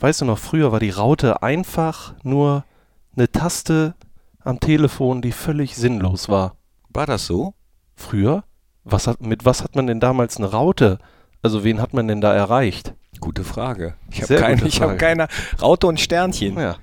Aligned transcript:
Weißt 0.00 0.20
du 0.20 0.24
noch, 0.24 0.38
früher 0.38 0.72
war 0.72 0.80
die 0.80 0.90
Raute 0.90 1.42
einfach 1.42 2.14
nur 2.22 2.64
eine 3.16 3.30
Taste 3.30 3.94
am 4.44 4.60
Telefon, 4.60 5.22
die 5.22 5.32
völlig 5.32 5.76
sinnlos 5.76 6.28
war. 6.28 6.56
War 6.90 7.06
das 7.06 7.26
so? 7.26 7.54
Früher? 7.94 8.44
Was 8.84 9.06
hat, 9.06 9.20
mit 9.20 9.44
was 9.44 9.62
hat 9.64 9.74
man 9.74 9.86
denn 9.86 10.00
damals 10.00 10.36
eine 10.36 10.50
Raute? 10.50 10.98
Also 11.42 11.64
wen 11.64 11.80
hat 11.80 11.94
man 11.94 12.08
denn 12.08 12.20
da 12.20 12.34
erreicht? 12.34 12.94
Gute 13.20 13.44
Frage. 13.44 13.94
Ich 14.10 14.22
habe 14.22 14.66
ich 14.66 14.80
hab 14.82 14.98
keine 14.98 15.28
Raute 15.60 15.86
und 15.86 15.98
Sternchen. 15.98 16.58
Ja. 16.58 16.76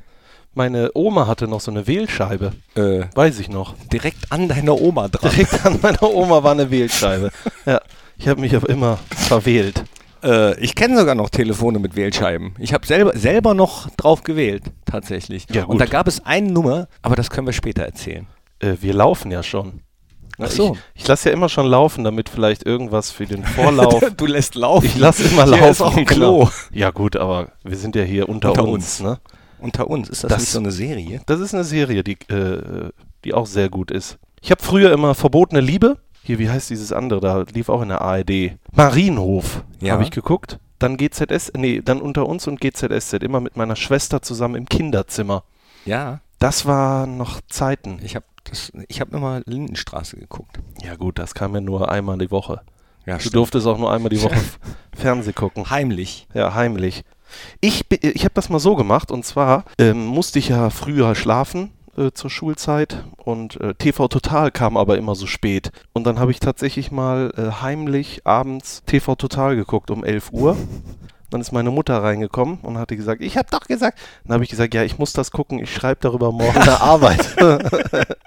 Meine 0.55 0.91
Oma 0.93 1.27
hatte 1.27 1.47
noch 1.47 1.61
so 1.61 1.71
eine 1.71 1.87
Wählscheibe. 1.87 2.53
Äh, 2.75 3.05
Weiß 3.15 3.39
ich 3.39 3.49
noch. 3.49 3.75
direkt 3.91 4.31
an 4.31 4.47
deiner 4.47 4.79
Oma 4.79 5.07
dran. 5.07 5.31
Direkt 5.31 5.65
an 5.65 5.79
meiner 5.81 6.03
Oma 6.03 6.43
war 6.43 6.51
eine 6.51 6.69
Wählscheibe. 6.71 7.31
Ja. 7.65 7.79
Ich 8.17 8.27
habe 8.27 8.41
mich 8.41 8.55
aber 8.55 8.69
immer 8.69 8.99
verwählt. 9.09 9.83
Äh, 10.23 10.59
ich 10.59 10.75
kenne 10.75 10.97
sogar 10.97 11.15
noch 11.15 11.29
Telefone 11.29 11.79
mit 11.79 11.95
Wählscheiben. 11.95 12.55
Ich 12.59 12.73
habe 12.73 12.85
selber, 12.85 13.17
selber 13.17 13.53
noch 13.53 13.89
drauf 13.91 14.23
gewählt, 14.23 14.63
tatsächlich. 14.85 15.45
Ja, 15.51 15.65
Und 15.65 15.79
da 15.79 15.85
gab 15.85 16.07
es 16.07 16.25
eine 16.25 16.51
Nummer, 16.51 16.87
aber 17.01 17.15
das 17.15 17.29
können 17.29 17.47
wir 17.47 17.53
später 17.53 17.83
erzählen. 17.83 18.27
Äh, 18.59 18.75
wir 18.81 18.93
laufen 18.93 19.31
ja 19.31 19.43
schon. 19.43 19.81
Ach 20.39 20.49
so. 20.49 20.75
Ich, 20.95 21.01
ich 21.03 21.07
lasse 21.07 21.29
ja 21.29 21.33
immer 21.33 21.47
schon 21.49 21.67
laufen, 21.67 22.03
damit 22.03 22.27
vielleicht 22.29 22.65
irgendwas 22.65 23.11
für 23.11 23.25
den 23.25 23.43
Vorlauf. 23.43 24.03
du 24.17 24.25
lässt 24.25 24.55
laufen. 24.55 24.85
Ich 24.85 24.97
lasse 24.97 25.23
immer 25.23 25.43
Hier 25.45 25.57
laufen. 25.57 25.69
ist 25.71 25.81
auch 25.81 25.95
ein 25.97 26.05
genau. 26.05 26.45
Klo. 26.45 26.49
Ja 26.71 26.89
gut, 26.91 27.15
aber 27.15 27.49
wir 27.63 27.77
sind 27.77 27.95
ja 27.95 28.03
hier 28.03 28.29
unter, 28.29 28.49
Unter 28.49 28.63
uns. 28.63 28.99
uns. 28.99 29.01
Ne? 29.01 29.19
Unter 29.59 29.87
uns, 29.89 30.09
ist 30.09 30.23
das, 30.23 30.29
Das- 30.29 30.39
nicht 30.41 30.49
so 30.51 30.59
eine 30.59 30.71
Serie? 30.71 31.21
Das 31.27 31.39
ist 31.39 31.53
eine 31.53 31.63
Serie, 31.63 32.03
die, 32.03 32.17
äh, 32.29 32.89
die 33.25 33.33
auch 33.33 33.45
sehr 33.45 33.69
gut 33.69 33.91
ist. 33.91 34.17
Ich 34.41 34.51
habe 34.51 34.61
früher 34.63 34.91
immer 34.91 35.13
Verbotene 35.15 35.61
Liebe. 35.61 35.97
Hier, 36.23 36.39
wie 36.39 36.49
heißt 36.49 36.69
dieses 36.69 36.91
andere? 36.93 37.19
Da 37.19 37.41
lief 37.53 37.69
auch 37.69 37.81
in 37.81 37.89
der 37.89 38.01
ARD. 38.01 38.53
Marienhof 38.71 39.63
Ja. 39.81 39.93
habe 39.93 40.03
ich 40.03 40.11
geguckt. 40.11 40.59
Dann 40.79 40.97
GZS, 40.97 41.51
nee, 41.55 41.81
dann 41.83 42.01
unter 42.01 42.27
uns 42.27 42.47
und 42.47 42.59
GZSZ. 42.61 43.13
Immer 43.23 43.39
mit 43.39 43.55
meiner 43.57 43.75
Schwester 43.75 44.21
zusammen 44.21 44.55
im 44.55 44.65
Kinderzimmer. 44.65 45.43
Ja, 45.85 46.19
Das 46.39 46.65
waren 46.65 47.17
noch 47.17 47.39
Zeiten. 47.49 47.99
ich 48.03 48.15
habe 48.15 48.25
ich 48.89 48.99
hab 48.99 49.13
immer 49.13 49.41
Lindenstraße 49.45 50.17
geguckt. 50.17 50.59
Ja 50.83 50.95
gut, 50.95 51.17
das 51.17 51.33
kam 51.33 51.55
ja 51.55 51.61
nur 51.61 51.89
einmal 51.89 52.17
die 52.17 52.29
Woche. 52.31 52.61
Ja, 53.05 53.17
Du 53.17 53.29
durftest 53.29 53.65
auch 53.67 53.77
nur 53.77 53.91
einmal 53.91 54.09
die 54.09 54.21
Woche 54.21 54.33
F- 54.35 54.59
Fernsehen 54.95 55.35
gucken. 55.35 55.69
Heimlich. 55.69 56.27
Ja, 56.33 56.53
heimlich. 56.53 57.03
Ich, 57.61 57.85
ich 57.89 58.23
habe 58.25 58.33
das 58.33 58.49
mal 58.49 58.59
so 58.59 58.75
gemacht 58.75 59.11
und 59.11 59.25
zwar 59.25 59.63
ähm, 59.79 60.05
musste 60.05 60.37
ich 60.39 60.49
ja 60.49 60.69
früher 60.69 61.15
schlafen 61.15 61.71
äh, 61.97 62.11
zur 62.11 62.29
Schulzeit 62.29 63.03
und 63.17 63.59
äh, 63.61 63.73
TV 63.73 64.07
Total 64.07 64.51
kam 64.51 64.77
aber 64.77 64.97
immer 64.97 65.15
so 65.15 65.27
spät. 65.27 65.71
Und 65.93 66.05
dann 66.05 66.19
habe 66.19 66.31
ich 66.31 66.39
tatsächlich 66.39 66.91
mal 66.91 67.31
äh, 67.37 67.61
heimlich 67.61 68.25
abends 68.25 68.83
TV 68.85 69.15
Total 69.15 69.55
geguckt 69.55 69.91
um 69.91 70.03
11 70.03 70.31
Uhr. 70.33 70.57
Dann 71.33 71.41
ist 71.41 71.51
meine 71.51 71.71
Mutter 71.71 72.01
reingekommen 72.03 72.59
und 72.61 72.77
hatte 72.77 72.95
gesagt, 72.95 73.21
ich 73.21 73.37
habe 73.37 73.47
doch 73.51 73.61
gesagt. 73.61 73.97
Dann 74.23 74.35
habe 74.35 74.43
ich 74.43 74.49
gesagt, 74.51 74.73
ja, 74.75 74.83
ich 74.83 74.99
muss 74.99 75.13
das 75.13 75.31
gucken, 75.31 75.59
ich 75.59 75.73
schreibe 75.73 75.99
darüber 76.01 76.31
morgen 76.31 76.61
der 76.63 76.81
Arbeit. 76.81 77.35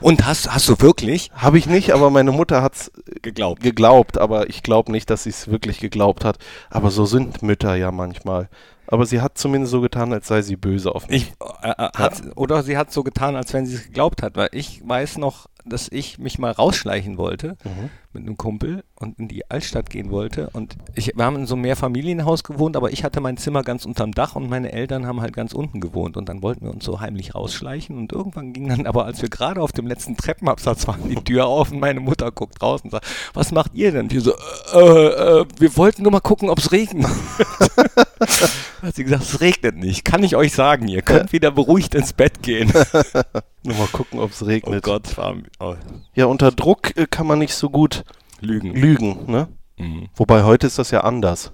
Und 0.00 0.26
hast, 0.26 0.52
hast 0.52 0.68
du 0.68 0.80
wirklich 0.80 1.30
habe 1.34 1.58
ich 1.58 1.66
nicht, 1.66 1.92
aber 1.92 2.10
meine 2.10 2.32
Mutter 2.32 2.62
hat 2.62 2.74
es 2.74 2.92
geglaubt? 3.22 3.62
geglaubt, 3.62 4.18
aber 4.18 4.48
ich 4.50 4.62
glaube 4.62 4.90
nicht, 4.92 5.10
dass 5.10 5.24
sie 5.24 5.30
es 5.30 5.48
wirklich 5.48 5.78
geglaubt 5.80 6.24
hat. 6.24 6.38
Aber 6.70 6.90
so 6.90 7.04
sind 7.06 7.42
Mütter 7.42 7.74
ja 7.74 7.90
manchmal. 7.92 8.48
Aber 8.86 9.06
sie 9.06 9.20
hat 9.20 9.38
zumindest 9.38 9.70
so 9.70 9.80
getan, 9.80 10.12
als 10.12 10.26
sei 10.28 10.42
sie 10.42 10.56
böse 10.56 10.94
auf 10.94 11.08
mich. 11.08 11.22
Ich, 11.22 11.32
äh, 11.62 11.70
äh, 11.70 11.88
hat, 11.96 12.22
Oder 12.36 12.62
sie 12.62 12.76
hat 12.76 12.92
so 12.92 13.02
getan, 13.02 13.36
als 13.36 13.52
wenn 13.54 13.64
sie 13.66 13.76
es 13.76 13.84
geglaubt 13.84 14.22
hat, 14.22 14.36
weil 14.36 14.48
ich 14.52 14.82
weiß 14.86 15.18
noch, 15.18 15.46
dass 15.64 15.88
ich 15.90 16.18
mich 16.18 16.38
mal 16.38 16.50
rausschleichen 16.50 17.16
wollte 17.16 17.56
Mhm. 17.64 17.90
mit 18.12 18.22
einem 18.26 18.36
Kumpel 18.36 18.84
und 19.02 19.18
in 19.18 19.28
die 19.28 19.50
Altstadt 19.50 19.90
gehen 19.90 20.10
wollte. 20.10 20.48
Und 20.52 20.76
ich, 20.94 21.12
wir 21.16 21.24
haben 21.24 21.36
in 21.36 21.46
so 21.46 21.54
einem 21.54 21.62
Mehrfamilienhaus 21.62 22.44
gewohnt, 22.44 22.76
aber 22.76 22.92
ich 22.92 23.04
hatte 23.04 23.20
mein 23.20 23.36
Zimmer 23.36 23.62
ganz 23.62 23.84
unterm 23.84 24.12
Dach 24.12 24.36
und 24.36 24.48
meine 24.48 24.72
Eltern 24.72 25.06
haben 25.06 25.20
halt 25.20 25.34
ganz 25.34 25.52
unten 25.52 25.80
gewohnt. 25.80 26.16
Und 26.16 26.28
dann 26.28 26.42
wollten 26.42 26.64
wir 26.64 26.72
uns 26.72 26.84
so 26.84 27.00
heimlich 27.00 27.34
rausschleichen. 27.34 27.98
Und 27.98 28.12
irgendwann 28.12 28.52
ging 28.52 28.68
dann, 28.68 28.86
aber 28.86 29.04
als 29.04 29.20
wir 29.20 29.28
gerade 29.28 29.60
auf 29.60 29.72
dem 29.72 29.86
letzten 29.86 30.16
Treppenabsatz 30.16 30.86
waren, 30.86 31.08
die 31.08 31.16
Tür 31.16 31.46
auf 31.46 31.70
und 31.72 31.80
meine 31.80 32.00
Mutter 32.00 32.30
guckt 32.30 32.62
raus 32.62 32.80
und 32.82 32.90
sagt, 32.90 33.06
was 33.34 33.52
macht 33.52 33.74
ihr 33.74 33.92
denn? 33.92 34.10
Wir 34.10 34.20
so, 34.20 34.32
äh, 34.72 35.40
äh, 35.40 35.44
wir 35.58 35.76
wollten 35.76 36.02
nur 36.02 36.12
mal 36.12 36.20
gucken, 36.20 36.48
ob 36.48 36.58
es 36.58 36.72
regnet. 36.72 37.06
hat 38.82 38.94
sie 38.94 39.04
gesagt, 39.04 39.22
es 39.22 39.40
regnet 39.40 39.76
nicht. 39.76 40.04
Kann 40.04 40.22
ich 40.22 40.36
euch 40.36 40.52
sagen, 40.52 40.88
ihr 40.88 41.02
könnt 41.02 41.32
wieder 41.32 41.50
beruhigt 41.50 41.94
ins 41.94 42.12
Bett 42.12 42.42
gehen. 42.42 42.72
Nur 43.64 43.76
mal 43.76 43.86
gucken, 43.92 44.18
ob 44.18 44.32
es 44.32 44.42
Oh 44.42 44.46
regnet. 44.46 44.82
Gott, 44.82 45.16
war, 45.16 45.36
oh, 45.60 45.74
Ja, 46.14 46.26
unter 46.26 46.50
Druck 46.50 46.96
äh, 46.96 47.06
kann 47.08 47.26
man 47.26 47.38
nicht 47.38 47.54
so 47.54 47.70
gut 47.70 48.04
Lügen. 48.42 48.74
lügen, 48.74 49.18
ne? 49.26 49.48
Mhm. 49.78 50.08
Wobei 50.16 50.42
heute 50.44 50.66
ist 50.66 50.78
das 50.78 50.90
ja 50.90 51.02
anders. 51.02 51.52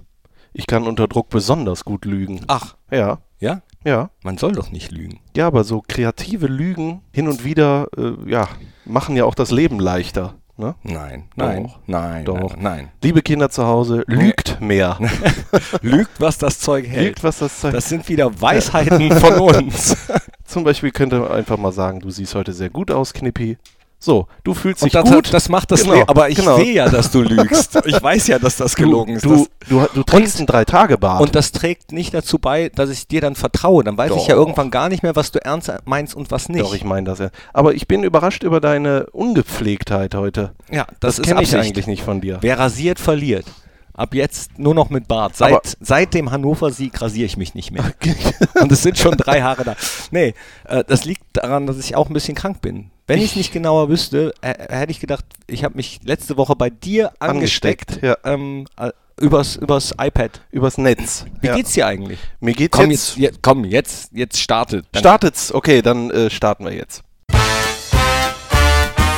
Ich 0.53 0.67
kann 0.67 0.87
unter 0.87 1.07
Druck 1.07 1.29
besonders 1.29 1.85
gut 1.85 2.05
lügen. 2.05 2.41
Ach, 2.47 2.75
Ja, 2.91 3.19
ja? 3.39 3.61
ja. 3.83 4.09
Man 4.23 4.37
soll 4.37 4.53
doch 4.53 4.71
nicht 4.71 4.91
lügen. 4.91 5.19
Ja, 5.35 5.47
aber 5.47 5.63
so 5.63 5.83
kreative 5.87 6.47
Lügen 6.47 7.01
hin 7.11 7.27
und 7.27 7.43
wieder, 7.45 7.87
äh, 7.97 8.13
ja, 8.29 8.47
machen 8.85 9.15
ja 9.15 9.25
auch 9.25 9.35
das 9.35 9.51
Leben 9.51 9.79
leichter. 9.79 10.35
Ne? 10.57 10.75
Nein, 10.83 11.29
nein, 11.37 11.63
Doch. 11.63 11.79
nein, 11.87 12.25
Doch. 12.25 12.57
nein, 12.57 12.89
Liebe 13.01 13.21
Kinder 13.21 13.49
zu 13.49 13.65
Hause, 13.65 14.03
lügt 14.07 14.59
mehr. 14.59 14.97
Lügt, 15.81 16.19
was 16.19 16.37
das 16.37 16.59
Zeug 16.59 16.85
hält. 16.85 17.05
Lügt, 17.05 17.23
was 17.23 17.39
das 17.39 17.61
zeigt. 17.61 17.77
Das 17.77 17.87
sind 17.87 18.09
wieder 18.09 18.41
Weisheiten 18.41 19.09
von 19.19 19.35
uns. 19.39 19.95
Zum 20.43 20.65
Beispiel 20.65 20.91
könnte 20.91 21.19
man 21.19 21.31
einfach 21.31 21.57
mal 21.57 21.71
sagen, 21.71 22.01
du 22.01 22.09
siehst 22.09 22.35
heute 22.35 22.51
sehr 22.51 22.69
gut 22.69 22.91
aus, 22.91 23.13
Knippi. 23.13 23.57
So, 24.01 24.27
du 24.45 24.53
fühlst 24.53 24.81
dich 24.83 24.93
das, 24.93 25.03
gut. 25.11 25.33
das 25.33 25.49
macht 25.49 25.71
das 25.71 25.83
Genau, 25.83 26.03
Aber 26.07 26.29
ich 26.29 26.37
genau. 26.37 26.55
sehe 26.55 26.71
ja, 26.73 26.87
dass 26.87 27.11
du 27.11 27.21
lügst. 27.21 27.77
Ich 27.85 28.01
weiß 28.01 28.27
ja, 28.27 28.39
dass 28.39 28.55
das 28.55 28.75
gelogen 28.75 29.15
ist. 29.15 29.25
du, 29.25 29.45
du, 29.67 29.79
du, 29.81 29.87
du 29.93 30.03
trägst 30.03 30.37
einen 30.37 30.47
Drei-Tage-Bart. 30.47 31.21
und 31.21 31.35
das 31.35 31.51
trägt 31.51 31.91
nicht 31.91 32.13
dazu 32.13 32.39
bei, 32.39 32.69
dass 32.69 32.89
ich 32.89 33.07
dir 33.07 33.19
dann 33.19 33.35
vertraue. 33.35 33.83
Dann 33.83 33.97
weiß 33.97 34.11
ich 34.15 34.27
ja 34.27 34.35
Doch. 34.35 34.41
irgendwann 34.41 34.71
gar 34.71 34.87
nicht 34.87 35.03
mehr, 35.03 35.17
was 35.17 35.31
du 35.31 35.43
ernst 35.43 35.69
meinst 35.83 36.15
und 36.15 36.31
was 36.31 36.47
nicht. 36.47 36.61
Doch, 36.61 36.73
ich 36.73 36.85
meine 36.85 37.07
das 37.07 37.19
ja. 37.19 37.29
Aber 37.51 37.73
ich 37.73 37.87
bin 37.89 38.03
überrascht 38.03 38.43
über 38.43 38.61
deine 38.61 39.07
Ungepflegtheit 39.11 40.15
heute. 40.15 40.51
ja, 40.71 40.85
Das, 41.01 41.17
das, 41.17 41.25
kenne 41.27 41.41
ich 41.43 41.55
eigentlich 41.55 41.87
nicht 41.87 42.03
von 42.03 42.21
dir. 42.21 42.37
Wer 42.41 42.57
rasiert, 42.57 42.99
verliert. 42.99 43.45
Ab 43.93 44.13
jetzt 44.15 44.57
nur 44.57 44.73
noch 44.75 44.89
mit 44.89 45.09
Bart. 45.09 45.35
Seit, 45.35 45.51
Aber- 45.51 45.61
seit 45.81 46.13
dem 46.13 46.31
Hannover-Sieg 46.31 47.01
rasiere 47.01 47.25
ich 47.25 47.35
mich 47.35 47.53
nicht 47.53 47.71
mehr. 47.71 47.83
Und 48.61 48.71
es 48.71 48.81
sind 48.81 48.97
schon 48.97 49.17
drei 49.17 49.41
Haare 49.41 49.65
da. 49.65 49.75
Nee, 50.11 50.35
äh, 50.65 50.85
das 50.87 51.03
liegt 51.03 51.23
daran, 51.33 51.67
dass 51.67 51.77
ich 51.79 51.97
auch 51.97 52.07
ein 52.07 52.13
bisschen 52.13 52.35
krank 52.35 52.61
bin. 52.61 52.91
Wenn 53.09 53.17
ich 53.23 53.31
es 53.31 53.35
nicht 53.35 53.51
genauer 53.51 53.89
wüsste, 53.89 54.35
äh, 54.41 54.53
hätte 54.71 54.91
ich 54.91 54.99
gedacht, 54.99 55.25
ich 55.47 55.63
habe 55.63 55.75
mich 55.75 55.99
letzte 56.03 56.37
Woche 56.37 56.55
bei 56.55 56.69
dir 56.69 57.11
angesteckt. 57.17 57.93
Angesteckt, 57.93 58.03
ja. 58.03 58.31
ähm, 58.31 58.67
äh, 58.77 58.91
übers, 59.19 59.55
übers 59.55 59.95
iPad. 59.99 60.41
Übers 60.51 60.77
Netz. 60.77 61.25
Wie 61.41 61.47
ja. 61.47 61.55
geht's 61.55 61.73
dir 61.73 61.87
eigentlich? 61.87 62.19
Mir 62.39 62.53
geht's 62.53 62.77
Komm 62.77 62.91
jetzt. 62.91 63.17
jetzt, 63.17 63.33
je- 63.33 63.39
komm, 63.41 63.65
jetzt, 63.65 64.11
jetzt 64.13 64.39
startet. 64.39 64.85
Dann- 64.91 64.99
Startet's. 64.99 65.51
Okay, 65.51 65.81
dann 65.81 66.11
äh, 66.11 66.29
starten 66.29 66.65
wir 66.65 66.73
jetzt. 66.73 67.01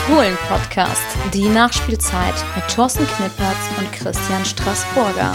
Fohlen 0.08 0.38
Podcast, 0.48 1.02
die 1.34 1.50
Nachspielzeit 1.50 2.36
mit 2.56 2.74
Thorsten 2.74 3.06
Knippertz 3.06 3.58
und 3.78 3.92
Christian 3.92 4.46
Straßburger. 4.46 5.34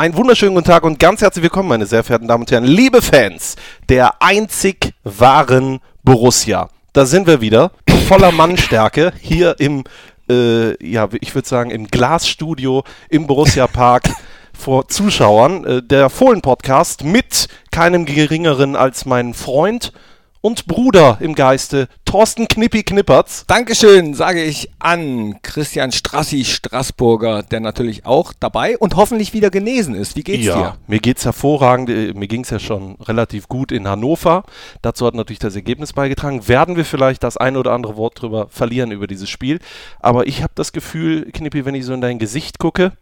Einen 0.00 0.16
wunderschönen 0.16 0.54
guten 0.54 0.66
Tag 0.66 0.84
und 0.84 0.98
ganz 0.98 1.20
herzlich 1.20 1.42
willkommen, 1.42 1.68
meine 1.68 1.84
sehr 1.84 2.02
verehrten 2.02 2.26
Damen 2.26 2.44
und 2.44 2.50
Herren, 2.50 2.64
liebe 2.64 3.02
Fans 3.02 3.56
der 3.90 4.22
einzig 4.22 4.94
wahren 5.04 5.80
Borussia. 6.04 6.70
Da 6.94 7.04
sind 7.04 7.26
wir 7.26 7.42
wieder, 7.42 7.72
voller 8.08 8.32
Mannstärke, 8.32 9.12
hier 9.20 9.56
im, 9.58 9.84
äh, 10.30 10.82
ja, 10.82 11.06
ich 11.20 11.34
würde 11.34 11.46
sagen, 11.46 11.70
im 11.70 11.86
Glasstudio 11.86 12.82
im 13.10 13.26
Borussia 13.26 13.66
Park 13.66 14.04
vor 14.58 14.88
Zuschauern. 14.88 15.66
Äh, 15.66 15.82
der 15.82 16.08
Fohlen-Podcast 16.08 17.04
mit 17.04 17.48
keinem 17.70 18.06
geringeren 18.06 18.76
als 18.76 19.04
meinen 19.04 19.34
Freund 19.34 19.92
und 20.40 20.66
Bruder 20.66 21.18
im 21.20 21.34
Geiste, 21.34 21.88
Thorsten 22.04 22.48
Knippi 22.48 22.82
Knippertz. 22.82 23.44
Dankeschön, 23.46 24.14
sage 24.14 24.42
ich 24.42 24.70
an 24.78 25.40
Christian 25.42 25.92
Strassi 25.92 26.44
Straßburger, 26.44 27.42
der 27.42 27.60
natürlich 27.60 28.06
auch 28.06 28.32
dabei 28.38 28.78
und 28.78 28.96
hoffentlich 28.96 29.32
wieder 29.32 29.50
genesen 29.50 29.94
ist. 29.94 30.16
Wie 30.16 30.22
geht's 30.22 30.46
ja, 30.46 30.56
dir? 30.56 30.76
mir 30.86 30.98
geht's 30.98 31.24
hervorragend. 31.24 31.90
Äh, 31.90 32.12
Mir 32.14 32.28
ging's 32.28 32.50
ja 32.50 32.58
schon 32.58 32.96
relativ 32.96 33.48
gut 33.48 33.70
in 33.72 33.86
Hannover. 33.86 34.44
Dazu 34.82 35.06
hat 35.06 35.14
natürlich 35.14 35.38
das 35.38 35.54
Ergebnis 35.54 35.92
beigetragen. 35.92 36.48
Werden 36.48 36.76
wir 36.76 36.84
vielleicht 36.84 37.22
das 37.22 37.36
ein 37.36 37.56
oder 37.56 37.72
andere 37.72 37.96
Wort 37.96 38.20
drüber 38.20 38.48
verlieren 38.48 38.90
über 38.92 39.06
dieses 39.06 39.28
Spiel. 39.28 39.60
Aber 40.00 40.26
ich 40.26 40.42
habe 40.42 40.52
das 40.54 40.72
Gefühl, 40.72 41.30
Knippi, 41.32 41.64
wenn 41.64 41.74
ich 41.74 41.84
so 41.84 41.92
in 41.92 42.00
dein 42.00 42.18
Gesicht 42.18 42.58
gucke, 42.58 42.92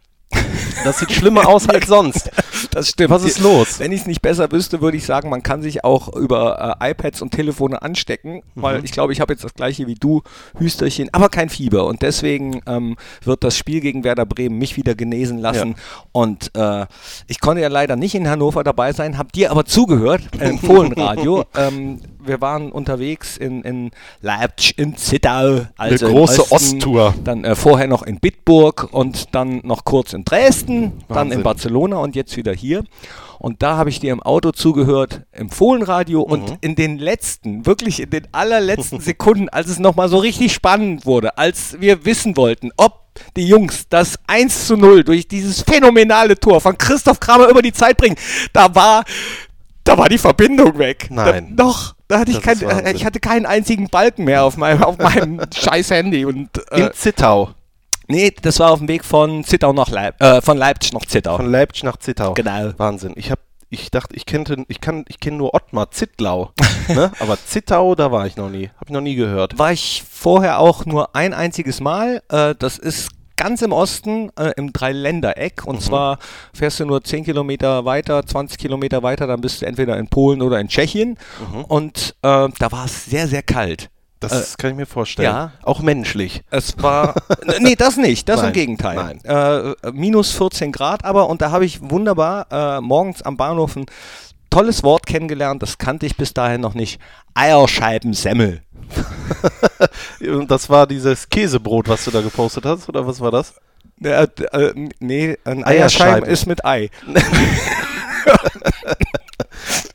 das 0.83 0.99
sieht 0.99 1.11
schlimmer 1.11 1.47
aus 1.47 1.67
als 1.69 1.87
sonst. 1.87 2.29
Das 2.71 2.89
stimmt. 2.89 3.09
Was 3.09 3.23
ist 3.23 3.39
los? 3.39 3.79
Wenn 3.79 3.91
ich 3.93 4.01
es 4.01 4.05
nicht 4.05 4.21
besser 4.21 4.51
wüsste, 4.51 4.81
würde 4.81 4.97
ich 4.97 5.05
sagen, 5.05 5.29
man 5.29 5.41
kann 5.41 5.61
sich 5.61 5.83
auch 5.85 6.13
über 6.15 6.77
äh, 6.81 6.91
iPads 6.91 7.21
und 7.21 7.31
Telefone 7.31 7.81
anstecken, 7.81 8.41
Mhm. 8.53 8.61
weil 8.61 8.85
ich 8.85 8.91
glaube, 8.91 9.13
ich 9.13 9.21
habe 9.21 9.33
jetzt 9.33 9.43
das 9.43 9.53
gleiche 9.53 9.87
wie 9.87 9.95
du, 9.95 10.21
Hüsterchen, 10.59 11.09
aber 11.13 11.29
kein 11.29 11.49
Fieber. 11.49 11.85
Und 11.85 12.01
deswegen 12.01 12.61
ähm, 12.67 12.97
wird 13.23 13.43
das 13.43 13.57
Spiel 13.57 13.79
gegen 13.79 14.03
Werder 14.03 14.25
Bremen 14.25 14.57
mich 14.57 14.75
wieder 14.77 14.93
genesen 14.93 15.39
lassen. 15.39 15.75
Und 16.11 16.51
äh, 16.55 16.85
ich 17.27 17.39
konnte 17.39 17.61
ja 17.61 17.69
leider 17.69 17.95
nicht 17.95 18.13
in 18.13 18.29
Hannover 18.29 18.63
dabei 18.63 18.91
sein, 18.93 19.17
habe 19.17 19.31
dir 19.31 19.51
aber 19.51 19.65
zugehört 19.65 20.21
äh, 20.39 20.49
im 20.49 20.59
Fohlenradio. 20.59 21.45
ähm, 21.55 22.01
wir 22.23 22.41
waren 22.41 22.71
unterwegs 22.71 23.37
in, 23.37 23.61
in 23.63 23.91
Leipzig, 24.21 24.77
in 24.77 24.97
Zittau, 24.97 25.67
also 25.77 26.07
im 26.07 26.13
große 26.13 26.51
Osttour. 26.51 27.13
Dann 27.23 27.43
äh, 27.43 27.55
vorher 27.55 27.87
noch 27.87 28.03
in 28.03 28.19
Bitburg 28.19 28.89
und 28.91 29.33
dann 29.35 29.61
noch 29.63 29.85
kurz 29.85 30.13
in 30.13 30.25
Dresden, 30.25 30.93
dann 31.07 31.15
Wahnsinn. 31.17 31.37
in 31.39 31.43
Barcelona 31.43 31.97
und 31.97 32.15
jetzt 32.15 32.35
wieder 32.37 32.53
hier. 32.53 32.83
Und 33.39 33.63
da 33.63 33.77
habe 33.77 33.89
ich 33.89 34.01
dir 34.01 34.11
im 34.11 34.21
Auto 34.21 34.51
zugehört, 34.51 35.21
im 35.31 35.49
Fohlenradio 35.49 36.19
Mhm. 36.25 36.31
und 36.33 36.57
in 36.59 36.75
den 36.75 36.97
letzten, 36.97 37.65
wirklich 37.65 38.01
in 38.01 38.09
den 38.09 38.27
allerletzten 38.33 38.99
Sekunden, 38.99 39.47
als 39.47 39.69
es 39.69 39.79
nochmal 39.79 40.09
so 40.09 40.17
richtig 40.17 40.53
spannend 40.53 41.05
wurde, 41.05 41.37
als 41.37 41.79
wir 41.79 42.03
wissen 42.05 42.35
wollten, 42.35 42.71
ob 42.75 42.99
die 43.37 43.47
Jungs 43.47 43.87
das 43.89 44.19
1 44.27 44.67
zu 44.67 44.75
0 44.77 45.03
durch 45.05 45.27
dieses 45.27 45.61
phänomenale 45.61 46.37
Tor 46.37 46.59
von 46.61 46.77
Christoph 46.77 47.19
Kramer 47.19 47.47
über 47.47 47.61
die 47.61 47.73
Zeit 47.73 47.97
bringen, 47.97 48.15
da 48.53 48.73
war, 48.75 49.03
da 49.85 49.97
war 49.97 50.09
die 50.09 50.17
Verbindung 50.17 50.77
weg. 50.77 51.07
Nein. 51.09 51.53
Da, 51.55 51.63
doch, 51.63 51.95
da 52.09 52.19
hatte 52.19 52.31
ich, 52.31 52.41
kein, 52.41 52.59
äh, 52.61 52.91
ich 52.91 53.05
hatte 53.05 53.19
keinen 53.19 53.45
einzigen 53.45 53.87
Balken 53.87 54.25
mehr 54.25 54.43
auf 54.43 54.57
meinem, 54.57 54.83
auf 54.83 54.97
meinem 54.97 55.39
scheiß 55.55 55.91
Handy. 55.91 56.25
Und, 56.25 56.49
äh, 56.71 56.87
In 56.87 56.93
Zittau. 56.93 57.51
nee, 58.07 58.33
das 58.41 58.59
war 58.59 58.71
auf 58.71 58.79
dem 58.79 58.87
Weg 58.87 59.05
von 59.05 59.43
Zittau 59.43 59.73
nach 59.73 59.89
Leip 59.89 60.21
äh, 60.21 60.41
von 60.41 60.57
Leipzig 60.57 60.91
nach 60.91 61.05
Zittau. 61.05 61.37
Von 61.37 61.51
Leipzig 61.51 61.83
nach 61.83 61.97
Zittau. 61.97 62.33
Genau. 62.33 62.73
Wahnsinn. 62.77 63.13
Ich 63.15 63.29
habe 63.29 63.41
ich 63.71 63.91
dachte, 63.91 64.15
ich 64.15 64.25
kannte, 64.25 64.65
ich 64.67 64.81
kann, 64.81 65.05
ich 65.07 65.19
kenne 65.19 65.37
nur 65.37 65.53
Ottmar, 65.53 65.91
Zittlau. 65.91 66.51
ne? 66.87 67.11
Aber 67.19 67.37
Zittau, 67.37 67.93
da 67.93 68.11
war 68.11 68.25
ich 68.25 68.35
noch 68.35 68.49
nie. 68.49 68.69
Habe 68.69 68.85
ich 68.87 68.91
noch 68.91 69.01
nie 69.01 69.13
gehört. 69.13 69.59
war 69.59 69.71
ich 69.71 70.03
vorher 70.09 70.57
auch 70.57 70.87
nur 70.87 71.15
ein 71.15 71.35
einziges 71.35 71.79
Mal. 71.79 72.23
Äh, 72.29 72.55
das 72.57 72.79
ist 72.79 73.09
ganz 73.39 73.61
im 73.61 73.71
Osten, 73.71 74.29
äh, 74.37 74.51
im 74.57 74.73
Dreiländereck. 74.73 75.65
Und 75.65 75.81
zwar 75.81 76.19
fährst 76.53 76.79
du 76.79 76.85
nur 76.85 77.03
10 77.03 77.23
Kilometer 77.23 77.85
weiter, 77.85 78.25
20 78.25 78.57
Kilometer 78.59 79.01
weiter, 79.01 79.25
dann 79.25 79.41
bist 79.41 79.61
du 79.61 79.65
entweder 79.65 79.97
in 79.97 80.07
Polen 80.09 80.41
oder 80.41 80.59
in 80.59 80.67
Tschechien. 80.67 81.17
Und 81.67 82.15
äh, 82.21 82.49
da 82.59 82.71
war 82.71 82.85
es 82.85 83.05
sehr, 83.05 83.27
sehr 83.27 83.41
kalt. 83.41 83.89
Das 84.19 84.57
kann 84.57 84.71
ich 84.71 84.75
mir 84.75 84.85
vorstellen. 84.85 85.25
ja. 85.29 85.51
Auch 85.63 85.79
menschlich. 85.79 86.43
Es 86.51 86.77
war. 86.83 87.15
Nee, 87.61 87.75
das 87.75 87.95
nicht. 87.95 88.27
Das 88.27 88.41
im 88.41 88.47
Nein, 88.47 88.53
Gegenteil. 88.53 88.95
nein. 89.23 89.75
Äh, 89.83 89.91
minus 89.93 90.31
14 90.31 90.71
Grad 90.73 91.05
aber 91.05 91.29
und 91.29 91.41
da 91.41 91.51
habe 91.51 91.65
ich 91.65 91.79
wunderbar 91.81 92.47
äh, 92.51 92.81
morgens 92.81 93.21
am 93.21 93.37
Bahnhof 93.37 93.75
ein 93.77 93.85
tolles 94.49 94.83
Wort 94.83 95.05
kennengelernt, 95.05 95.61
das 95.61 95.77
kannte 95.77 96.05
ich 96.05 96.17
bis 96.17 96.33
dahin 96.33 96.61
noch 96.61 96.73
nicht. 96.73 96.99
Eierscheibensemmel. 97.33 98.61
Und 100.21 100.49
Das 100.49 100.69
war 100.69 100.87
dieses 100.87 101.27
Käsebrot, 101.29 101.87
was 101.87 102.05
du 102.05 102.11
da 102.11 102.21
gepostet 102.21 102.65
hast, 102.65 102.89
oder 102.89 103.05
was 103.05 103.19
war 103.19 103.31
das? 103.31 103.53
Äh, 104.01 104.27
äh, 104.53 104.89
nee, 104.99 105.37
ein 105.43 105.63
Eierscheiben. 105.65 105.65
Eierscheiben 105.65 106.29
ist 106.29 106.45
mit 106.45 106.65
Ei. 106.65 106.89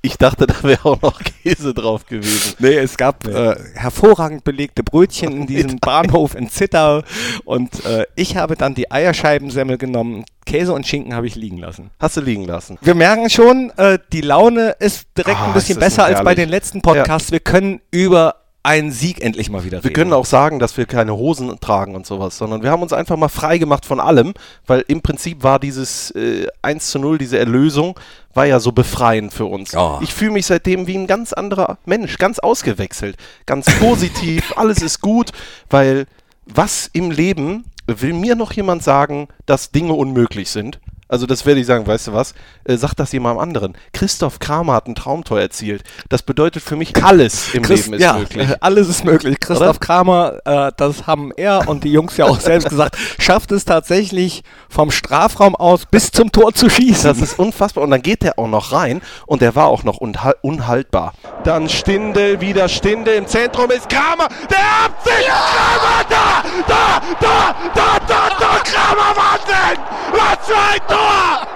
Ich 0.02 0.18
dachte, 0.18 0.46
da 0.46 0.62
wäre 0.62 0.84
auch 0.84 1.00
noch 1.00 1.18
Käse 1.42 1.72
drauf 1.72 2.04
gewesen. 2.06 2.54
Nee, 2.58 2.76
es 2.76 2.98
gab 2.98 3.26
äh, 3.26 3.56
hervorragend 3.74 4.44
belegte 4.44 4.82
Brötchen 4.82 5.32
in 5.32 5.46
diesem 5.46 5.78
Bahnhof 5.78 6.34
in 6.34 6.50
Zittau 6.50 7.02
und 7.46 7.84
äh, 7.86 8.04
ich 8.14 8.36
habe 8.36 8.54
dann 8.54 8.74
die 8.74 8.90
Eierscheibensemmel 8.90 9.78
genommen. 9.78 10.24
Käse 10.44 10.74
und 10.74 10.86
Schinken 10.86 11.14
habe 11.14 11.26
ich 11.26 11.36
liegen 11.36 11.56
lassen. 11.56 11.90
Hast 11.98 12.18
du 12.18 12.20
liegen 12.20 12.44
lassen. 12.44 12.76
Wir 12.82 12.94
merken 12.94 13.30
schon, 13.30 13.72
äh, 13.78 13.98
die 14.12 14.20
Laune 14.20 14.76
ist 14.78 15.06
direkt 15.16 15.38
Ah, 15.38 15.46
ein 15.46 15.54
bisschen 15.54 15.78
besser 15.80 16.04
als 16.04 16.22
bei 16.22 16.34
den 16.34 16.50
letzten 16.50 16.82
Podcasts. 16.82 17.32
Wir 17.32 17.40
können 17.40 17.80
über 17.90 18.43
einen 18.64 18.90
Sieg 18.90 19.22
endlich 19.22 19.50
mal 19.50 19.62
wieder 19.62 19.78
Wir 19.78 19.90
reden. 19.90 19.94
können 19.94 20.12
auch 20.14 20.24
sagen, 20.24 20.58
dass 20.58 20.76
wir 20.76 20.86
keine 20.86 21.14
Hosen 21.14 21.60
tragen 21.60 21.94
und 21.94 22.06
sowas, 22.06 22.38
sondern 22.38 22.62
wir 22.62 22.70
haben 22.70 22.82
uns 22.82 22.94
einfach 22.94 23.16
mal 23.16 23.28
frei 23.28 23.58
gemacht 23.58 23.84
von 23.84 24.00
allem, 24.00 24.32
weil 24.66 24.84
im 24.88 25.02
Prinzip 25.02 25.42
war 25.42 25.58
dieses 25.60 26.10
äh, 26.12 26.46
1 26.62 26.90
zu 26.90 26.98
0, 26.98 27.18
diese 27.18 27.38
Erlösung, 27.38 28.00
war 28.32 28.46
ja 28.46 28.58
so 28.60 28.72
befreiend 28.72 29.34
für 29.34 29.44
uns. 29.44 29.72
Ja. 29.72 30.00
Ich 30.02 30.14
fühle 30.14 30.32
mich 30.32 30.46
seitdem 30.46 30.86
wie 30.86 30.96
ein 30.96 31.06
ganz 31.06 31.34
anderer 31.34 31.76
Mensch, 31.84 32.16
ganz 32.16 32.38
ausgewechselt, 32.38 33.16
ganz 33.44 33.66
positiv, 33.78 34.52
alles 34.56 34.80
ist 34.80 35.02
gut, 35.02 35.30
weil 35.68 36.06
was 36.46 36.88
im 36.92 37.10
Leben 37.10 37.64
will 37.86 38.14
mir 38.14 38.34
noch 38.34 38.52
jemand 38.52 38.82
sagen, 38.82 39.28
dass 39.44 39.72
Dinge 39.72 39.92
unmöglich 39.92 40.50
sind? 40.50 40.80
Also 41.08 41.26
das 41.26 41.44
werde 41.46 41.60
ich 41.60 41.66
sagen, 41.66 41.86
weißt 41.86 42.08
du 42.08 42.12
was? 42.12 42.34
Äh, 42.64 42.76
sag 42.76 42.94
das 42.94 43.12
jemandem 43.12 43.40
anderen. 43.42 43.76
Christoph 43.92 44.38
Kramer 44.38 44.72
hat 44.74 44.86
ein 44.86 44.94
Traumtor 44.94 45.40
erzielt. 45.40 45.84
Das 46.08 46.22
bedeutet 46.22 46.62
für 46.62 46.76
mich, 46.76 46.92
alles 47.04 47.52
im 47.54 47.62
Christ- 47.62 47.84
Leben 47.86 47.94
ist 47.94 48.02
ja, 48.02 48.14
möglich. 48.14 48.48
alles 48.60 48.88
ist 48.88 49.04
möglich. 49.04 49.38
Christoph 49.40 49.80
Kramer, 49.80 50.38
äh, 50.44 50.72
das 50.76 51.06
haben 51.06 51.32
er 51.36 51.68
und 51.68 51.84
die 51.84 51.92
Jungs 51.92 52.16
ja 52.16 52.24
auch 52.24 52.40
selbst 52.40 52.68
gesagt, 52.68 52.96
schafft 53.18 53.52
es 53.52 53.64
tatsächlich 53.64 54.42
vom 54.68 54.90
Strafraum 54.90 55.54
aus 55.54 55.86
bis 55.86 56.10
zum 56.10 56.32
Tor 56.32 56.54
zu 56.54 56.70
schießen. 56.70 57.04
Das 57.04 57.20
ist 57.20 57.38
unfassbar. 57.38 57.84
Und 57.84 57.90
dann 57.90 58.02
geht 58.02 58.22
der 58.22 58.38
auch 58.38 58.48
noch 58.48 58.72
rein 58.72 59.02
und 59.26 59.42
der 59.42 59.54
war 59.54 59.66
auch 59.66 59.84
noch 59.84 59.98
unhal 59.98 60.34
unhaltbar. 60.42 61.12
Dann 61.44 61.68
Stindel, 61.68 62.40
wieder 62.40 62.68
Stindel. 62.68 63.14
Im 63.14 63.26
Zentrum 63.26 63.70
ist 63.70 63.88
Kramer. 63.88 64.28
Der 64.50 64.86
Absicht! 64.86 65.28
Kramer 65.28 66.04
da! 66.08 66.42
Da! 66.66 67.02
Da! 67.20 67.54
Da! 67.74 68.00
Da! 68.08 68.23
Da! 68.38 68.60
Kramer 68.64 69.14
Wahnsinn! 69.16 69.80
Was 70.12 70.46
für 70.46 70.56
ein 70.56 70.80
Tor! 70.88 71.46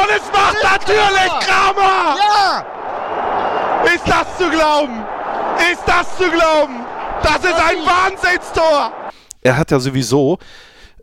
Und 0.00 0.10
es 0.16 0.32
macht 0.32 0.56
natürlich 0.62 1.32
Kramer! 1.40 2.16
Ja! 2.18 2.64
Ist 3.94 4.08
das 4.08 4.38
zu 4.38 4.50
glauben? 4.50 5.04
Ist 5.72 5.82
das 5.86 6.16
zu 6.16 6.30
glauben? 6.30 6.86
Das 7.22 7.38
ist 7.38 7.54
ein 7.54 7.78
Wahnsinnstor! 7.84 8.92
Er 9.42 9.56
hat 9.56 9.70
ja 9.70 9.80
sowieso 9.80 10.38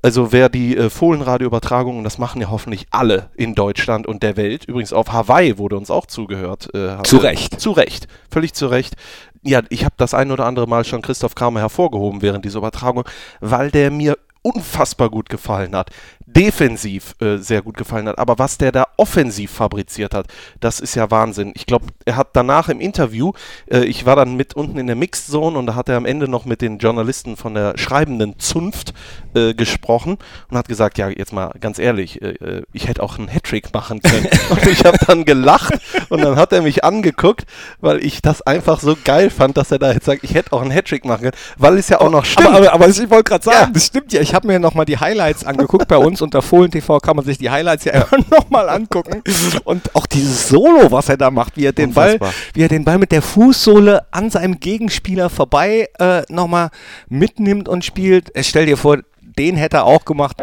also 0.01 0.31
wer 0.31 0.49
die 0.49 0.77
äh, 0.77 0.89
Fohlenradio-Übertragungen, 0.89 2.03
das 2.03 2.17
machen 2.17 2.41
ja 2.41 2.49
hoffentlich 2.49 2.87
alle 2.91 3.29
in 3.35 3.55
Deutschland 3.55 4.07
und 4.07 4.23
der 4.23 4.37
Welt. 4.37 4.65
Übrigens 4.65 4.93
auf 4.93 5.11
Hawaii 5.11 5.57
wurde 5.57 5.77
uns 5.77 5.91
auch 5.91 6.05
zugehört. 6.05 6.73
Äh, 6.73 7.03
Zu 7.03 7.17
Recht. 7.17 7.59
Zu 7.59 7.71
Recht. 7.71 8.07
Völlig 8.29 8.53
zu 8.53 8.67
Recht. 8.67 8.95
Ja, 9.43 9.61
ich 9.69 9.85
habe 9.85 9.95
das 9.97 10.13
ein 10.13 10.31
oder 10.31 10.45
andere 10.45 10.67
Mal 10.67 10.83
schon 10.83 11.01
Christoph 11.01 11.35
Kramer 11.35 11.61
hervorgehoben 11.61 12.21
während 12.21 12.45
dieser 12.45 12.59
Übertragung, 12.59 13.03
weil 13.39 13.71
der 13.71 13.91
mir 13.91 14.17
unfassbar 14.41 15.09
gut 15.09 15.29
gefallen 15.29 15.75
hat. 15.75 15.91
Defensiv 16.27 17.15
äh, 17.21 17.37
sehr 17.37 17.61
gut 17.61 17.77
gefallen 17.77 18.07
hat. 18.07 18.19
Aber 18.19 18.37
was 18.37 18.57
der 18.57 18.71
da 18.73 18.85
offensiv 18.97 19.49
fabriziert 19.51 20.13
hat, 20.13 20.27
das 20.59 20.79
ist 20.81 20.93
ja 20.93 21.09
Wahnsinn. 21.09 21.53
Ich 21.55 21.65
glaube, 21.65 21.85
er 22.05 22.17
hat 22.17 22.29
danach 22.33 22.67
im 22.67 22.81
Interview, 22.81 23.31
äh, 23.71 23.85
ich 23.85 24.05
war 24.05 24.17
dann 24.17 24.35
mit 24.35 24.53
unten 24.53 24.77
in 24.77 24.87
der 24.87 24.97
Mixed 24.97 25.27
Zone 25.27 25.57
und 25.57 25.65
da 25.67 25.75
hat 25.75 25.87
er 25.87 25.95
am 25.95 26.05
Ende 26.05 26.27
noch 26.27 26.43
mit 26.45 26.61
den 26.61 26.79
Journalisten 26.79 27.37
von 27.37 27.53
der 27.53 27.77
schreibenden 27.77 28.37
Zunft 28.39 28.93
äh, 29.35 29.53
gesprochen 29.53 30.17
und 30.51 30.57
hat 30.57 30.67
gesagt, 30.67 30.97
ja, 30.97 31.07
jetzt 31.07 31.31
mal 31.31 31.53
ganz 31.61 31.79
ehrlich, 31.79 32.21
äh, 32.21 32.31
äh, 32.31 32.63
ich 32.73 32.87
hätte 32.89 33.01
auch 33.01 33.17
einen 33.17 33.29
Hattrick 33.29 33.73
machen 33.73 34.01
können. 34.01 34.27
und 34.49 34.67
ich 34.67 34.83
habe 34.83 34.97
dann 35.07 35.23
gelacht 35.23 35.75
und 36.09 36.21
dann 36.21 36.35
hat 36.35 36.51
er 36.51 36.61
mich 36.61 36.83
angeguckt, 36.83 37.45
weil 37.79 38.03
ich 38.03 38.21
das 38.21 38.41
einfach 38.41 38.81
so 38.81 38.97
geil 39.01 39.29
fand, 39.29 39.55
dass 39.55 39.71
er 39.71 39.79
da 39.79 39.93
jetzt 39.93 40.05
sagt, 40.05 40.25
ich 40.25 40.33
hätte 40.33 40.51
auch 40.51 40.61
einen 40.61 40.71
Hattrick 40.71 41.05
machen 41.05 41.21
können, 41.21 41.37
weil 41.57 41.77
es 41.77 41.87
ja 41.87 42.01
auch 42.01 42.11
noch 42.11 42.25
stimmt. 42.25 42.49
Aber, 42.49 42.57
aber, 42.57 42.73
aber 42.73 42.89
ich 42.89 43.09
wollte 43.09 43.23
gerade 43.29 43.43
sagen, 43.45 43.57
Ja. 43.57 43.69
das 43.73 43.85
stimmt 43.85 44.11
ja. 44.11 44.19
Ich 44.19 44.33
habe 44.33 44.45
mir 44.47 44.59
nochmal 44.59 44.85
die 44.85 44.97
Highlights 44.97 45.45
angeguckt. 45.45 45.87
Bei 45.87 45.97
uns 45.97 46.16
unter 46.21 46.41
Fohlen 46.41 46.71
TV 46.71 46.99
kann 46.99 47.15
man 47.15 47.25
sich 47.25 47.37
die 47.37 47.49
Highlights 47.49 47.85
ja 47.85 47.93
immer 48.11 48.23
nochmal 48.29 48.69
angucken. 48.69 49.23
Und 49.63 49.95
auch 49.95 50.05
dieses 50.05 50.49
Solo, 50.49 50.91
was 50.91 51.09
er 51.09 51.17
da 51.17 51.31
macht, 51.31 51.57
wie 51.57 51.65
er 51.65 51.73
den 51.73 51.93
Ball, 51.93 52.19
wie 52.53 52.61
er 52.63 52.69
den 52.69 52.85
Ball 52.85 52.97
mit 52.97 53.11
der 53.11 53.21
Fußsohle 53.21 54.05
an 54.11 54.29
seinem 54.29 54.59
Gegenspieler 54.59 55.29
vorbei 55.29 55.89
äh, 55.99 56.21
nochmal 56.29 56.69
mitnimnt 57.09 57.69
und 57.69 57.85
spielt. 57.85 58.35
Äh, 58.35 58.43
Stell 58.43 58.65
dir 58.65 58.77
vor, 58.77 58.97
den 59.21 59.55
hätte 59.55 59.77
er 59.77 59.85
auch 59.85 60.05
gemacht. 60.05 60.37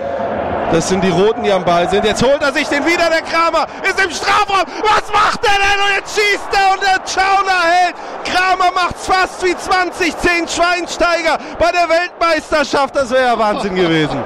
Das 0.72 0.88
sind 0.88 1.04
die 1.04 1.10
Roten, 1.10 1.44
die 1.44 1.52
am 1.52 1.64
Ball 1.64 1.88
sind. 1.88 2.04
Jetzt 2.04 2.22
holt 2.22 2.40
er 2.42 2.52
sich 2.52 2.66
den 2.66 2.84
wieder, 2.84 3.08
der 3.08 3.22
Kramer. 3.22 3.66
Ist 3.88 4.02
im 4.02 4.10
Strafraum. 4.10 4.64
Was 4.82 5.12
macht 5.12 5.40
er 5.44 5.52
denn? 5.52 5.80
Und 5.84 5.94
jetzt 5.96 6.14
schießt 6.16 6.48
er 6.52 6.72
und 6.72 6.82
der 6.82 7.00
Schauner 7.06 7.62
hält. 7.62 7.94
Kramer 8.24 8.72
macht's 8.74 9.06
fast 9.06 9.44
wie 9.44 9.56
2010 9.56 10.48
Schweinsteiger 10.48 11.38
bei 11.58 11.70
der 11.70 11.88
Weltmeisterschaft. 11.88 12.96
Das 12.96 13.10
wäre 13.10 13.22
ja 13.22 13.38
Wahnsinn 13.38 13.74
gewesen. 13.76 14.18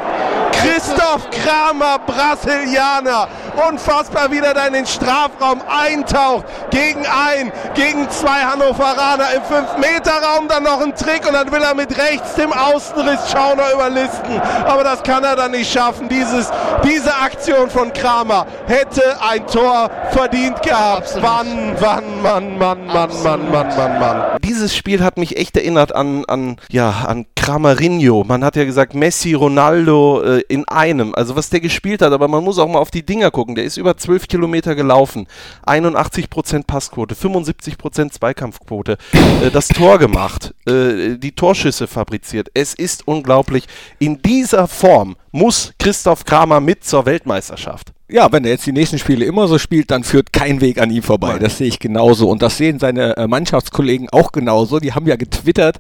Christoph 0.53 1.29
Kramer, 1.31 1.99
Brasilianer. 2.07 3.29
Unfassbar, 3.69 4.31
wie 4.31 4.39
er 4.39 4.55
da 4.55 4.67
in 4.67 4.73
den 4.73 4.87
Strafraum 4.87 5.61
eintaucht. 5.69 6.45
Gegen 6.71 7.05
ein, 7.07 7.53
gegen 7.75 8.09
zwei 8.11 8.43
Hannoveraner 8.45 9.27
im 9.35 9.43
5-Meter-Raum. 9.43 10.49
Dann 10.49 10.63
noch 10.63 10.81
ein 10.81 10.95
Trick 10.95 11.27
und 11.27 11.35
dann 11.35 11.51
will 11.51 11.63
er 11.63 11.75
mit 11.75 11.97
rechts 11.99 12.35
dem 12.35 12.53
Außenriss 12.53 13.31
Schauner 13.31 13.73
überlisten. 13.75 14.41
Aber 14.65 14.85
das 14.85 15.03
kann 15.03 15.25
er 15.25 15.37
dann 15.37 15.53
nicht 15.53 15.73
schaffen. 15.73 16.09
Dieses, 16.09 16.51
diese 16.85 17.15
Aktion 17.15 17.71
von 17.71 17.93
Kramer 17.93 18.47
hätte 18.67 19.03
ein 19.21 19.47
Tor 19.47 19.91
verdient 20.11 20.63
gehabt. 20.63 21.17
Wann, 21.21 21.75
wann, 21.81 22.23
Mann, 22.23 22.59
Mann, 22.59 22.87
Mann, 22.87 23.11
Mann, 23.23 23.51
Mann, 23.51 23.69
Mann, 23.77 23.99
Mann. 24.01 24.39
Dieses 24.45 24.77
Spiel 24.77 25.03
hat 25.03 25.19
mich 25.19 25.37
echt 25.37 25.57
erinnert 25.57 25.95
an, 25.95 26.25
an, 26.27 26.57
ja, 26.71 26.91
an 27.07 27.27
Kramerinho. 27.37 28.25
Man 28.27 28.45
hat 28.45 28.57
ja 28.57 28.65
gesagt, 28.65 28.95
Messi, 28.95 29.35
Ronaldo, 29.35 30.23
äh, 30.23 30.38
in 30.49 30.67
einem, 30.69 31.15
also 31.15 31.37
was 31.37 31.51
der 31.51 31.61
gespielt 31.61 32.03
hat, 32.03 32.13
aber 32.13 32.29
man 32.29 32.45
muss 32.45 32.59
auch 32.59 32.69
mal 32.69 32.79
auf 32.79 32.91
die 32.91 33.05
Dinger 33.05 33.31
gucken. 33.31 33.55
Der 33.55 33.65
ist 33.65 33.77
über 33.77 33.97
12 33.97 34.29
Kilometer 34.29 34.75
gelaufen, 34.75 35.27
81% 35.67 36.67
Passquote, 36.67 37.15
75% 37.15 38.11
Zweikampfquote, 38.13 38.99
äh, 39.43 39.51
das 39.51 39.69
Tor 39.69 39.99
gemacht, 39.99 40.55
äh, 40.67 41.17
die 41.17 41.33
Torschüsse 41.33 41.87
fabriziert. 41.87 42.49
Es 42.55 42.75
ist 42.75 43.07
unglaublich. 43.07 43.67
In 43.99 44.23
dieser 44.23 44.69
Form 44.69 45.17
muss 45.33 45.73
Christoph 45.79 46.25
Kramer 46.25 46.61
mit 46.61 46.85
zur 46.85 47.07
Weltmeisterschaft. 47.07 47.93
Ja, 48.11 48.33
wenn 48.33 48.43
er 48.45 48.53
jetzt 48.53 48.65
die 48.65 48.73
nächsten 48.73 48.99
Spiele 48.99 49.27
immer 49.27 49.49
so 49.49 49.59
spielt, 49.59 49.91
dann 49.91 50.03
führt 50.03 50.33
kein 50.33 50.63
Weg 50.63 50.81
an 50.81 50.91
ihm 50.91 51.03
vorbei. 51.03 51.33
Nein. 51.33 51.41
Das 51.41 51.59
sehe 51.59 51.69
ich 51.69 51.79
genauso. 51.79 52.31
Und 52.31 52.41
das 52.41 52.57
sehen 52.57 52.79
seine 52.79 53.15
äh, 53.19 53.27
Mannschaftskollegen 53.27 54.09
auch 54.11 54.33
genauso. 54.33 54.81
Die 54.81 54.95
haben 54.95 55.07
ja 55.07 55.17
getwittert, 55.17 55.77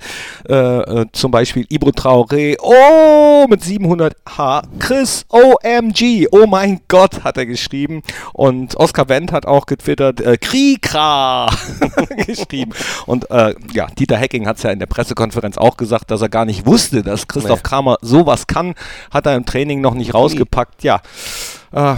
äh, 0.46 0.54
äh, 0.54 1.06
zum 1.12 1.30
Beispiel 1.30 1.64
Ibro 1.70 1.88
Traoré, 1.88 2.56
oh, 2.60 3.46
mit 3.48 3.64
700 3.64 4.14
H. 4.36 4.62
Chris, 4.78 5.24
OMG, 5.30 6.26
oh 6.30 6.46
mein 6.46 6.80
Gott, 6.88 7.24
hat 7.24 7.38
er 7.38 7.46
geschrieben. 7.46 8.02
Und 8.34 8.76
Oskar 8.76 9.08
Wendt 9.08 9.32
hat 9.32 9.46
auch 9.46 9.64
getwittert, 9.64 10.20
äh, 10.20 10.36
Krikra 10.36 11.48
geschrieben. 12.26 12.72
Und 13.06 13.30
äh, 13.30 13.54
ja, 13.72 13.86
Dieter 13.98 14.18
Hecking 14.18 14.46
hat 14.46 14.58
es 14.58 14.64
ja 14.64 14.70
in 14.70 14.80
der 14.80 14.86
Pressekonferenz 14.86 15.56
auch 15.56 15.78
gesagt, 15.78 16.10
dass 16.10 16.20
er 16.20 16.28
gar 16.28 16.44
nicht 16.44 16.66
wusste, 16.66 17.02
dass 17.02 17.26
Christoph 17.26 17.60
Nee. 17.60 17.68
Kramer 17.68 17.96
sowas 18.02 18.46
kann. 18.46 18.74
Hat 19.10 19.24
er 19.24 19.34
im 19.34 19.46
Training 19.46 19.80
noch 19.80 19.94
nicht 19.94 20.12
rausgepackt. 20.12 20.82
Ja, 20.82 21.00
äh, 21.72 21.94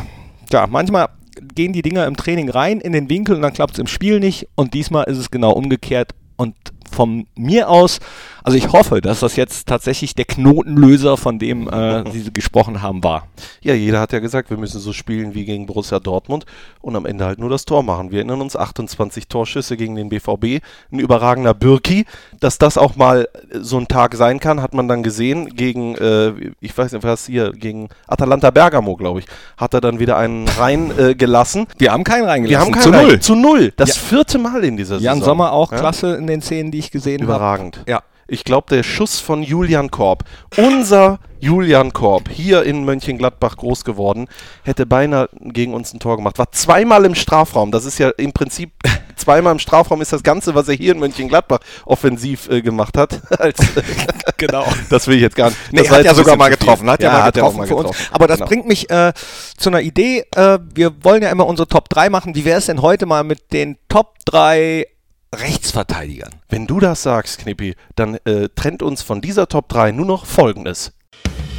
ja, 0.52 0.66
manchmal 0.66 1.08
gehen 1.54 1.72
die 1.72 1.82
Dinger 1.82 2.06
im 2.06 2.16
Training 2.16 2.50
rein 2.50 2.80
in 2.80 2.92
den 2.92 3.08
Winkel 3.08 3.36
und 3.36 3.42
dann 3.42 3.52
klappt 3.52 3.74
es 3.74 3.78
im 3.78 3.86
Spiel 3.86 4.20
nicht. 4.20 4.48
Und 4.54 4.74
diesmal 4.74 5.04
ist 5.04 5.18
es 5.18 5.30
genau 5.30 5.52
umgekehrt. 5.52 6.12
Und 6.36 6.54
von 6.90 7.26
mir 7.36 7.68
aus, 7.68 8.00
also 8.44 8.56
ich 8.56 8.72
hoffe, 8.72 9.00
dass 9.00 9.20
das 9.20 9.36
jetzt 9.36 9.66
tatsächlich 9.68 10.14
der 10.14 10.24
Knotenlöser, 10.24 11.16
von 11.16 11.38
dem 11.38 11.68
äh, 11.68 12.10
Sie 12.10 12.32
gesprochen 12.32 12.82
haben, 12.82 13.02
war. 13.04 13.26
Ja, 13.62 13.74
jeder 13.74 14.00
hat 14.00 14.12
ja 14.12 14.18
gesagt, 14.18 14.50
wir 14.50 14.56
müssen 14.56 14.80
so 14.80 14.92
spielen 14.92 15.34
wie 15.34 15.44
gegen 15.44 15.66
Borussia 15.66 16.00
Dortmund 16.00 16.44
und 16.80 16.96
am 16.96 17.06
Ende 17.06 17.24
halt 17.24 17.38
nur 17.38 17.50
das 17.50 17.64
Tor 17.64 17.82
machen. 17.82 18.10
Wir 18.10 18.18
erinnern 18.18 18.40
uns, 18.40 18.56
28 18.56 19.28
Torschüsse 19.28 19.76
gegen 19.76 19.94
den 19.96 20.08
BVB, 20.08 20.62
ein 20.92 20.98
überragender 20.98 21.54
Birki. 21.54 22.04
Dass 22.40 22.58
das 22.58 22.78
auch 22.78 22.96
mal 22.96 23.28
äh, 23.50 23.58
so 23.60 23.78
ein 23.78 23.88
Tag 23.88 24.14
sein 24.14 24.40
kann, 24.40 24.62
hat 24.62 24.74
man 24.74 24.88
dann 24.88 25.02
gesehen 25.02 25.54
gegen, 25.54 25.94
äh, 25.96 26.32
ich 26.60 26.76
weiß 26.76 26.92
nicht, 26.92 27.02
was 27.04 27.26
hier, 27.26 27.52
gegen 27.52 27.88
Atalanta 28.06 28.50
Bergamo, 28.50 28.96
glaube 28.96 29.20
ich, 29.20 29.26
hat 29.56 29.74
er 29.74 29.80
dann 29.80 29.98
wieder 29.98 30.16
einen 30.16 30.48
rein 30.48 30.92
äh, 30.98 31.14
gelassen. 31.14 31.66
Wir 31.78 31.92
haben 31.92 32.04
keinen 32.04 32.24
reingelassen. 32.26 32.50
Wir 32.50 32.60
haben 32.60 32.72
keinen 32.72 32.82
zu 32.92 32.98
rein- 32.98 33.06
null. 33.06 33.20
Zu 33.20 33.34
null. 33.34 33.72
Das 33.76 33.96
Ja. 33.96 34.02
vierte 34.02 34.38
Mal 34.38 34.64
in 34.64 34.76
dieser 34.76 34.98
Jan 34.98 35.18
Saison. 35.18 35.24
Sommer 35.30 35.52
auch 35.52 35.72
Ja? 35.72 35.78
klasse 35.78 36.14
in 36.16 36.26
den 36.26 36.40
Szenen, 36.42 36.70
die 36.70 36.78
ich 36.78 36.90
gesehen 36.90 37.22
habe. 37.22 37.24
Überragend. 37.32 37.82
Ja. 37.86 38.00
Ich 38.32 38.44
glaube, 38.44 38.74
der 38.74 38.84
Schuss 38.84 39.18
von 39.18 39.42
Julian 39.42 39.90
Korb, 39.90 40.22
unser 40.56 41.18
Julian 41.40 41.92
Korb, 41.92 42.28
hier 42.28 42.62
in 42.62 42.84
Mönchengladbach 42.84 43.56
groß 43.56 43.84
geworden, 43.84 44.28
hätte 44.62 44.86
beinahe 44.86 45.28
gegen 45.40 45.74
uns 45.74 45.92
ein 45.92 45.98
Tor 45.98 46.16
gemacht. 46.16 46.38
War 46.38 46.52
zweimal 46.52 47.04
im 47.06 47.16
Strafraum. 47.16 47.72
Das 47.72 47.84
ist 47.84 47.98
ja 47.98 48.10
im 48.10 48.32
Prinzip 48.32 48.70
zweimal 49.16 49.52
im 49.52 49.58
Strafraum 49.58 50.00
ist 50.00 50.12
das 50.12 50.22
Ganze, 50.22 50.54
was 50.54 50.68
er 50.68 50.74
hier 50.74 50.92
in 50.92 51.00
Mönchengladbach 51.00 51.58
offensiv 51.86 52.48
äh, 52.48 52.62
gemacht 52.62 52.96
hat. 52.96 53.20
Als, 53.40 53.58
Genau. 54.36 54.64
das 54.88 55.08
will 55.08 55.16
ich 55.16 55.22
jetzt 55.22 55.34
gar 55.36 55.48
nicht. 55.48 55.58
Nee, 55.72 55.82
Das 55.82 55.90
hat 55.90 56.04
ja 56.04 56.14
sogar 56.14 56.36
mal 56.36 56.50
getroffen. 56.50 56.88
Hat 56.88 57.02
ja, 57.02 57.10
mal 57.12 57.22
hat 57.24 57.34
getroffen 57.34 57.66
für 57.66 57.74
uns. 57.76 57.90
Aber 58.12 58.28
das 58.28 58.36
Genau. 58.38 58.48
bringt 58.48 58.66
mich 58.68 58.88
äh, 58.90 59.12
zu 59.56 59.70
einer 59.70 59.80
Idee. 59.80 60.24
Äh, 60.36 60.60
wir 60.72 60.92
wollen 61.02 61.22
ja 61.22 61.30
immer 61.30 61.46
unsere 61.46 61.66
Top 61.68 61.88
3 61.88 62.10
machen. 62.10 62.36
Wie 62.36 62.44
wäre 62.44 62.58
es 62.58 62.66
denn 62.66 62.80
heute 62.80 63.06
mal 63.06 63.24
mit 63.24 63.52
den 63.52 63.76
Top 63.88 64.14
3 64.26 64.86
Rechtsverteidigern? 65.34 66.30
Wenn 66.48 66.66
du 66.66 66.80
das 66.80 67.02
sagst, 67.02 67.38
Knippi, 67.38 67.74
dann 67.94 68.16
äh, 68.24 68.48
trennt 68.54 68.82
uns 68.82 69.02
von 69.02 69.20
dieser 69.20 69.46
Top 69.48 69.68
3 69.68 69.92
nur 69.92 70.06
noch 70.06 70.26
Folgendes. 70.26 70.92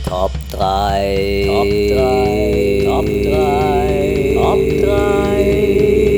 Top 0.05 0.31
3. 0.51 1.43
Top 1.47 1.67
3. 1.67 2.83
Top 2.85 3.05
3. 3.05 4.33
Top 4.35 4.59
3. 4.85 6.10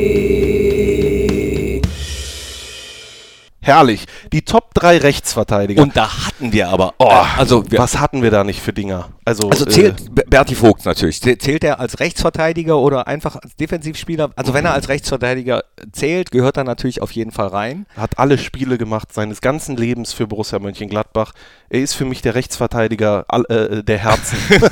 Herrlich. 3.63 4.05
Die 4.32 4.43
Top 4.43 4.74
3 4.75 4.98
Rechtsverteidiger. 4.98 5.82
Und 5.82 5.96
da 5.98 6.27
hatten 6.27 6.51
wir 6.51 6.67
aber, 6.70 6.93
Oh, 7.00 7.05
äh, 7.05 7.24
also, 7.39 7.63
wir, 7.72 7.79
was 7.79 8.00
hatten 8.00 8.22
wir 8.22 8.29
da 8.29 8.43
nicht 8.43 8.62
für 8.62 8.74
Dinger? 8.74 9.10
Also, 9.25 9.50
also 9.50 9.65
äh, 9.65 9.70
zählt 9.70 10.13
B- 10.13 10.22
Berti 10.27 10.53
Vogt 10.53 10.86
natürlich. 10.86 11.17
Zäh- 11.17 11.39
Zählt 11.39 11.63
er 11.63 11.79
als 11.79 12.00
Rechtsverteidiger 12.01 12.77
oder 12.77 13.08
einfach 13.08 13.38
als 13.38 13.55
Defensivspieler? 13.55 14.32
Also 14.36 14.53
wenn 14.53 14.65
er 14.65 14.74
als 14.74 14.89
Rechtsverteidiger 14.89 15.63
zählt, 15.93 16.32
gehört 16.32 16.58
er 16.58 16.65
natürlich 16.65 17.01
auf 17.01 17.12
jeden 17.12 17.32
Fall 17.32 17.48
rein. 17.48 17.86
hat 17.96 18.20
alle 18.20 18.38
Spiele 18.38 18.77
gemacht 18.77 19.13
seines 19.13 19.39
ganzen 19.41 19.77
Lebens 19.77 20.12
für 20.13 20.27
Borussia 20.27 20.60
Mönchengladbach. 20.60 21.32
Er 21.70 21.79
ist 21.79 21.93
für 21.93 22.05
mich 22.05 22.22
der 22.22 22.36
Rechtsverteidiger 22.36 23.24
all, 23.29 23.46
äh, 23.50 23.82
der 23.84 23.98
Herzen. 23.98 24.38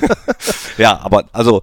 Ja, 0.77 0.99
aber 1.03 1.25
also 1.33 1.61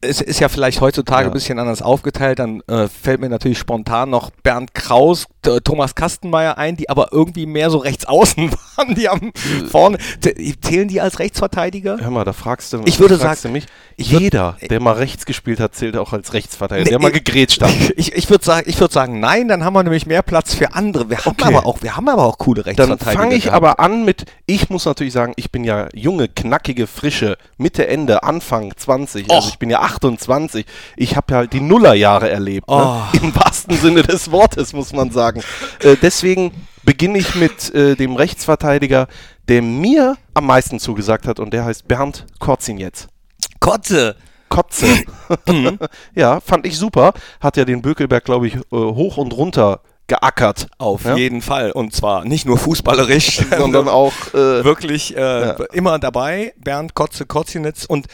es 0.00 0.20
ist 0.20 0.38
ja 0.40 0.48
vielleicht 0.48 0.80
heutzutage 0.80 1.22
Ja. 1.24 1.30
ein 1.30 1.32
bisschen 1.32 1.58
anders 1.58 1.82
aufgeteilt. 1.82 2.38
Dann 2.38 2.60
äh, 2.68 2.88
fällt 2.88 3.20
mir 3.20 3.28
natürlich 3.28 3.58
spontan 3.58 4.10
noch 4.10 4.30
Bernd 4.42 4.74
Kraus, 4.74 5.26
Thomas 5.64 5.94
Kastenmeier 5.94 6.58
ein, 6.58 6.76
die 6.76 6.90
aber 6.90 7.08
irgendwie 7.12 7.46
mehr 7.46 7.70
so 7.70 7.78
rechts 7.78 8.04
außen 8.04 8.50
waren. 8.76 8.94
Die 8.94 9.08
haben 9.08 9.32
vorne. 9.70 9.98
T- 10.20 10.54
Zählen 10.60 10.88
die 10.88 11.00
als 11.00 11.18
Rechtsverteidiger? 11.18 11.96
Hör 12.00 12.10
mal, 12.10 12.24
da 12.24 12.32
fragst 12.32 12.72
du, 12.72 12.82
Ich 12.84 13.00
würde 13.00 13.18
fragst 13.18 13.42
sagen, 13.42 13.52
mich. 13.54 13.66
ich 13.96 14.10
würd- 14.12 14.20
Jeder, 14.20 14.56
der 14.68 14.80
mal 14.80 14.92
rechts 14.92 15.24
gespielt 15.26 15.58
hat, 15.58 15.74
zählt 15.74 15.96
auch 15.96 16.12
als 16.12 16.32
Rechtsverteidiger. 16.34 16.84
Nee, 16.84 16.90
der 16.90 16.98
mal 17.00 17.12
gegrätscht 17.12 17.62
hat. 17.62 17.70
Ich, 17.96 18.12
ich 18.12 18.30
würde 18.30 18.44
sagen, 18.44 18.68
ich 18.68 18.78
würd 18.78 18.92
sagen, 18.92 19.18
nein, 19.20 19.48
dann 19.48 19.64
haben 19.64 19.72
wir 19.74 19.82
nämlich 19.82 20.06
mehr 20.06 20.22
Platz 20.22 20.54
für 20.54 20.74
andere. 20.74 21.08
Wir 21.10 21.18
haben, 21.18 21.32
Okay. 21.32 21.44
aber, 21.54 21.66
auch, 21.66 21.82
wir 21.82 21.96
haben 21.96 22.08
aber 22.08 22.24
auch 22.24 22.38
coole 22.38 22.62
Dann 22.62 22.74
Rechtsverteidiger. 22.76 23.20
fange 23.22 23.34
ich 23.34 23.44
gehabt. 23.44 23.56
aber 23.56 23.80
an 23.80 24.04
mit, 24.04 24.26
ich 24.46 24.70
muss 24.70 24.84
natürlich 24.84 25.12
sagen, 25.12 25.32
ich 25.36 25.50
bin 25.50 25.64
ja 25.64 25.88
junge, 25.94 26.28
knackige, 26.28 26.86
frische, 26.86 27.36
Mitte, 27.56 27.88
Ende, 27.88 28.22
Anfang 28.22 28.72
20, 28.76 29.30
also 29.30 29.42
Och. 29.46 29.48
ich 29.52 29.58
bin 29.58 29.70
ja 29.70 29.80
28. 29.88 30.64
Ich 30.96 31.16
habe 31.16 31.26
ja 31.32 31.36
halt 31.38 31.52
die 31.52 31.60
Nullerjahre 31.60 32.28
erlebt, 32.30 32.66
Oh. 32.68 32.78
ne? 32.78 33.02
im 33.22 33.34
wahrsten 33.34 33.76
Sinne 33.76 34.02
des 34.02 34.30
Wortes, 34.30 34.72
muss 34.72 34.92
man 34.92 35.10
sagen. 35.10 35.42
Äh, 35.82 35.96
deswegen 36.00 36.52
beginne 36.84 37.18
ich 37.18 37.34
mit 37.34 37.74
äh, 37.74 37.94
dem 37.96 38.16
Rechtsverteidiger, 38.16 39.08
der 39.48 39.62
mir 39.62 40.16
am 40.34 40.46
meisten 40.46 40.78
zugesagt 40.78 41.26
hat 41.26 41.40
und 41.40 41.52
der 41.52 41.64
heißt 41.64 41.88
Bernd 41.88 42.26
Korzin 42.38 42.78
jetzt. 42.78 43.08
Kotze. 43.60 44.16
Kotze. 44.48 44.86
ja, 46.14 46.40
fand 46.40 46.66
ich 46.66 46.78
super. 46.78 47.12
Hat 47.40 47.56
ja 47.56 47.64
den 47.64 47.82
Bökelberg, 47.82 48.24
glaube 48.24 48.46
ich, 48.46 48.54
äh, 48.56 48.60
hoch 48.70 49.16
und 49.18 49.32
runter 49.32 49.80
geackert. 50.06 50.68
Auf 50.78 51.04
Ja? 51.04 51.16
jeden 51.16 51.42
Fall. 51.42 51.70
Und 51.72 51.94
zwar 51.94 52.24
nicht 52.24 52.46
nur 52.46 52.56
fußballerisch, 52.56 53.42
Sondern 53.58 53.88
auch 53.88 54.12
äh, 54.32 54.64
wirklich 54.64 55.14
äh, 55.16 55.54
immer 55.72 55.98
dabei. 55.98 56.54
Bernd 56.56 56.94
Kotze 56.94 57.26
Kotzinitz. 57.26 57.84
Und 57.84 58.06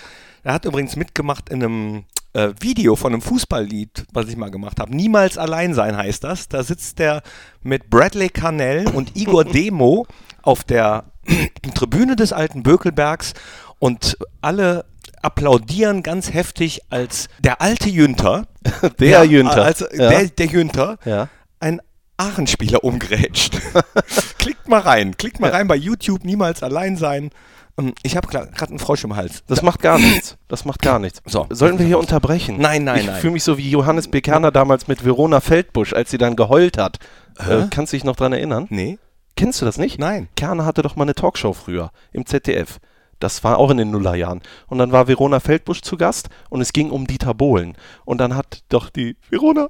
er 0.44 0.54
hat 0.54 0.64
übrigens 0.64 0.94
mitgemacht 0.96 1.48
in 1.48 1.62
einem 1.62 2.04
äh, 2.34 2.50
Video 2.60 2.96
von 2.96 3.12
einem 3.12 3.22
Fußballlied, 3.22 4.06
was 4.12 4.28
ich 4.28 4.36
mal 4.36 4.50
gemacht 4.50 4.78
habe. 4.78 4.94
Niemals 4.94 5.38
allein 5.38 5.74
sein 5.74 5.96
heißt 5.96 6.22
das. 6.22 6.48
Da 6.48 6.62
sitzt 6.62 7.00
er 7.00 7.22
mit 7.62 7.90
Bradley 7.90 8.28
Carnell 8.28 8.88
und 8.88 9.16
Igor 9.16 9.44
Demo 9.44 10.06
auf 10.42 10.62
der 10.64 11.04
Tribüne 11.74 12.16
des 12.16 12.32
alten 12.32 12.62
Bökelbergs 12.62 13.34
und 13.78 14.18
alle 14.42 14.84
applaudieren 15.22 16.02
ganz 16.02 16.32
heftig, 16.32 16.82
als 16.90 17.28
der 17.38 17.62
alte 17.62 17.88
Jünter, 17.88 18.46
der 18.98 19.08
ja, 19.08 19.22
Jünter. 19.22 19.64
also 19.64 19.86
ja. 19.90 20.10
der, 20.10 20.28
der 20.28 20.46
Jünter, 20.46 20.98
ja. 21.06 21.28
ein 21.60 21.80
Aachen-Spieler 22.18 22.84
umgrätscht. 22.84 23.58
klickt 24.38 24.68
mal 24.68 24.80
rein, 24.80 25.16
klickt 25.16 25.40
mal 25.40 25.48
Ja. 25.48 25.54
rein 25.56 25.66
bei 25.66 25.76
YouTube, 25.76 26.24
niemals 26.24 26.62
allein 26.62 26.96
sein. 26.96 27.30
Ähm, 27.78 27.94
Ich 28.02 28.16
habe 28.16 28.26
gerade 28.28 28.50
einen 28.68 28.78
Frosch 28.78 29.04
im 29.04 29.16
Hals. 29.16 29.42
Das 29.46 29.62
macht 29.62 29.80
gar 29.82 29.98
nichts. 29.98 30.36
Das 30.48 30.64
macht 30.64 30.82
gar 30.82 30.98
nichts. 30.98 31.20
So. 31.24 31.46
Sollen 31.50 31.78
wir 31.78 31.86
hier 31.86 31.98
unterbrechen? 31.98 32.56
Nein, 32.58 32.84
nein, 32.84 33.00
ich 33.00 33.06
nein. 33.06 33.20
fühle 33.20 33.32
mich 33.34 33.44
so 33.44 33.58
wie 33.58 33.70
Johannes 33.70 34.08
Bekerner 34.08 34.50
damals 34.50 34.88
mit 34.88 35.04
Verona 35.04 35.40
Feldbusch, 35.40 35.92
als 35.92 36.10
sie 36.10 36.18
dann 36.18 36.36
geheult 36.36 36.78
hat. 36.78 36.98
Äh, 37.38 37.66
kannst 37.70 37.92
du 37.92 37.96
dich 37.96 38.04
noch 38.04 38.16
dran 38.16 38.32
erinnern? 38.32 38.66
Nee, 38.70 38.98
Kennst 39.36 39.60
du 39.60 39.64
das 39.66 39.78
nicht? 39.78 39.98
nein. 39.98 40.28
Kerner 40.36 40.64
hatte 40.64 40.82
doch 40.82 40.94
mal 40.94 41.02
eine 41.02 41.14
Talkshow 41.16 41.52
früher 41.54 41.90
im 42.12 42.24
ZDF. 42.24 42.78
Das 43.18 43.42
war 43.42 43.58
auch 43.58 43.70
in 43.70 43.78
den 43.78 43.90
Nullerjahren. 43.90 44.42
Und 44.68 44.78
dann 44.78 44.92
war 44.92 45.08
Verona 45.08 45.40
Feldbusch 45.40 45.80
zu 45.82 45.96
Gast 45.96 46.28
und 46.50 46.60
es 46.60 46.72
ging 46.72 46.90
um 46.90 47.06
Dieter 47.08 47.34
Bohlen. 47.34 47.76
Und 48.04 48.18
dann 48.18 48.36
hat 48.36 48.62
doch 48.68 48.90
die 48.90 49.16
Verona. 49.30 49.68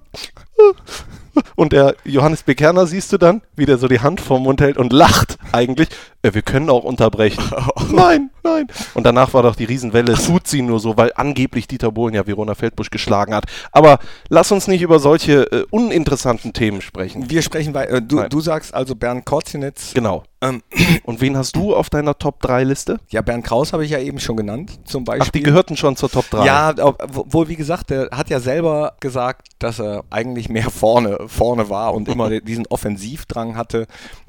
Und 1.57 1.73
der 1.73 1.97
Johannes 2.05 2.43
Bekerner 2.43 2.87
siehst 2.87 3.13
du 3.13 3.19
dann, 3.19 3.43
wie 3.57 3.67
der 3.67 3.79
so 3.79 3.89
die 3.89 4.01
Hand 4.01 4.21
vorm 4.21 4.43
Mund 4.45 4.61
hält 4.61 4.77
und 4.77 4.93
lacht 4.93 5.34
eigentlich. 5.55 5.89
Äh, 6.23 6.35
wir 6.35 6.43
können 6.43 6.71
auch 6.71 6.85
unterbrechen. 6.85 7.43
nein, 7.91 8.31
nein. 8.43 8.67
Und 8.95 9.05
danach 9.05 9.33
war 9.35 9.43
doch 9.43 9.57
die 9.57 9.65
Riesenwelle, 9.65 10.15
tut 10.15 10.47
sie 10.47 10.63
nur 10.63 10.81
so, 10.81 10.97
weil 10.97 11.13
angeblich 11.15 11.69
Dieter 11.69 11.93
Bohlen 11.93 12.15
ja 12.15 12.27
Verona 12.27 12.55
Feldbusch 12.55 12.91
geschlagen 12.91 13.35
hat. 13.35 13.45
Aber 13.73 13.99
lass 14.29 14.51
uns 14.53 14.67
nicht 14.67 14.83
über 14.83 14.99
solche 14.99 15.51
äh, 15.53 15.65
uninteressanten 15.71 16.53
Themen 16.53 16.81
sprechen. 16.81 17.31
Wir 17.31 17.43
sprechen 17.43 17.73
bei, 17.73 17.87
äh, 17.87 18.03
du, 18.03 18.17
Nein. 18.17 18.31
du 18.31 18.41
sagst 18.41 18.75
also 18.75 18.95
Bernd 18.97 19.25
Kotzinitz. 19.25 19.93
Genau. 19.95 20.25
Ähm, 20.41 20.63
Und 21.05 21.21
wen 21.21 21.37
hast 21.37 21.57
du 21.57 21.75
auf 21.75 21.91
deiner 21.91 22.19
Top-3-Liste? 22.19 22.99
ja, 23.11 23.23
Bernd 23.23 23.45
Kraus 23.45 23.73
habe 23.73 23.85
ich 23.85 23.91
ja 23.91 23.99
eben 23.99 24.19
schon 24.19 24.37
genannt, 24.37 24.81
zum 24.85 25.05
Beispiel. 25.05 25.27
Ach, 25.27 25.31
die 25.31 25.43
gehörten 25.43 25.77
schon 25.77 25.97
zur 25.97 26.11
Top 26.11 26.29
3. 26.31 26.45
Ja, 26.45 26.75
obwohl, 26.79 27.49
wie 27.49 27.57
gesagt, 27.57 27.91
der 27.91 28.09
hat 28.13 28.31
ja 28.31 28.41
selber 28.41 28.95
gesagt, 29.01 29.49
dass 29.59 29.79
er 29.79 30.05
eigentlich 30.11 30.49
mehr 30.49 30.71
vorne, 30.71 31.19
vorne 31.27 31.69
war 31.71 31.95
und 31.95 32.09
immer 32.09 32.29
diesen 32.41 32.67
Offensivdrang 32.67 33.57
hatte. 33.57 33.87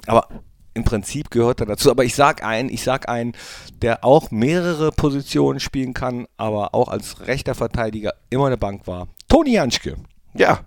Aber 0.08 0.28
im 0.76 0.84
Prinzip 0.84 1.32
gehört 1.32 1.62
er 1.62 1.66
dazu. 1.66 1.90
Aber 1.90 2.04
ich 2.04 2.14
sag 2.14 2.44
einen, 2.44 2.70
ich 2.70 2.84
sag 2.84 3.10
einen, 3.10 3.34
der 3.82 4.04
auch 4.04 4.30
mehrere 4.30 4.92
Positionen 4.92 5.60
spielen 5.60 5.94
kann, 5.94 6.28
aber 6.38 6.76
auch 6.76 6.90
als 6.90 7.26
rechter 7.26 7.56
Verteidiger 7.56 8.14
immer 8.30 8.46
eine 8.46 8.58
Bank 8.58 8.86
war. 8.86 9.08
Toni 9.28 9.54
Janschke. 9.54 9.96
Ja, 10.34 10.60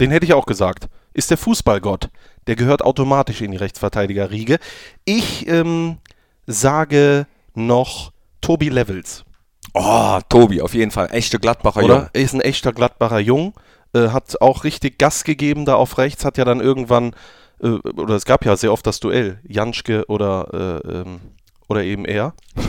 den 0.00 0.10
hätte 0.10 0.26
ich 0.26 0.34
auch 0.34 0.46
gesagt. 0.46 0.88
Ist 1.14 1.30
der 1.30 1.38
Fußballgott. 1.38 2.10
Der 2.48 2.56
gehört 2.56 2.82
automatisch 2.82 3.40
in 3.40 3.52
die 3.52 3.56
Rechtsverteidigerriege. 3.56 4.58
Ich 5.04 5.46
ähm, 5.48 5.98
sage 6.46 7.26
noch 7.54 8.12
Tobi 8.40 8.68
Levels. 8.68 9.24
Oh, 9.72 10.18
Tobi, 10.28 10.60
auf 10.60 10.74
jeden 10.74 10.90
Fall. 10.90 11.08
Echte 11.12 11.38
Gladbacher 11.38 11.82
Oder? 11.82 11.94
Jung. 11.94 12.08
Er 12.12 12.22
ist 12.22 12.34
ein 12.34 12.40
echter 12.40 12.72
Gladbacher 12.72 13.20
Jung. 13.20 13.54
Äh, 13.94 14.08
hat 14.08 14.40
auch 14.40 14.64
richtig 14.64 14.98
Gas 14.98 15.24
gegeben 15.24 15.64
da 15.64 15.76
auf 15.76 15.98
rechts. 15.98 16.24
Hat 16.24 16.38
ja 16.38 16.44
dann 16.44 16.60
irgendwann, 16.60 17.14
äh, 17.60 17.68
oder 17.68 18.14
es 18.14 18.24
gab 18.24 18.44
ja 18.44 18.56
sehr 18.56 18.72
oft 18.72 18.86
das 18.86 19.00
Duell, 19.00 19.40
Janschke 19.46 20.04
oder, 20.06 20.82
äh, 20.84 20.88
ähm, 20.88 21.20
oder 21.68 21.82
eben 21.82 22.04
er. 22.04 22.34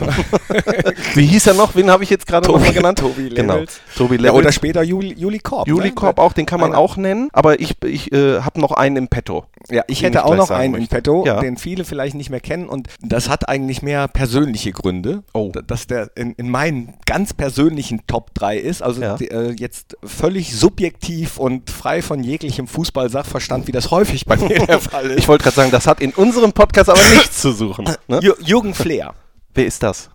Wie 1.14 1.26
hieß 1.26 1.46
er 1.48 1.54
noch? 1.54 1.74
Wen 1.74 1.90
habe 1.90 2.02
ich 2.04 2.10
jetzt 2.10 2.26
gerade 2.26 2.46
Tobi- 2.46 2.58
nochmal 2.58 2.74
genannt? 2.74 2.98
Tobi 2.98 3.28
Genau. 3.30 3.54
Levels. 3.54 3.80
Tobi 3.96 4.16
Ja, 4.16 4.22
Levels. 4.22 4.38
oder 4.38 4.52
später 4.52 4.82
Juli, 4.82 5.14
Juli 5.16 5.38
Korb. 5.38 5.68
Juli 5.68 5.88
ne? 5.88 5.94
Korb 5.94 6.18
auch, 6.18 6.32
den 6.32 6.46
kann 6.46 6.60
man 6.60 6.70
Einer- 6.72 6.78
auch 6.78 6.96
nennen. 6.96 7.28
Aber 7.32 7.60
ich, 7.60 7.76
ich 7.84 8.12
äh, 8.12 8.40
habe 8.40 8.60
noch 8.60 8.72
einen 8.72 8.96
im 8.96 9.08
Petto. 9.08 9.44
Ja, 9.70 9.82
ich 9.86 10.02
hätte 10.02 10.18
ich 10.18 10.24
auch 10.24 10.34
noch 10.36 10.50
einen 10.50 10.74
im 10.74 10.80
möchte. 10.80 10.96
Petto, 10.96 11.24
Ja. 11.26 11.40
den 11.40 11.56
viele 11.56 11.84
vielleicht 11.84 12.14
nicht 12.16 12.30
mehr 12.30 12.40
kennen 12.40 12.68
und 12.68 12.88
das 13.00 13.28
hat 13.28 13.48
eigentlich 13.48 13.82
mehr 13.82 14.08
persönliche 14.08 14.72
Gründe, 14.72 15.22
Oh. 15.32 15.52
dass 15.66 15.86
der 15.86 16.10
in, 16.16 16.32
in 16.34 16.50
meinen 16.50 16.94
ganz 17.06 17.32
persönlichen 17.34 18.06
Top 18.06 18.34
3 18.34 18.56
ist, 18.58 18.82
also 18.82 19.00
Ja. 19.02 19.16
die, 19.16 19.28
äh, 19.30 19.50
jetzt 19.52 19.96
völlig 20.04 20.54
subjektiv 20.56 21.38
und 21.38 21.70
frei 21.70 22.02
von 22.02 22.22
jeglichem 22.22 22.66
Fußball-Sachverstand, 22.66 23.66
wie 23.68 23.72
das 23.72 23.90
häufig 23.90 24.26
bei 24.26 24.36
mir 24.36 24.58
der 24.66 24.80
Fall 24.80 25.06
ist. 25.10 25.18
Ich 25.20 25.28
wollte 25.28 25.44
gerade 25.44 25.56
sagen, 25.56 25.70
das 25.70 25.86
hat 25.86 26.00
in 26.00 26.10
unserem 26.12 26.52
Podcast 26.52 26.90
aber 26.90 26.98
nichts 27.14 27.40
zu 27.40 27.52
suchen. 27.52 27.84
Ne? 28.08 28.18
Jür- 28.20 28.36
Jürgen 28.44 28.74
Flair. 28.86 29.14
Wer 29.54 29.66
ist 29.66 29.82
das? 29.82 30.10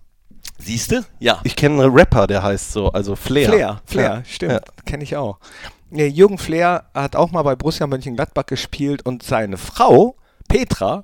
Siehst 0.57 0.91
du? 0.91 1.01
Ja. 1.19 1.39
Ich 1.43 1.55
kenne 1.55 1.83
einen 1.83 1.93
Rapper, 1.93 2.27
der 2.27 2.41
heißt 2.43 2.71
so, 2.71 2.91
also 2.91 3.15
Flair. 3.15 3.49
Flair, 3.49 3.81
Flair, 3.85 4.13
Ja. 4.17 4.23
stimmt, 4.25 4.51
Ja. 4.53 4.61
kenne 4.85 5.03
ich 5.03 5.15
auch. 5.17 5.39
Nee, 5.89 6.07
Jürgen 6.07 6.37
Flair 6.37 6.85
hat 6.93 7.15
auch 7.15 7.31
mal 7.31 7.41
bei 7.41 7.55
Borussia 7.55 7.85
Mönchengladbach 7.87 8.45
gespielt 8.45 9.05
und 9.05 9.23
seine 9.23 9.57
Frau, 9.57 10.15
Petra, 10.47 11.03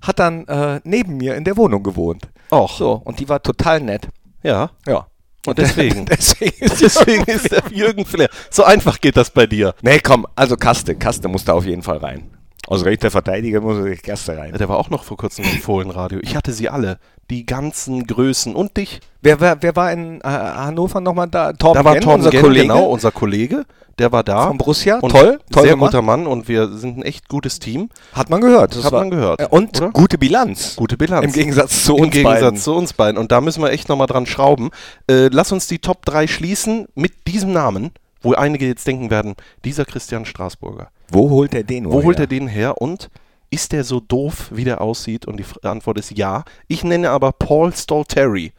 hat 0.00 0.18
dann 0.18 0.46
äh, 0.48 0.80
neben 0.84 1.16
mir 1.18 1.34
in 1.36 1.44
der 1.44 1.56
Wohnung 1.56 1.82
gewohnt. 1.82 2.28
Och, 2.50 2.76
So, 2.78 2.92
und 3.04 3.20
die 3.20 3.28
war 3.28 3.42
total 3.42 3.80
nett. 3.80 4.08
ja. 4.42 4.70
Ja. 4.86 5.06
Und 5.44 5.58
deswegen. 5.58 6.06
deswegen 6.10 6.64
ist 6.64 6.80
Deswegen 6.80 7.24
ist 7.24 7.50
der 7.50 7.64
Jürgen 7.72 8.04
Flair. 8.06 8.28
So 8.50 8.62
einfach 8.64 9.00
geht 9.00 9.16
das 9.16 9.28
bei 9.30 9.46
dir. 9.46 9.74
Nee, 9.82 9.98
komm, 9.98 10.24
also 10.36 10.56
Kaste, 10.56 10.94
Kaste 10.94 11.26
muss 11.28 11.44
da 11.44 11.52
auf 11.54 11.66
jeden 11.66 11.82
Fall 11.82 11.98
rein. 11.98 12.30
Aus 12.72 12.84
rechter 12.84 13.10
Verteidiger 13.10 13.60
muss 13.60 13.84
die 13.84 13.96
Kaste 13.96 14.36
rein. 14.36 14.54
Der 14.58 14.68
war 14.68 14.78
auch 14.78 14.90
noch 14.90 15.04
vor 15.04 15.16
kurzem 15.16 15.44
im 15.44 15.60
Fohlenradio. 15.60 16.20
Ich 16.22 16.36
hatte 16.36 16.52
sie 16.52 16.68
alle. 16.68 16.98
Die 17.30 17.46
ganzen 17.46 18.06
Größen. 18.06 18.54
Und 18.54 18.76
dich. 18.76 19.00
Wer, 19.20 19.40
wer, 19.40 19.58
wer 19.62 19.76
war 19.76 19.92
in 19.92 20.20
äh, 20.20 20.24
Hannover 20.24 21.00
nochmal 21.00 21.28
da? 21.28 21.52
Torben 21.52 21.78
Da 21.78 21.84
war 21.84 21.92
Genn, 21.94 22.02
Tom 22.02 22.14
unser 22.14 22.30
Genn, 22.30 22.42
Kollege 22.42 22.62
genau, 22.66 22.84
unser 22.86 23.10
Kollege. 23.12 23.64
Der 23.98 24.10
war 24.10 24.24
da. 24.24 24.48
von 24.48 24.58
Borussia. 24.58 24.98
Und 25.00 25.10
toll, 25.10 25.38
toll 25.50 25.62
sehr 25.64 25.72
gemacht. 25.72 25.90
guter 25.92 26.02
Mann 26.02 26.26
und 26.26 26.48
wir 26.48 26.68
sind 26.68 26.98
ein 26.98 27.02
echt 27.02 27.28
gutes 27.28 27.58
Team. 27.58 27.90
Hat 28.14 28.30
man 28.30 28.40
gehört. 28.40 28.74
Das 28.74 28.84
Hat 28.84 28.92
man 28.92 29.10
gehört, 29.10 29.40
Äh, 29.40 29.46
Und 29.50 29.80
oder? 29.80 29.90
gute 29.90 30.16
Bilanz. 30.18 30.74
Gute 30.76 30.96
Bilanz. 30.96 31.26
Im 31.26 31.32
Gegensatz 31.32 31.84
zu 31.84 31.96
Im 31.96 32.04
uns 32.04 32.12
Gegensatz 32.12 32.40
beiden. 32.42 32.56
zu 32.58 32.74
uns 32.74 32.92
beiden. 32.94 33.18
Und 33.18 33.32
da 33.32 33.40
müssen 33.42 33.62
wir 33.62 33.70
echt 33.70 33.88
nochmal 33.90 34.06
dran 34.06 34.24
schrauben. 34.26 34.70
Äh, 35.10 35.28
lass 35.28 35.52
uns 35.52 35.66
die 35.66 35.78
Top 35.78 36.04
3 36.06 36.26
schließen 36.26 36.86
mit 36.94 37.12
diesem 37.28 37.52
Namen, 37.52 37.90
wo 38.22 38.34
einige 38.34 38.66
jetzt 38.66 38.86
denken 38.86 39.10
werden, 39.10 39.34
dieser 39.64 39.84
Christian 39.84 40.24
Straßburger. 40.24 40.90
Wo 41.10 41.30
holt 41.30 41.54
er 41.54 41.64
den 41.64 41.90
Wo 41.90 42.02
holt 42.02 42.18
er 42.18 42.26
den 42.26 42.48
her 42.48 42.80
und 42.80 43.10
ist 43.50 43.72
der 43.72 43.84
so 43.84 44.00
doof, 44.00 44.48
wie 44.50 44.64
der 44.64 44.80
aussieht? 44.80 45.26
Und 45.26 45.36
die 45.36 45.44
Antwort 45.62 45.98
ist 45.98 46.16
ja. 46.16 46.44
Ich 46.68 46.84
nenne 46.84 47.10
aber 47.10 47.32
Paul 47.32 47.74
Stolteri. 47.74 48.52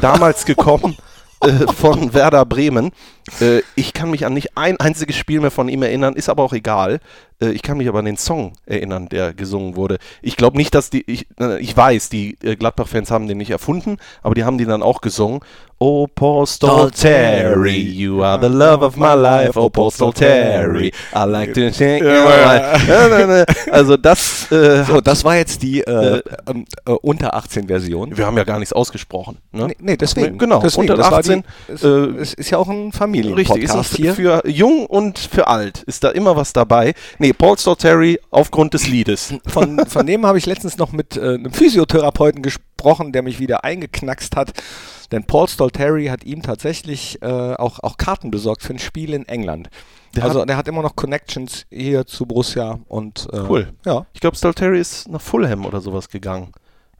Damals 0.00 0.44
gekommen 0.44 0.96
äh, 1.40 1.72
von 1.72 2.12
Werder 2.12 2.44
Bremen. 2.44 2.92
Äh, 3.40 3.60
ich 3.74 3.94
kann 3.94 4.10
mich 4.10 4.26
an 4.26 4.34
nicht 4.34 4.56
ein 4.56 4.78
einziges 4.78 5.16
Spiel 5.16 5.40
mehr 5.40 5.50
von 5.50 5.68
ihm 5.68 5.82
erinnern, 5.82 6.14
ist 6.14 6.28
aber 6.28 6.42
auch 6.42 6.52
egal. 6.52 7.00
Äh, 7.40 7.50
ich 7.50 7.62
kann 7.62 7.78
mich 7.78 7.88
aber 7.88 8.00
an 8.00 8.04
den 8.04 8.16
Song 8.16 8.52
erinnern, 8.66 9.08
der 9.08 9.34
gesungen 9.34 9.76
wurde. 9.76 9.98
Ich 10.22 10.36
glaube 10.36 10.56
nicht, 10.56 10.74
dass 10.74 10.90
die, 10.90 11.04
ich, 11.10 11.26
ich 11.60 11.76
weiß, 11.76 12.08
die 12.08 12.36
äh, 12.42 12.56
Gladbach-Fans 12.56 13.10
haben 13.10 13.28
den 13.28 13.38
nicht 13.38 13.50
erfunden, 13.50 13.96
aber 14.22 14.34
die 14.34 14.44
haben 14.44 14.58
den 14.58 14.68
dann 14.68 14.82
auch 14.82 15.00
gesungen. 15.00 15.40
Oh, 15.78 16.06
Paul 16.06 16.46
Stolteri, 16.46 17.76
you 17.76 18.22
are 18.22 18.40
the 18.40 18.48
love 18.48 18.84
of 18.84 18.96
my 18.96 19.14
life. 19.14 19.58
Oh, 19.58 19.68
Paul 19.68 19.90
Stolteri, 19.90 20.92
I 21.14 21.24
like 21.26 21.52
to 21.52 21.70
sing 21.72 22.02
your. 22.02 23.44
Also 23.70 23.96
das, 23.96 24.50
äh, 24.52 24.84
So, 24.88 25.00
das 25.00 25.24
war 25.24 25.36
jetzt 25.36 25.62
die 25.62 25.80
äh, 25.80 26.22
ähm, 26.48 26.64
äh, 26.86 26.92
unter 26.92 27.34
18 27.34 27.66
Version. 27.66 28.16
wir 28.16 28.26
haben 28.26 28.36
ja 28.36 28.44
gar 28.44 28.58
nichts 28.58 28.72
ausgesprochen. 28.72 29.38
Ne? 29.52 29.68
Nee, 29.68 29.76
nee, 29.80 29.96
deswegen. 29.96 30.38
Genau, 30.38 30.60
deswegen. 30.60 30.90
unter 30.90 30.96
Das 30.96 31.10
war 31.10 31.18
18. 31.18 31.42
Die, 31.42 31.72
es, 31.72 31.82
äh, 31.82 31.88
es 31.88 32.34
ist 32.34 32.50
ja 32.50 32.58
auch 32.58 32.68
ein 32.68 32.92
Familienpodcast 32.92 33.74
Richtig, 33.74 33.80
ist 33.80 33.96
hier. 33.96 34.14
für 34.14 34.48
jung 34.48 34.86
und 34.86 35.18
für 35.18 35.48
alt 35.48 35.82
ist 35.82 36.04
da 36.04 36.10
immer 36.10 36.36
was 36.36 36.52
dabei. 36.52 36.94
Nee, 37.18 37.23
Paul 37.32 37.58
Stolteri 37.58 38.18
aufgrund 38.30 38.74
des 38.74 38.86
Liedes. 38.86 39.34
Von, 39.46 39.86
von 39.86 40.06
dem 40.06 40.26
habe 40.26 40.38
ich 40.38 40.46
letztens 40.46 40.76
noch 40.78 40.92
mit 40.92 41.16
äh, 41.16 41.34
einem 41.34 41.52
Physiotherapeuten 41.52 42.42
gesprochen, 42.42 43.12
der 43.12 43.22
mich 43.22 43.38
wieder 43.38 43.64
eingeknackst 43.64 44.36
hat. 44.36 44.52
Denn 45.12 45.24
Paul 45.24 45.48
Stolteri 45.48 46.06
hat 46.06 46.24
ihm 46.24 46.42
tatsächlich 46.42 47.20
äh, 47.22 47.26
auch, 47.26 47.78
auch 47.80 47.96
Karten 47.96 48.30
besorgt 48.30 48.62
für 48.62 48.72
ein 48.74 48.78
Spiel 48.78 49.14
in 49.14 49.26
England. 49.28 49.68
Der 50.16 50.24
also 50.24 50.40
hat- 50.40 50.48
der 50.48 50.56
hat 50.56 50.68
immer 50.68 50.82
noch 50.82 50.96
Connections 50.96 51.66
hier 51.70 52.06
zu 52.06 52.26
Borussia 52.26 52.78
und 52.88 53.28
äh, 53.32 53.38
Cool. 53.48 53.72
Ja. 53.84 54.06
Ich 54.12 54.20
glaube, 54.20 54.36
Stolteri 54.36 54.78
ist 54.78 55.08
nach 55.08 55.20
Fulham 55.20 55.66
oder 55.66 55.80
sowas 55.80 56.08
gegangen. 56.08 56.52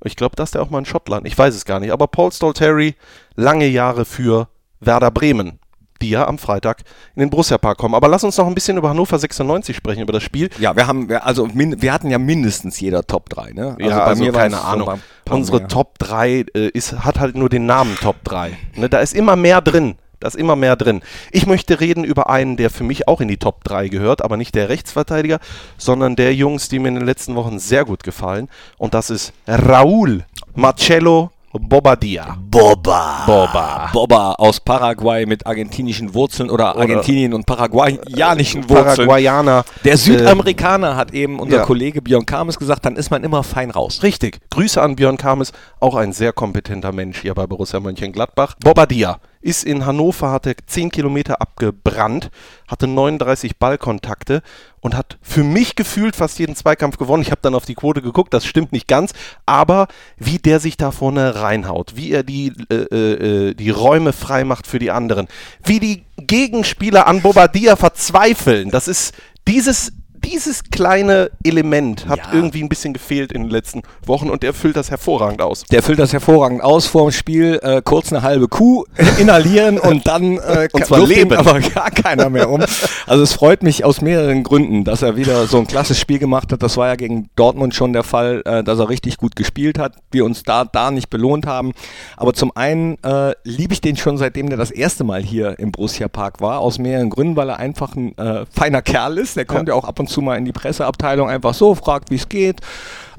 Ich 0.04 0.16
glaube, 0.16 0.36
das 0.36 0.48
ist 0.48 0.54
der 0.54 0.62
auch 0.62 0.70
mal 0.70 0.80
in 0.80 0.84
Schottland. 0.84 1.26
Ich 1.26 1.36
weiß 1.36 1.54
es 1.54 1.64
gar 1.64 1.80
nicht. 1.80 1.92
Aber 1.92 2.06
Paul 2.08 2.30
Stolteri, 2.30 2.94
lange 3.36 3.66
Jahre 3.66 4.04
für 4.04 4.48
Werder 4.80 5.10
Bremen, 5.10 5.58
die 6.02 6.10
ja 6.10 6.26
am 6.26 6.38
Freitag 6.38 6.82
in 7.14 7.20
den 7.20 7.30
Borussia 7.30 7.58
Park 7.58 7.78
kommen. 7.78 7.94
Aber 7.94 8.08
lass 8.08 8.24
uns 8.24 8.36
noch 8.36 8.46
ein 8.46 8.54
bisschen 8.54 8.76
über 8.76 8.90
Hannover 8.90 9.18
96 9.18 9.76
sprechen, 9.76 10.02
über 10.02 10.12
das 10.12 10.22
Spiel. 10.22 10.50
Ja, 10.58 10.76
wir 10.76 10.86
haben, 10.86 11.10
also 11.12 11.48
wir 11.52 11.92
hatten 11.92 12.10
ja 12.10 12.18
mindestens 12.18 12.80
jeder 12.80 13.06
Top 13.06 13.28
3, 13.30 13.52
ne? 13.52 13.76
ja, 13.78 14.04
also 14.04 14.24
war 14.24 14.32
keine 14.32 14.60
Ahnung. 14.60 15.00
Unsere 15.30 15.58
mehr. 15.58 15.68
Top 15.68 15.98
3 15.98 16.46
äh, 16.54 16.68
ist, 16.68 17.04
hat 17.04 17.18
halt 17.18 17.34
nur 17.36 17.48
den 17.48 17.66
Namen 17.66 17.96
Top 18.00 18.16
3. 18.24 18.56
Ne, 18.76 18.88
da 18.88 18.98
ist 18.98 19.14
immer 19.14 19.36
mehr 19.36 19.60
drin. 19.60 19.96
Da 20.20 20.28
ist 20.28 20.36
immer 20.36 20.56
mehr 20.56 20.76
drin. 20.76 21.02
Ich 21.32 21.46
möchte 21.46 21.80
reden 21.80 22.02
über 22.02 22.30
einen, 22.30 22.56
der 22.56 22.70
für 22.70 22.84
mich 22.84 23.08
auch 23.08 23.20
in 23.20 23.28
die 23.28 23.36
Top 23.36 23.62
3 23.64 23.88
gehört, 23.88 24.22
aber 24.22 24.36
nicht 24.36 24.54
der 24.54 24.70
Rechtsverteidiger, 24.70 25.38
sondern 25.76 26.16
der 26.16 26.34
Jungs, 26.34 26.68
die 26.68 26.78
mir 26.78 26.88
in 26.88 26.94
den 26.94 27.04
letzten 27.04 27.34
Wochen 27.34 27.58
sehr 27.58 27.84
gut 27.84 28.02
gefallen. 28.02 28.48
Und 28.78 28.94
das 28.94 29.10
ist 29.10 29.32
Raúl 29.46 30.22
Marcelo 30.54 31.30
Bobadilla. 31.60 32.36
Boba. 32.50 33.22
Boba. 33.26 33.90
Boba 33.92 34.32
aus 34.32 34.58
Paraguay 34.58 35.24
mit 35.24 35.46
argentinischen 35.46 36.12
Wurzeln 36.12 36.50
oder, 36.50 36.76
Argentinien 36.76 37.32
und 37.32 37.46
paraguayanischen 37.46 38.68
Wurzeln. 38.68 38.96
Paraguayaner. 38.96 39.64
Der 39.84 39.96
Südamerikaner 39.96 40.96
hat 40.96 41.14
eben 41.14 41.38
unser 41.38 41.58
ja. 41.58 41.62
Kollege 41.62 42.02
Björn 42.02 42.26
Kames 42.26 42.58
gesagt, 42.58 42.84
dann 42.84 42.96
ist 42.96 43.10
man 43.10 43.22
immer 43.22 43.44
fein 43.44 43.70
raus. 43.70 44.02
Richtig. 44.02 44.40
Grüße 44.50 44.82
an 44.82 44.96
Björn 44.96 45.16
Kames, 45.16 45.52
auch 45.78 45.94
ein 45.94 46.12
sehr 46.12 46.32
kompetenter 46.32 46.90
Mensch 46.90 47.22
hier 47.22 47.34
bei 47.34 47.46
Borussia 47.46 47.78
Mönchengladbach. 47.78 48.56
Bobadilla 48.60 49.20
ist 49.44 49.62
in 49.64 49.84
Hannover, 49.84 50.30
hatte 50.30 50.54
10 50.66 50.90
Kilometer 50.90 51.40
abgebrannt, 51.40 52.30
hatte 52.66 52.86
39 52.86 53.58
Ballkontakte 53.58 54.42
und 54.80 54.96
hat 54.96 55.18
für 55.20 55.44
mich 55.44 55.76
gefühlt 55.76 56.16
fast 56.16 56.38
jeden 56.38 56.56
Zweikampf 56.56 56.96
gewonnen. 56.96 57.22
Ich 57.22 57.30
habe 57.30 57.42
dann 57.42 57.54
auf 57.54 57.66
die 57.66 57.74
Quote 57.74 58.00
geguckt, 58.00 58.32
das 58.32 58.46
stimmt 58.46 58.72
nicht 58.72 58.88
ganz, 58.88 59.12
aber 59.44 59.88
wie 60.16 60.38
der 60.38 60.60
sich 60.60 60.78
da 60.78 60.90
vorne 60.90 61.36
reinhaut, 61.36 61.94
wie 61.94 62.10
er 62.10 62.22
die, 62.22 62.52
äh, 62.70 62.74
äh, 62.74 63.54
die 63.54 63.70
Räume 63.70 64.14
frei 64.14 64.44
macht 64.44 64.66
für 64.66 64.78
die 64.78 64.90
anderen, 64.90 65.28
wie 65.62 65.78
die 65.78 66.04
Gegenspieler 66.16 67.06
an 67.06 67.20
Bobadilla 67.20 67.76
verzweifeln, 67.76 68.70
das 68.70 68.88
ist 68.88 69.14
dieses 69.46 69.92
dieses 70.24 70.64
kleine 70.64 71.30
Element 71.44 72.08
hat 72.08 72.18
Ja. 72.18 72.24
irgendwie 72.32 72.62
ein 72.62 72.68
bisschen 72.68 72.92
gefehlt 72.92 73.32
in 73.32 73.42
den 73.42 73.50
letzten 73.50 73.82
Wochen 74.06 74.30
und 74.30 74.42
er 74.44 74.54
füllt 74.54 74.76
das 74.76 74.90
hervorragend 74.90 75.42
aus. 75.42 75.64
Der 75.70 75.82
füllt 75.82 75.98
das 75.98 76.12
hervorragend 76.12 76.62
aus 76.62 76.86
vor 76.86 77.02
dem 77.08 77.12
Spiel, 77.12 77.60
äh, 77.62 77.82
kurz 77.84 78.12
eine 78.12 78.22
halbe 78.22 78.48
Kuh 78.48 78.84
inhalieren 79.18 79.78
und 79.78 80.06
dann 80.06 80.38
äh, 80.38 80.68
Und 80.72 80.86
zwar 80.86 81.06
leben. 81.06 81.32
aber 81.36 81.60
gar 81.60 81.90
keiner 81.90 82.30
mehr 82.30 82.48
um. 82.50 82.62
Also 83.06 83.22
es 83.22 83.32
freut 83.32 83.62
mich 83.62 83.84
aus 83.84 84.00
mehreren 84.00 84.42
Gründen, 84.42 84.84
dass 84.84 85.02
er 85.02 85.16
wieder 85.16 85.46
so 85.46 85.58
ein 85.58 85.66
klasse 85.66 85.94
Spiel 85.94 86.18
gemacht 86.18 86.52
hat. 86.52 86.62
Das 86.62 86.76
war 86.76 86.88
ja 86.88 86.94
gegen 86.96 87.28
Dortmund 87.36 87.74
schon 87.74 87.92
der 87.92 88.02
Fall, 88.04 88.42
äh, 88.44 88.64
dass 88.64 88.78
er 88.78 88.88
richtig 88.88 89.16
gut 89.18 89.36
gespielt 89.36 89.78
hat, 89.78 89.94
wir 90.10 90.24
uns 90.24 90.42
da, 90.42 90.64
da 90.64 90.90
nicht 90.90 91.10
belohnt 91.10 91.46
haben. 91.46 91.72
Aber 92.16 92.32
zum 92.34 92.50
einen 92.56 92.96
äh, 93.02 93.32
liebe 93.44 93.72
ich 93.72 93.80
den 93.80 93.96
schon 93.96 94.16
seitdem 94.18 94.48
der 94.48 94.58
das 94.58 94.70
erste 94.70 95.04
Mal 95.04 95.22
hier 95.22 95.58
im 95.58 95.72
Borussia 95.72 96.08
Park 96.08 96.40
war, 96.40 96.60
aus 96.60 96.78
mehreren 96.78 97.10
Gründen, 97.10 97.36
weil 97.36 97.48
er 97.50 97.58
einfach 97.58 97.94
ein 97.96 98.16
äh, 98.18 98.44
feiner 98.50 98.82
Kerl 98.82 99.18
ist. 99.18 99.36
Der 99.36 99.44
kommt 99.44 99.68
ja. 99.68 99.74
auch 99.74 99.84
ab 99.84 100.00
und 100.00 100.08
zu 100.08 100.13
mal 100.20 100.36
in 100.36 100.44
die 100.44 100.52
Presseabteilung 100.52 101.28
einfach 101.28 101.54
so, 101.54 101.74
fragt, 101.74 102.10
wie 102.10 102.16
es 102.16 102.28
geht, 102.28 102.60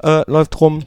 äh, 0.02 0.22
läuft 0.30 0.60
rum. 0.60 0.84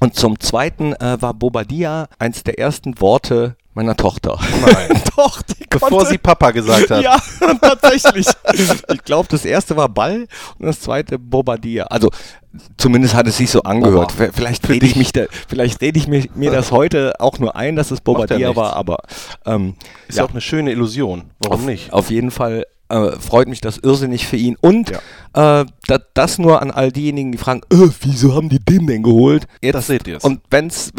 Und 0.00 0.16
zum 0.16 0.38
Zweiten 0.40 0.92
äh, 0.94 1.16
war 1.20 1.34
Bobadilla 1.34 2.08
eins 2.18 2.42
der 2.42 2.58
ersten 2.58 3.00
Worte 3.00 3.56
Meiner 3.76 3.96
Tochter. 3.96 4.38
Nein. 4.64 5.02
Doch, 5.16 5.42
Bevor 5.68 5.88
konnte- 5.90 6.06
sie 6.06 6.18
Papa 6.18 6.52
gesagt 6.52 6.90
hat. 6.90 7.02
Ja, 7.02 7.16
tatsächlich. 7.60 8.26
ich 8.52 9.02
glaube, 9.04 9.26
das 9.28 9.44
erste 9.44 9.76
war 9.76 9.88
Ball 9.88 10.28
und 10.60 10.66
das 10.66 10.78
zweite 10.80 11.18
Bombardier. 11.18 11.90
Also 11.90 12.10
zumindest 12.76 13.14
hat 13.14 13.26
es 13.26 13.36
sich 13.36 13.50
so 13.50 13.62
angehört. 13.64 14.12
V- 14.12 14.28
Vielleicht 14.32 14.68
rede 14.68 14.86
ich 14.86 14.94
mich 14.94 15.10
da, 15.12 15.24
vielleicht 15.48 15.80
rede 15.80 15.98
ich 15.98 16.06
mir, 16.06 16.24
mir 16.36 16.52
das 16.52 16.70
heute 16.70 17.14
auch 17.18 17.40
nur 17.40 17.56
ein, 17.56 17.74
dass 17.74 17.90
es 17.90 18.00
nichts. 18.50 18.56
war, 18.56 18.76
aber 18.76 18.98
ähm, 19.44 19.74
Ist 20.06 20.18
ja 20.18 20.24
auch 20.24 20.30
eine 20.30 20.40
schöne 20.40 20.70
Illusion. 20.70 21.24
Warum 21.40 21.60
auf, 21.62 21.66
nicht? 21.66 21.92
Auf 21.92 22.10
jeden 22.10 22.30
Fall 22.30 22.66
äh, 22.94 23.18
freut 23.18 23.48
mich 23.48 23.60
das 23.60 23.78
irrsinnig 23.78 24.26
für 24.26 24.36
ihn. 24.36 24.56
Und 24.60 24.90
äh, 24.90 24.96
da, 25.32 25.66
das 26.14 26.38
nur 26.38 26.62
an 26.62 26.70
all 26.70 26.92
diejenigen, 26.92 27.32
die 27.32 27.38
fragen, 27.38 27.60
äh, 27.70 27.88
wieso 28.02 28.34
haben 28.34 28.48
die 28.48 28.58
den 28.58 28.86
denn 28.86 29.02
geholt? 29.02 29.46
Jetzt, 29.60 29.74
Das 29.74 29.86
seht 29.88 30.06
ihr's. 30.06 30.24
Und 30.24 30.40
wenn 30.50 30.68
es 30.68 30.92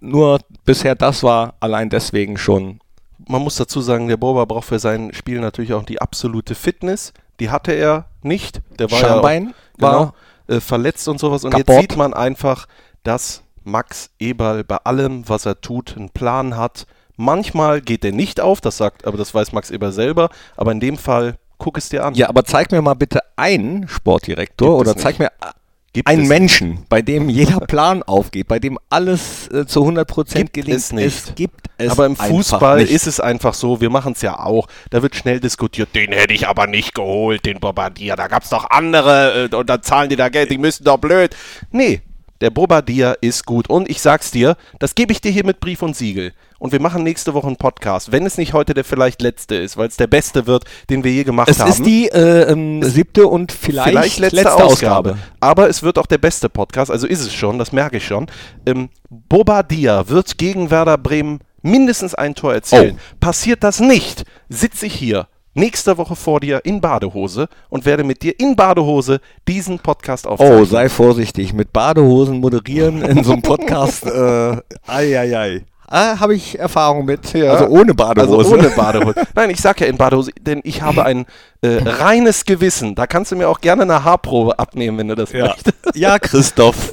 nur 0.00 0.38
bisher 0.64 0.94
das 0.94 1.22
war, 1.22 1.54
allein 1.60 1.90
deswegen 1.90 2.36
schon. 2.38 2.80
Man 3.28 3.42
muss 3.42 3.56
dazu 3.56 3.80
sagen, 3.80 4.08
der 4.08 4.16
Boba 4.16 4.44
braucht 4.44 4.66
für 4.68 4.78
sein 4.78 5.12
Spiel 5.14 5.40
natürlich 5.40 5.72
auch 5.74 5.84
die 5.84 6.00
absolute 6.00 6.54
Fitness. 6.54 7.12
Die 7.38 7.50
hatte 7.50 7.72
er 7.72 8.06
nicht. 8.22 8.60
Der 8.78 8.90
war 8.90 8.98
Schambein 8.98 9.44
ja 9.44 9.50
auch, 9.50 9.82
war- 9.82 10.12
genau, 10.46 10.56
äh, 10.56 10.60
verletzt 10.60 11.06
und 11.08 11.18
sowas. 11.20 11.44
Und 11.44 11.50
Kaputt. 11.52 11.68
jetzt 11.68 11.80
sieht 11.80 11.96
man 11.96 12.12
einfach, 12.14 12.66
dass 13.02 13.42
Max 13.64 14.10
Eberl 14.18 14.64
bei 14.64 14.76
allem, 14.78 15.28
was 15.28 15.46
er 15.46 15.60
tut, 15.60 15.96
einen 15.96 16.10
Plan 16.10 16.56
hat. 16.56 16.86
Manchmal 17.20 17.82
geht 17.82 18.04
er 18.04 18.12
nicht 18.12 18.40
auf, 18.40 18.60
das 18.62 18.78
sagt, 18.78 19.06
aber 19.06 19.18
das 19.18 19.34
weiß 19.34 19.52
Max 19.52 19.70
Eberl 19.70 19.92
selber. 19.92 20.30
Aber 20.56 20.72
in 20.72 20.80
dem 20.80 20.96
Fall, 20.96 21.36
guck 21.58 21.76
es 21.76 21.90
dir 21.90 22.04
an. 22.04 22.14
Ja, 22.14 22.28
aber 22.30 22.44
zeig 22.44 22.72
mir 22.72 22.80
mal 22.80 22.94
bitte 22.94 23.20
einen 23.36 23.86
Sportdirektor 23.88 24.78
Gibt 24.78 24.88
oder 24.88 24.96
zeig 24.96 25.18
nicht. 25.18 25.30
mir 25.30 25.52
Gibt 25.92 26.08
einen 26.08 26.28
Menschen, 26.28 26.84
bei 26.88 27.02
dem 27.02 27.28
jeder 27.28 27.58
Plan 27.66 28.04
aufgeht, 28.04 28.46
bei 28.46 28.60
dem 28.60 28.78
alles 28.88 29.48
äh, 29.48 29.66
zu 29.66 29.84
100% 29.84 30.34
Gibt 30.34 30.52
gelingt. 30.54 30.78
es 30.78 30.92
nicht. 30.92 31.06
Es 31.06 31.34
gibt 31.34 31.66
es 31.78 31.90
aber 31.90 32.06
im 32.06 32.14
Fußball 32.14 32.78
nicht. 32.78 32.92
ist 32.92 33.08
es 33.08 33.18
einfach 33.18 33.54
so, 33.54 33.80
wir 33.80 33.90
machen 33.90 34.12
es 34.12 34.22
ja 34.22 34.38
auch. 34.38 34.68
Da 34.90 35.02
wird 35.02 35.16
schnell 35.16 35.40
diskutiert, 35.40 35.88
den 35.94 36.12
hätte 36.12 36.32
ich 36.32 36.46
aber 36.46 36.68
nicht 36.68 36.94
geholt, 36.94 37.44
den 37.44 37.58
Bombardier. 37.58 38.14
Da 38.14 38.28
gab 38.28 38.44
es 38.44 38.50
doch 38.50 38.70
andere 38.70 39.50
äh, 39.50 39.54
und 39.54 39.68
dann 39.68 39.82
zahlen 39.82 40.08
die 40.08 40.16
da 40.16 40.28
Geld, 40.28 40.50
die 40.50 40.58
müssen 40.58 40.84
doch 40.84 40.98
blöd. 40.98 41.36
Nee, 41.72 42.02
der 42.40 42.50
Bombardier 42.50 43.18
ist 43.20 43.46
gut. 43.46 43.68
Und 43.68 43.88
ich 43.90 44.00
sag's 44.00 44.30
dir, 44.30 44.56
das 44.78 44.94
gebe 44.94 45.12
ich 45.12 45.20
dir 45.20 45.30
hier 45.30 45.44
mit 45.44 45.60
Brief 45.60 45.82
und 45.82 45.96
Siegel. 45.96 46.32
Und 46.58 46.72
wir 46.72 46.80
machen 46.80 47.02
nächste 47.02 47.32
Woche 47.32 47.46
einen 47.46 47.56
Podcast, 47.56 48.12
wenn 48.12 48.26
es 48.26 48.36
nicht 48.36 48.52
heute 48.52 48.74
der 48.74 48.84
vielleicht 48.84 49.22
letzte 49.22 49.54
ist, 49.54 49.76
weil 49.76 49.88
es 49.88 49.96
der 49.96 50.06
beste 50.06 50.46
wird, 50.46 50.64
den 50.90 51.04
wir 51.04 51.12
je 51.12 51.24
gemacht 51.24 51.48
es 51.48 51.58
haben. 51.58 51.70
ist 51.70 51.86
die 51.86 52.08
äh, 52.08 52.50
ähm, 52.50 52.82
siebte 52.82 53.26
und 53.26 53.50
vielleicht, 53.50 53.88
Vielleicht 53.88 54.18
letzte, 54.18 54.52
Ausgabe. 54.54 55.16
Aber 55.40 55.70
es 55.70 55.82
wird 55.82 55.98
auch 55.98 56.06
der 56.06 56.18
beste 56.18 56.50
Podcast, 56.50 56.90
also 56.90 57.06
ist 57.06 57.20
es 57.20 57.32
schon, 57.32 57.58
das 57.58 57.72
merke 57.72 57.96
ich 57.96 58.06
schon. 58.06 58.26
Ähm, 58.66 58.90
Bobadilla 59.08 60.08
wird 60.08 60.36
gegen 60.36 60.70
Werder 60.70 60.98
Bremen 60.98 61.40
mindestens 61.62 62.14
ein 62.14 62.34
Tor 62.34 62.52
erzielen. 62.52 62.96
Oh. 62.98 63.16
Passiert 63.20 63.64
das 63.64 63.80
nicht, 63.80 64.24
sitze 64.50 64.84
ich 64.86 64.94
hier 64.94 65.28
nächste 65.54 65.98
Woche 65.98 66.16
vor 66.16 66.40
dir 66.40 66.60
in 66.64 66.80
Badehose 66.80 67.48
und 67.68 67.84
werde 67.84 68.04
mit 68.04 68.22
dir 68.22 68.38
in 68.38 68.56
Badehose 68.56 69.20
diesen 69.48 69.78
Podcast 69.78 70.26
aufzeichnen. 70.26 70.60
Oh, 70.60 70.64
sei 70.64 70.88
vorsichtig. 70.88 71.52
Mit 71.52 71.72
Badehosen 71.72 72.40
moderieren 72.40 73.02
in 73.02 73.24
so 73.24 73.32
einem 73.32 73.42
Podcast. 73.42 74.04
äh, 74.06 74.56
ei, 74.86 75.18
ei, 75.18 75.36
ei. 75.36 75.64
Ah, 75.90 76.20
habe 76.20 76.34
ich 76.36 76.56
Erfahrung 76.58 77.04
mit. 77.04 77.32
Ja. 77.32 77.52
Also 77.52 77.66
ohne 77.66 77.94
Badehose. 77.94 78.38
Also 78.38 78.54
ohne 78.54 78.70
Badehose. 78.70 79.14
Nein, 79.34 79.50
ich 79.50 79.60
sag 79.60 79.80
ja 79.80 79.88
in 79.88 79.96
Badehose, 79.96 80.30
denn 80.40 80.60
ich 80.62 80.82
habe 80.82 81.04
ein 81.04 81.26
äh, 81.62 81.78
reines 81.84 82.44
Gewissen. 82.44 82.94
Da 82.94 83.08
kannst 83.08 83.32
du 83.32 83.36
mir 83.36 83.48
auch 83.48 83.60
gerne 83.60 83.82
eine 83.82 84.04
Haarprobe 84.04 84.56
abnehmen, 84.58 84.98
wenn 84.98 85.08
du 85.08 85.16
das 85.16 85.32
Ja, 85.32 85.46
möchtest. 85.46 85.74
ja 85.94 86.18
Christoph. 86.20 86.92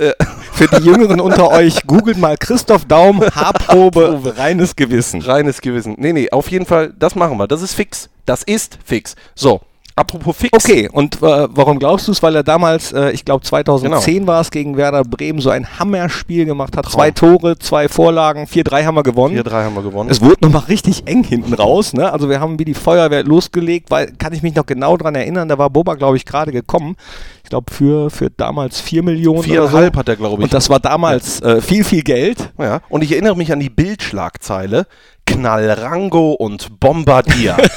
Für 0.53 0.67
die 0.67 0.83
Jüngeren 0.83 1.21
unter 1.21 1.51
euch, 1.51 1.85
googelt 1.85 2.17
mal 2.17 2.35
Christoph 2.37 2.85
Daum, 2.85 3.21
Haarprobe, 3.21 4.33
reines 4.35 4.75
Gewissen. 4.75 5.21
Reines 5.21 5.61
Gewissen. 5.61 5.95
Nee, 5.99 6.13
nee, 6.13 6.31
auf 6.31 6.49
jeden 6.49 6.65
Fall, 6.65 6.91
das 6.97 7.13
machen 7.13 7.37
wir. 7.37 7.47
Das 7.47 7.61
ist 7.61 7.73
fix. 7.75 8.09
Das 8.25 8.41
ist 8.43 8.79
fix. 8.83 9.15
So, 9.35 9.61
apropos 9.97 10.37
fix. 10.37 10.53
Okay, 10.53 10.87
und 10.91 11.15
äh, 11.17 11.47
warum 11.49 11.79
glaubst 11.79 12.07
du 12.07 12.11
es? 12.11 12.23
Weil 12.23 12.35
er 12.35 12.43
damals, 12.43 12.93
äh, 12.93 13.11
ich 13.11 13.25
glaube 13.25 13.43
2010 13.43 14.27
war 14.27 14.41
es, 14.41 14.51
gegen 14.51 14.77
Werder 14.77 15.03
Bremen 15.03 15.41
so 15.41 15.49
ein 15.49 15.79
Hammerspiel 15.79 16.45
gemacht 16.45 16.77
hat. 16.77 16.89
Zwei 16.89 17.11
Tore, 17.11 17.57
zwei 17.59 17.89
Vorlagen, 17.89 18.45
4-3 18.45 18.85
haben 18.85 18.95
wir 18.95 19.03
gewonnen. 19.03 19.37
4-3 19.37 19.51
haben 19.63 19.75
wir 19.75 19.83
gewonnen. 19.83 20.09
Es 20.09 20.21
wurde 20.21 20.37
nochmal 20.41 20.63
richtig 20.69 21.07
eng 21.07 21.23
hinten 21.23 21.53
raus. 21.53 21.93
Ne? 21.93 22.11
Also 22.11 22.29
wir 22.29 22.39
haben 22.39 22.59
wie 22.59 22.65
die 22.65 22.73
Feuerwehr 22.73 23.23
losgelegt, 23.23 23.89
weil 23.91 24.13
kann 24.17 24.33
ich 24.33 24.43
mich 24.43 24.55
noch 24.55 24.65
genau 24.65 24.95
dran 24.97 25.15
erinnern, 25.15 25.49
da 25.49 25.57
war 25.57 25.69
Boba, 25.69 25.95
glaube 25.95 26.17
ich, 26.17 26.25
gerade 26.25 26.51
gekommen. 26.51 26.95
Ich 27.43 27.49
glaube 27.49 27.73
für, 27.73 28.09
für 28.09 28.29
damals 28.29 28.79
4 28.79 29.03
Millionen 29.03 29.39
oder 29.39 29.47
so. 29.47 29.53
Viereinhalb 29.53 29.97
hat 29.97 30.09
er, 30.09 30.15
glaube 30.15 30.35
ich. 30.35 30.43
Und 30.43 30.53
das 30.53 30.69
war 30.69 30.79
damals 30.79 31.41
äh, 31.41 31.61
viel, 31.61 31.83
viel 31.83 32.03
Geld. 32.03 32.51
ja. 32.59 32.81
Und 32.89 33.03
ich 33.03 33.11
erinnere 33.11 33.35
mich 33.35 33.51
an 33.51 33.59
die 33.59 33.69
Bildschlagzeile. 33.69 34.85
Knallrango 35.25 36.31
und 36.31 36.79
Bombardier. 36.79 37.57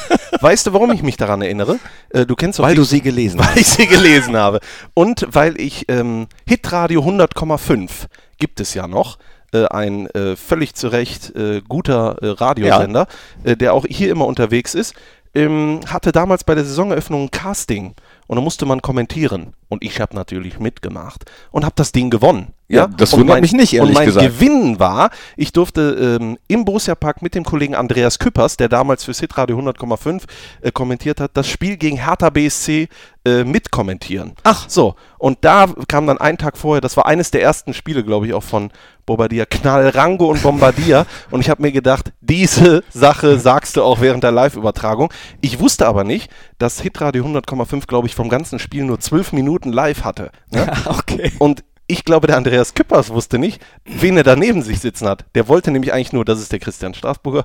weißt 0.41 0.67
du, 0.67 0.73
warum 0.73 0.91
ich 0.93 1.03
mich 1.03 1.17
daran 1.17 1.43
erinnere? 1.43 1.79
Äh, 2.11 2.27
du 2.27 2.35
kennst 2.37 2.59
Weil 2.59 2.71
die- 2.71 2.77
du 2.77 2.85
sie 2.85 3.01
gelesen 3.01 3.39
weil 3.41 3.47
hast. 3.49 3.57
ich 3.59 3.67
sie 3.69 3.87
gelesen 3.87 4.37
habe. 4.37 4.61
Und 4.95 5.27
weil 5.31 5.61
ich 5.61 5.87
ähm, 5.89 6.27
Hitradio 6.47 7.03
100,5 7.03 7.91
gibt 8.39 8.61
es 8.61 8.75
ja 8.75 8.87
noch. 8.87 9.19
Äh, 9.53 9.67
ein 9.67 10.07
äh, 10.11 10.37
völlig 10.37 10.75
zu 10.75 10.89
Recht 10.89 11.35
äh, 11.35 11.61
guter 11.69 12.17
äh, 12.23 12.29
Radiosender, 12.29 13.07
äh, 13.43 13.57
der 13.57 13.75
auch 13.75 13.85
hier 13.89 14.11
immer 14.11 14.27
unterwegs 14.27 14.75
ist, 14.77 14.95
ähm, 15.35 15.81
hatte 15.89 16.13
damals 16.13 16.45
bei 16.45 16.55
der 16.55 16.65
Saisoneröffnung 16.65 17.23
ein 17.25 17.31
Casting 17.33 17.95
und 18.29 18.37
da 18.37 18.43
musste 18.43 18.65
man 18.67 18.81
kommentieren. 18.81 19.55
Und 19.69 19.83
ich 19.85 20.01
habe 20.01 20.15
natürlich 20.15 20.61
mitgemacht 20.61 21.25
und 21.51 21.65
habe 21.65 21.75
das 21.77 21.91
Ding 21.91 22.11
gewonnen. 22.11 22.55
Ja, 22.71 22.87
das 22.87 23.13
und 23.13 23.21
wundert 23.21 23.37
mein, 23.37 23.43
mich 23.43 23.53
nicht, 23.53 23.73
ehrlich 23.73 23.91
Und 23.91 23.95
mein 23.95 24.07
gesagt. 24.07 24.25
Gewinn 24.25 24.79
war, 24.79 25.11
ich 25.37 25.53
durfte 25.53 26.19
ähm, 26.21 26.39
im 26.47 26.65
Borussia 26.65 26.95
Park 26.95 27.21
mit 27.21 27.35
dem 27.35 27.45
Kollegen 27.45 27.75
Andreas 27.75 28.21
Küppers, 28.21 28.57
der 28.57 28.69
damals 28.69 29.03
für 29.03 29.13
Hitradio 29.13 29.59
100,5 29.59 30.23
äh, 30.63 30.71
kommentiert 30.71 31.21
hat, 31.21 31.33
das 31.35 31.49
Spiel 31.49 31.77
gegen 31.77 31.97
Hertha 31.97 32.31
BSC 32.31 32.89
äh, 33.25 33.45
mitkommentieren. 33.45 34.35
Ach. 34.45 34.69
So, 34.69 34.95
und 35.19 35.39
da 35.43 35.67
kam 35.89 36.07
dann 36.07 36.19
einen 36.19 36.39
Tag 36.39 36.57
vorher, 36.57 36.81
das 36.81 36.97
war 36.97 37.07
eines 37.07 37.33
der 37.33 37.43
ersten 37.43 37.75
Spiele, 37.75 38.05
glaube 38.05 38.27
ich, 38.27 38.35
auch 38.35 38.45
von 38.45 38.71
Bombardier, 39.05 39.47
Knallrango 39.47 40.31
und 40.31 40.41
Bombardier. 40.43 41.07
und 41.33 41.41
ich 41.41 41.51
habe 41.51 41.63
mir 41.63 41.73
gedacht, 41.73 42.13
diese 42.21 42.85
Sache 42.91 43.41
sagst 43.41 43.77
du 43.77 43.83
auch 43.83 44.01
während 44.01 44.23
der 44.23 44.31
Live-Übertragung. 44.31 45.13
Ich 45.41 45.59
wusste 45.59 45.89
aber 45.89 46.05
nicht, 46.05 46.31
dass 46.59 46.81
Hitradio 46.81 47.25
100,5, 47.25 47.89
glaube 47.89 48.07
ich, 48.07 48.15
vom 48.15 48.29
ganzen 48.29 48.61
Spiel 48.61 48.85
nur 48.85 49.01
zwölf 49.01 49.33
Minuten 49.33 49.73
live 49.73 50.05
hatte. 50.05 50.31
Ne? 50.53 50.73
okay. 50.87 51.33
Und 51.41 51.65
ich 51.91 52.05
glaube, 52.05 52.29
der 52.29 52.37
Andreas 52.37 52.75
Küppers 52.75 53.11
wusste 53.11 53.39
nicht, 53.39 53.61
wen 53.85 54.17
er 54.17 54.23
da 54.23 54.37
neben 54.37 54.63
sich 54.63 54.79
sitzen 54.79 55.09
hat. 55.09 55.25
Der 55.35 55.49
wollte 55.49 55.71
nämlich 55.71 55.93
eigentlich 55.93 56.13
nur, 56.13 56.25
das 56.25 56.41
ist 56.41 56.53
der 56.53 56.61
Christian 56.61 56.95
Straßburger. 56.95 57.45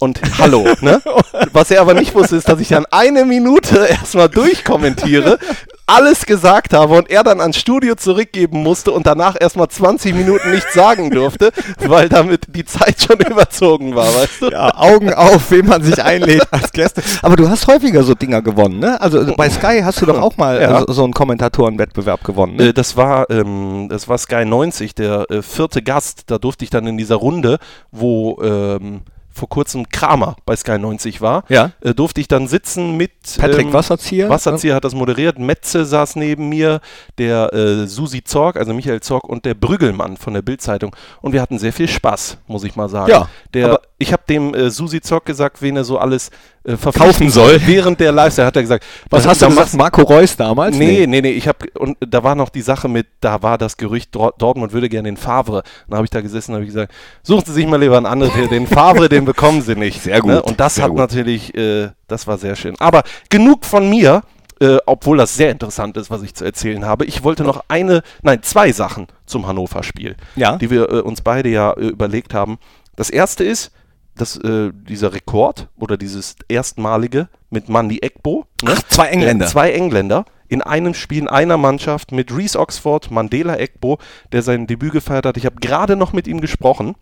Und 0.00 0.18
hallo, 0.38 0.66
ne? 0.80 1.02
Was 1.52 1.70
er 1.70 1.82
aber 1.82 1.92
nicht 1.92 2.14
wusste, 2.14 2.36
ist, 2.36 2.48
dass 2.48 2.58
ich 2.58 2.68
dann 2.68 2.86
eine 2.90 3.26
Minute 3.26 3.86
erstmal 3.90 4.30
durchkommentiere, 4.30 5.38
alles 5.86 6.24
gesagt 6.24 6.72
habe 6.72 6.94
und 6.94 7.10
er 7.10 7.22
dann 7.22 7.40
ans 7.42 7.58
Studio 7.58 7.94
zurückgeben 7.96 8.62
musste 8.62 8.92
und 8.92 9.06
danach 9.06 9.36
erstmal 9.38 9.68
20 9.68 10.14
Minuten 10.14 10.52
nichts 10.52 10.72
sagen 10.72 11.10
durfte, 11.10 11.50
weil 11.86 12.08
damit 12.08 12.46
die 12.56 12.64
Zeit 12.64 13.02
schon 13.02 13.18
überzogen 13.30 13.94
war, 13.94 14.06
weißt 14.06 14.40
du? 14.40 14.48
Ja, 14.50 14.74
Augen 14.74 15.12
auf, 15.12 15.50
wen 15.50 15.66
man 15.66 15.82
sich 15.82 16.02
einlädt 16.02 16.46
als 16.50 16.72
Gäste. 16.72 17.02
Aber 17.20 17.36
du 17.36 17.50
hast 17.50 17.66
häufiger 17.66 18.02
so 18.02 18.14
Dinger 18.14 18.40
gewonnen, 18.40 18.78
ne? 18.78 18.98
Also 19.02 19.34
bei 19.36 19.50
Sky 19.50 19.82
hast 19.84 20.00
du 20.00 20.06
doch 20.06 20.18
auch 20.22 20.38
mal 20.38 20.62
Ja. 20.62 20.78
äh, 20.78 20.84
so, 20.86 20.92
so 20.94 21.04
einen 21.04 21.12
Kommentatorenwettbewerb 21.12 22.24
gewonnen, 22.24 22.56
ne? 22.56 22.68
Äh, 22.68 22.72
das 22.72 22.96
war 22.96 23.28
ähm, 23.28 23.88
das 23.90 24.08
war 24.08 24.16
Sky 24.16 24.46
90, 24.46 24.94
der 24.94 25.30
äh, 25.30 25.42
vierte 25.42 25.82
Gast. 25.82 26.22
Da 26.28 26.38
durfte 26.38 26.64
ich 26.64 26.70
dann 26.70 26.86
in 26.86 26.96
dieser 26.96 27.16
Runde, 27.16 27.58
wo 27.90 28.40
ähm, 28.42 29.02
vor 29.40 29.48
kurzem 29.48 29.88
Kramer 29.88 30.36
bei 30.44 30.54
Sky 30.54 30.78
90 30.78 31.22
war, 31.22 31.44
Ja. 31.48 31.72
äh, 31.80 31.94
durfte 31.94 32.20
ich 32.20 32.28
dann 32.28 32.46
sitzen 32.46 32.98
mit 32.98 33.12
Patrick 33.38 33.68
ähm, 33.68 33.72
Wasserzieher. 33.72 34.28
Wasserzieher 34.28 34.74
hat 34.74 34.84
das 34.84 34.94
moderiert, 34.94 35.38
Metze 35.38 35.86
saß 35.86 36.16
neben 36.16 36.50
mir, 36.50 36.80
der 37.16 37.50
äh, 37.54 37.86
Susi 37.86 38.22
Zorg, 38.22 38.56
also 38.58 38.74
Michael 38.74 39.00
Zorg 39.00 39.24
und 39.24 39.46
der 39.46 39.54
Brüggelmann 39.54 40.18
von 40.18 40.34
der 40.34 40.42
Bildzeitung 40.42 40.94
und 41.22 41.32
wir 41.32 41.40
hatten 41.40 41.58
sehr 41.58 41.72
viel 41.72 41.88
Spaß, 41.88 42.36
muss 42.48 42.64
ich 42.64 42.76
mal 42.76 42.90
sagen. 42.90 43.10
Ja, 43.10 43.28
der, 43.54 43.80
ich 43.96 44.12
habe 44.12 44.22
dem 44.28 44.54
äh, 44.54 44.70
Susi 44.70 45.00
Zorg 45.00 45.24
gesagt, 45.24 45.62
wen 45.62 45.76
er 45.76 45.84
so 45.84 45.96
alles 45.98 46.30
äh, 46.64 46.72
Kaufen 46.72 46.78
verpflichten 46.92 47.30
soll. 47.30 47.60
Während 47.66 48.00
der 48.00 48.12
Live, 48.12 48.36
hat 48.38 48.56
er 48.56 48.62
gesagt, 48.62 48.84
Was 49.08 49.26
hast 49.26 49.40
du 49.40 49.46
da 49.46 49.50
gesagt? 49.50 49.74
Marco 49.74 50.02
Reus 50.02 50.36
damals? 50.36 50.76
Nee, 50.76 51.06
nee, 51.06 51.20
nee, 51.20 51.30
ich 51.32 51.48
habe 51.48 51.66
und 51.78 51.96
da 52.00 52.22
war 52.22 52.34
noch 52.34 52.48
die 52.50 52.60
Sache 52.62 52.88
mit, 52.88 53.06
da 53.20 53.42
war 53.42 53.56
das 53.58 53.76
Gerücht, 53.76 54.14
Dor- 54.14 54.34
Dortmund 54.38 54.72
würde 54.72 54.88
gerne 54.88 55.08
den 55.08 55.16
Favre. 55.16 55.62
Dann 55.88 55.96
habe 55.96 56.04
ich 56.06 56.10
da 56.10 56.20
gesessen 56.20 56.52
und 56.52 56.56
habe 56.56 56.64
ich 56.64 56.70
gesagt, 56.72 56.92
suchen 57.22 57.44
Sie 57.46 57.52
sich 57.52 57.66
mal 57.66 57.80
lieber 57.80 57.96
einen 57.96 58.06
anderen, 58.06 58.48
den 58.50 58.66
Favre, 58.66 59.08
den 59.08 59.24
bekommen 59.24 59.62
Sie 59.62 59.74
nicht. 59.74 60.02
Sehr 60.02 60.20
gut, 60.20 60.30
Ne? 60.30 60.42
Und 60.42 60.60
das 60.60 60.80
hat 60.80 60.88
gut. 60.90 60.98
natürlich, 60.98 61.54
äh, 61.56 61.90
das 62.08 62.26
war 62.26 62.36
sehr 62.38 62.56
schön. 62.56 62.74
Aber 62.80 63.02
genug 63.28 63.64
von 63.64 63.88
mir, 63.88 64.22
äh, 64.60 64.76
obwohl 64.84 65.16
das 65.16 65.34
sehr 65.34 65.50
interessant 65.50 65.96
ist, 65.96 66.10
was 66.10 66.22
ich 66.22 66.34
zu 66.34 66.44
erzählen 66.44 66.84
habe. 66.84 67.04
Ich 67.06 67.24
wollte 67.24 67.42
noch 67.44 67.64
eine, 67.68 68.02
nein, 68.22 68.42
zwei 68.42 68.72
Sachen 68.72 69.06
zum 69.24 69.46
Hannover-Spiel, 69.46 70.16
Ja. 70.36 70.56
die 70.56 70.70
wir 70.70 70.90
äh, 70.90 71.00
uns 71.00 71.22
beide 71.22 71.48
ja 71.48 71.72
äh, 71.72 71.86
überlegt 71.86 72.34
haben. 72.34 72.58
Das 72.96 73.08
erste 73.10 73.44
ist, 73.44 73.70
dass 74.20 74.36
äh, 74.36 74.70
dieser 74.72 75.12
Rekord 75.12 75.68
oder 75.78 75.96
dieses 75.96 76.36
erstmalige 76.48 77.28
mit 77.50 77.68
Mandy 77.68 77.98
Ekbo, 77.98 78.46
ne? 78.62 78.74
Ach, 78.76 78.82
zwei 78.88 79.08
Engländer. 79.08 79.44
Der, 79.44 79.48
zwei 79.48 79.72
Engländer 79.72 80.24
in 80.48 80.62
einem 80.62 80.94
Spiel 80.94 81.18
in 81.18 81.28
einer 81.28 81.56
Mannschaft 81.56 82.12
mit 82.12 82.36
Reese 82.36 82.58
Oxford, 82.58 83.10
Mandela 83.10 83.58
Ekbo, 83.58 83.98
der 84.32 84.42
sein 84.42 84.66
Debüt 84.66 84.92
gefeiert 84.92 85.24
hat. 85.24 85.36
Ich 85.36 85.46
habe 85.46 85.56
gerade 85.60 85.96
noch 85.96 86.12
mit 86.12 86.26
ihm 86.26 86.40
gesprochen. 86.40 86.96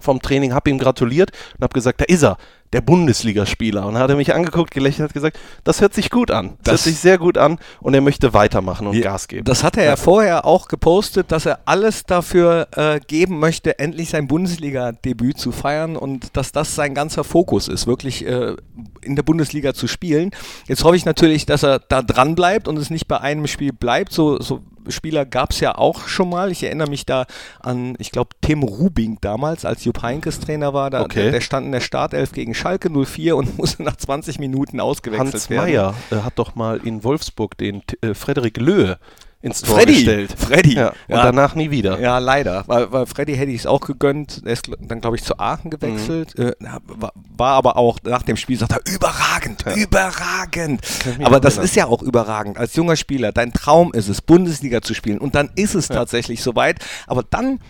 vom 0.00 0.22
Training, 0.22 0.54
habe 0.54 0.70
ihm 0.70 0.78
gratuliert 0.78 1.32
und 1.56 1.64
habe 1.64 1.74
gesagt, 1.74 2.00
da 2.00 2.04
ist 2.04 2.22
er, 2.22 2.36
der 2.72 2.80
Bundesligaspieler. 2.80 3.86
Und 3.86 3.96
hat 3.98 4.10
er 4.10 4.16
mich 4.16 4.34
angeguckt, 4.34 4.70
gelächelt, 4.72 5.08
hat 5.08 5.14
gesagt, 5.14 5.38
das 5.64 5.80
hört 5.80 5.94
sich 5.94 6.10
gut 6.10 6.30
an. 6.30 6.50
Das, 6.50 6.56
Das- 6.58 6.72
hört 6.72 6.80
sich 6.80 6.98
sehr 6.98 7.18
gut 7.18 7.38
an 7.38 7.58
und 7.80 7.94
er 7.94 8.00
möchte 8.00 8.34
weitermachen 8.34 8.86
und 8.86 9.00
Gas 9.00 9.28
geben. 9.28 9.44
Das 9.44 9.64
hat 9.64 9.76
er 9.76 9.84
ja 9.84 9.96
vorher 9.96 10.44
auch 10.44 10.68
gepostet, 10.68 11.32
dass 11.32 11.46
er 11.46 11.60
alles 11.64 12.04
dafür 12.04 12.68
äh, 12.76 13.00
geben 13.06 13.38
möchte, 13.38 13.78
endlich 13.78 14.10
sein 14.10 14.28
Bundesliga-Debüt 14.28 15.38
zu 15.38 15.52
feiern 15.52 15.96
und 15.96 16.36
dass 16.36 16.52
das 16.52 16.74
sein 16.74 16.94
ganzer 16.94 17.24
Fokus 17.24 17.68
ist, 17.68 17.86
wirklich 17.86 18.26
äh, 18.26 18.54
in 19.02 19.16
der 19.16 19.22
Bundesliga 19.22 19.74
zu 19.74 19.86
spielen. 19.86 20.30
Jetzt 20.66 20.84
hoffe 20.84 20.96
ich 20.96 21.04
natürlich, 21.04 21.46
dass 21.46 21.62
er 21.62 21.78
da 21.78 22.02
dran 22.02 22.34
bleibt 22.34 22.68
und 22.68 22.76
es 22.78 22.90
nicht 22.90 23.08
bei 23.08 23.20
einem 23.20 23.46
Spiel 23.46 23.72
bleibt. 23.72 24.12
So, 24.12 24.40
so 24.40 24.60
Spieler 24.90 25.24
gab 25.24 25.50
es 25.52 25.60
ja 25.60 25.76
auch 25.76 26.08
schon 26.08 26.28
mal. 26.30 26.50
Ich 26.50 26.62
erinnere 26.62 26.88
mich 26.88 27.06
da 27.06 27.26
an, 27.60 27.94
ich 27.98 28.10
glaube, 28.10 28.30
Tim 28.40 28.62
Rubing 28.62 29.18
damals, 29.20 29.64
als 29.64 29.84
Jupp 29.84 30.02
Heynckes 30.02 30.40
Trainer 30.40 30.74
war. 30.74 30.90
Da, 30.90 31.02
Okay. 31.02 31.22
der, 31.24 31.32
der 31.32 31.40
stand 31.40 31.66
in 31.66 31.72
der 31.72 31.80
Startelf 31.80 32.32
gegen 32.32 32.54
Schalke 32.54 32.90
04 32.90 33.36
und 33.36 33.56
musste 33.58 33.82
nach 33.82 33.96
20 33.96 34.38
Minuten 34.38 34.80
ausgewechselt 34.80 35.32
Hans 35.34 35.50
werden. 35.50 35.64
Meyer 35.64 35.94
äh, 36.10 36.16
hat 36.16 36.38
doch 36.38 36.54
mal 36.54 36.80
in 36.84 37.04
Wolfsburg 37.04 37.56
den 37.58 37.82
äh, 38.00 38.14
Frederik 38.14 38.56
Löhe 38.58 38.98
ins 39.40 39.62
Tor 39.62 39.76
Freddy, 39.76 39.94
gestellt. 39.94 40.34
Freddy. 40.36 40.74
Ja, 40.74 40.88
und 40.88 40.94
Ja. 41.08 41.22
danach 41.22 41.54
nie 41.54 41.70
wieder. 41.70 42.00
Ja, 42.00 42.18
leider. 42.18 42.64
Weil, 42.66 42.90
weil 42.90 43.06
Freddy 43.06 43.36
hätte 43.36 43.52
ich 43.52 43.60
es 43.60 43.66
auch 43.66 43.80
gegönnt. 43.80 44.42
Er 44.44 44.52
ist 44.52 44.68
dann, 44.80 45.00
glaube 45.00 45.16
ich, 45.16 45.22
zu 45.22 45.38
Aachen 45.38 45.70
gewechselt. 45.70 46.36
Mhm. 46.36 46.46
Äh, 46.48 46.52
war, 46.86 47.12
war 47.36 47.52
aber 47.54 47.76
auch 47.76 47.98
nach 48.02 48.22
dem 48.24 48.36
Spiel, 48.36 48.58
sagt 48.58 48.72
er, 48.72 48.80
überragend, 48.92 49.64
überragend. 49.76 50.80
Ich 51.10 51.18
mich 51.18 51.26
Aber 51.26 51.40
das 51.40 51.54
erinnern. 51.54 51.64
ist 51.66 51.76
ja 51.76 51.86
auch 51.86 52.02
überragend. 52.02 52.58
Als 52.58 52.74
junger 52.74 52.96
Spieler, 52.96 53.30
dein 53.32 53.52
Traum 53.52 53.92
ist 53.92 54.08
es, 54.08 54.20
Bundesliga 54.20 54.82
zu 54.82 54.94
spielen. 54.94 55.18
Und 55.18 55.34
dann 55.34 55.50
ist 55.54 55.74
es 55.74 55.88
tatsächlich 55.88 56.42
soweit. 56.42 56.84
Aber 57.06 57.22
dann 57.22 57.60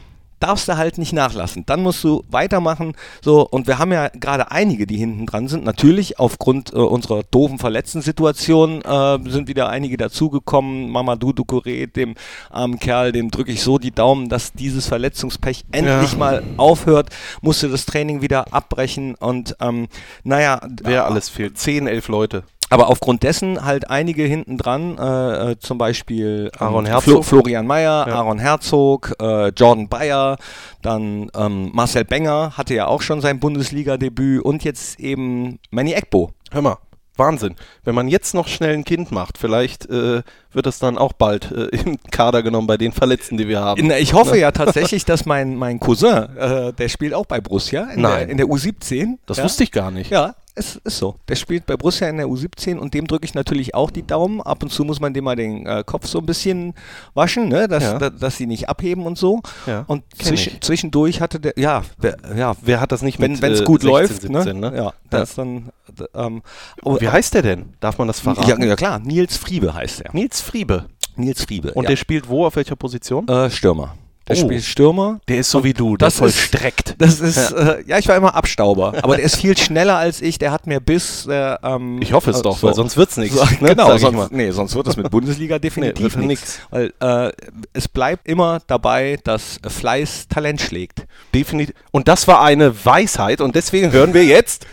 darfst 0.40 0.68
du 0.68 0.76
halt 0.76 0.98
nicht 0.98 1.12
nachlassen. 1.12 1.64
Dann 1.66 1.82
musst 1.82 2.02
du 2.04 2.24
weitermachen. 2.30 2.94
So, 3.22 3.46
und 3.48 3.66
wir 3.66 3.78
haben 3.78 3.92
ja 3.92 4.08
gerade 4.08 4.50
einige, 4.50 4.86
die 4.86 4.96
hinten 4.96 5.26
dran 5.26 5.48
sind. 5.48 5.64
Natürlich 5.64 6.18
aufgrund 6.18 6.72
äh, 6.72 6.76
unserer 6.76 7.22
doofen 7.24 7.58
Verletzten-Situation 7.58 8.82
äh, 8.82 9.18
sind 9.30 9.48
wieder 9.48 9.68
einige 9.68 9.96
dazugekommen. 9.96 10.90
Mamadou 10.90 11.30
Ducouré, 11.30 11.86
dem 11.86 12.14
armen 12.50 12.78
Kerl, 12.78 13.12
dem 13.12 13.30
drücke 13.30 13.52
ich 13.52 13.62
so 13.62 13.78
die 13.78 13.90
Daumen, 13.92 14.28
dass 14.28 14.52
dieses 14.52 14.86
Verletzungspech 14.86 15.64
endlich 15.72 16.12
Ja. 16.12 16.18
mal 16.18 16.42
aufhört. 16.56 17.10
Musste 17.40 17.68
das 17.68 17.86
Training 17.86 18.22
wieder 18.22 18.52
abbrechen 18.52 19.14
und 19.14 19.56
ähm, 19.60 19.88
naja, 20.24 20.60
Wer 20.82 21.06
alles 21.06 21.28
fehlt? 21.28 21.58
Zehn, 21.58 21.86
elf 21.86 22.08
Leute. 22.08 22.44
Aber 22.70 22.88
aufgrund 22.88 23.22
dessen 23.22 23.64
halt 23.64 23.90
einige 23.90 24.24
hinten 24.24 24.58
dran, 24.58 24.98
äh, 24.98 25.52
äh, 25.52 25.58
zum 25.58 25.78
Beispiel 25.78 26.50
ähm, 26.60 26.66
Aaron 26.66 26.86
Flo 26.86 26.94
Herzog. 26.94 27.24
Florian 27.24 27.66
Mayer, 27.66 28.06
Ja. 28.08 28.14
Aaron 28.14 28.38
Herzog, 28.38 29.14
äh, 29.20 29.48
Jordan 29.48 29.88
Bayer, 29.88 30.36
dann 30.82 31.30
ähm, 31.36 31.70
Marcel 31.72 32.04
Benger 32.04 32.52
hatte 32.56 32.74
ja 32.74 32.86
auch 32.86 33.02
schon 33.02 33.20
sein 33.20 33.40
Bundesliga-Debüt 33.40 34.42
und 34.44 34.64
jetzt 34.64 35.00
eben 35.00 35.58
Manny 35.70 35.92
Ekbo. 35.92 36.32
Hör 36.50 36.62
mal, 36.62 36.76
Wahnsinn. 37.18 37.56
Wenn 37.84 37.94
man 37.94 38.08
jetzt 38.08 38.34
noch 38.34 38.48
schnell 38.48 38.74
ein 38.74 38.84
Kind 38.84 39.10
macht, 39.12 39.38
vielleicht 39.38 39.86
äh, 39.90 40.22
wird 40.52 40.66
das 40.66 40.78
dann 40.78 40.96
auch 40.96 41.12
bald 41.12 41.50
äh, 41.50 41.64
im 41.76 41.98
Kader 42.10 42.42
genommen 42.42 42.66
bei 42.66 42.76
den 42.76 42.92
Verletzten, 42.92 43.36
die 43.36 43.48
wir 43.48 43.60
haben. 43.60 43.80
In, 43.80 43.90
ich 43.90 44.14
hoffe 44.14 44.38
ja 44.38 44.50
tatsächlich, 44.52 45.04
dass 45.04 45.26
mein, 45.26 45.56
mein 45.56 45.80
Cousin, 45.80 46.36
äh, 46.36 46.72
der 46.72 46.88
spielt 46.88 47.14
auch 47.14 47.26
bei 47.26 47.40
Borussia 47.40 47.84
in, 47.90 48.02
Nein. 48.02 48.18
Der, 48.18 48.28
in 48.28 48.36
der 48.36 48.46
U17. 48.46 49.18
das 49.26 49.38
ja. 49.38 49.44
wusste 49.44 49.64
ich 49.64 49.72
gar 49.72 49.90
nicht. 49.90 50.10
Ja, 50.10 50.34
es 50.58 50.76
ist 50.76 50.98
so. 50.98 51.16
Der 51.28 51.36
spielt 51.36 51.66
bei 51.66 51.76
Borussia 51.76 52.08
in 52.08 52.16
der 52.18 52.26
U17 52.26 52.76
und 52.76 52.92
dem 52.94 53.06
drücke 53.06 53.24
ich 53.24 53.34
natürlich 53.34 53.74
auch 53.74 53.90
die 53.90 54.06
Daumen. 54.06 54.40
Ab 54.42 54.62
und 54.62 54.70
zu 54.70 54.84
muss 54.84 55.00
man 55.00 55.14
dem 55.14 55.24
mal 55.24 55.36
den 55.36 55.66
äh, 55.66 55.82
Kopf 55.86 56.06
so 56.06 56.18
ein 56.18 56.26
bisschen 56.26 56.74
waschen, 57.14 57.48
ne? 57.48 57.68
dass, 57.68 57.82
Ja. 57.84 57.98
da, 57.98 58.10
dass 58.10 58.36
sie 58.36 58.46
nicht 58.46 58.68
abheben 58.68 59.06
und 59.06 59.16
so. 59.16 59.40
Ja, 59.66 59.84
Und 59.86 60.04
ich. 60.18 60.60
zwischendurch 60.60 61.20
hatte 61.20 61.40
der, 61.40 61.54
ja, 61.56 61.82
wer, 61.98 62.16
ja 62.36 62.54
Wer 62.60 62.80
hat 62.80 62.92
das 62.92 63.02
nicht 63.02 63.20
wenn 63.20 63.32
mit 63.32 63.42
es 63.44 63.60
äh, 63.60 63.64
gut 63.64 63.82
16, 63.82 63.90
läuft, 63.90 64.22
17, 64.22 64.60
ne? 64.60 64.70
ne? 64.70 64.76
Ja, 64.76 64.92
das 65.10 65.34
dann. 65.34 65.70
d- 65.98 66.04
Ähm, 66.14 66.42
Wie 66.84 67.08
heißt 67.08 67.34
der 67.34 67.42
denn? 67.42 67.74
Darf 67.80 67.98
man 67.98 68.08
das 68.08 68.20
verraten? 68.20 68.48
ja, 68.62 68.66
ja 68.68 68.76
klar, 68.76 68.98
Nils 68.98 69.36
Friebe 69.36 69.72
heißt 69.74 70.00
er. 70.02 70.12
Nils 70.12 70.40
Friebe. 70.40 70.86
Nils 71.16 71.44
Friebe. 71.44 71.72
Und 71.74 71.84
ja. 71.84 71.90
der 71.90 71.96
spielt 71.96 72.28
wo, 72.28 72.46
auf 72.46 72.56
welcher 72.56 72.76
Position? 72.76 73.26
äh, 73.28 73.50
Stürmer. 73.50 73.94
Der 74.28 74.36
Oh. 74.36 74.40
spielt 74.40 74.62
Stürmer. 74.64 75.20
Der 75.28 75.38
ist 75.38 75.50
so 75.50 75.64
wie 75.64 75.72
du, 75.72 75.96
der 75.96 76.06
das 76.08 76.16
voll 76.16 76.28
ist- 76.28 76.38
streckt. 76.38 76.94
Das 76.98 77.18
ist, 77.20 77.50
ja. 77.50 77.72
Äh, 77.76 77.84
ja, 77.86 77.98
ich 77.98 78.06
war 78.08 78.16
immer 78.16 78.34
Abstauber, 78.34 78.92
aber 79.02 79.16
der 79.16 79.24
ist 79.24 79.36
viel 79.36 79.56
schneller 79.56 79.96
als 79.96 80.20
ich, 80.20 80.38
der 80.38 80.52
hat 80.52 80.66
mehr 80.66 80.80
Biss. 80.80 81.24
Der, 81.28 81.58
ähm, 81.62 82.00
Ich 82.02 82.12
hoffe 82.12 82.30
es 82.30 82.40
äh, 82.40 82.42
doch, 82.42 82.58
so. 82.58 82.66
weil 82.66 82.74
sonst 82.74 82.96
wird's 82.96 83.16
nichts. 83.16 83.36
So, 83.38 83.44
ne? 83.44 83.74
genau, 83.74 83.96
sonst, 83.96 84.32
nee, 84.32 84.50
sonst 84.50 84.74
wird 84.74 84.86
das 84.86 84.96
mit 84.96 85.10
Bundesliga 85.10 85.58
definitiv 85.68 86.14
wird 86.16 86.26
nichts. 86.26 86.58
Weil 86.70 86.92
äh, 87.00 87.32
es 87.72 87.88
bleibt 87.88 88.28
immer 88.28 88.60
dabei, 88.66 89.18
dass 89.24 89.58
Fleiß 89.66 90.28
Talent 90.28 90.60
schlägt. 90.60 91.06
Definitiv. 91.34 91.74
Und 91.90 92.08
das 92.08 92.28
war 92.28 92.42
eine 92.42 92.84
Weisheit 92.84 93.40
und 93.40 93.54
deswegen 93.54 93.92
hören 93.92 94.12
wir 94.14 94.24
jetzt. 94.24 94.66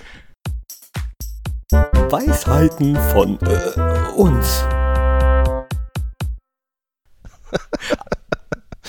Weisheiten 2.09 2.97
von 3.13 3.39
äh, 3.41 4.11
uns. 4.15 4.63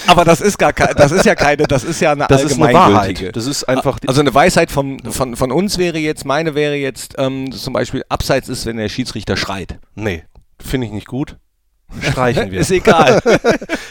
Aber 0.07 0.25
das 0.25 0.41
ist 0.41 0.59
gar 0.59 0.73
keine, 0.73 0.95
das 0.95 1.13
ist 1.13 1.25
ja 1.27 1.35
keine, 1.35 1.65
das 1.65 1.85
ist 1.85 2.01
ja 2.01 2.13
eine 2.13 2.27
Das 2.29 2.43
ist 2.43 2.55
eine 2.55 2.67
allgemeingültige. 2.67 3.21
Wahrheit. 3.27 3.37
Das 3.37 3.47
ist 3.47 3.65
einfach. 3.65 3.99
Die, 3.99 4.09
Also 4.09 4.21
eine 4.21 4.33
Weisheit 4.35 4.71
von, 4.71 5.01
von, 5.01 5.37
von 5.37 5.53
uns 5.53 5.79
wäre 5.79 5.99
jetzt, 5.99 6.25
meine 6.25 6.55
wäre 6.55 6.75
jetzt 6.77 7.15
ähm, 7.19 7.51
zum 7.53 7.73
Beispiel, 7.73 8.05
abseits 8.09 8.49
ist, 8.49 8.67
wenn 8.67 8.77
der 8.77 8.89
Schiedsrichter 8.89 9.37
schreit. 9.37 9.79
nee, 9.95 10.25
finde 10.61 10.87
ich 10.87 10.93
nicht 10.93 11.07
gut. 11.07 11.37
Streichen 12.01 12.51
wir. 12.51 12.61
Ist 12.61 12.71
egal. 12.73 13.21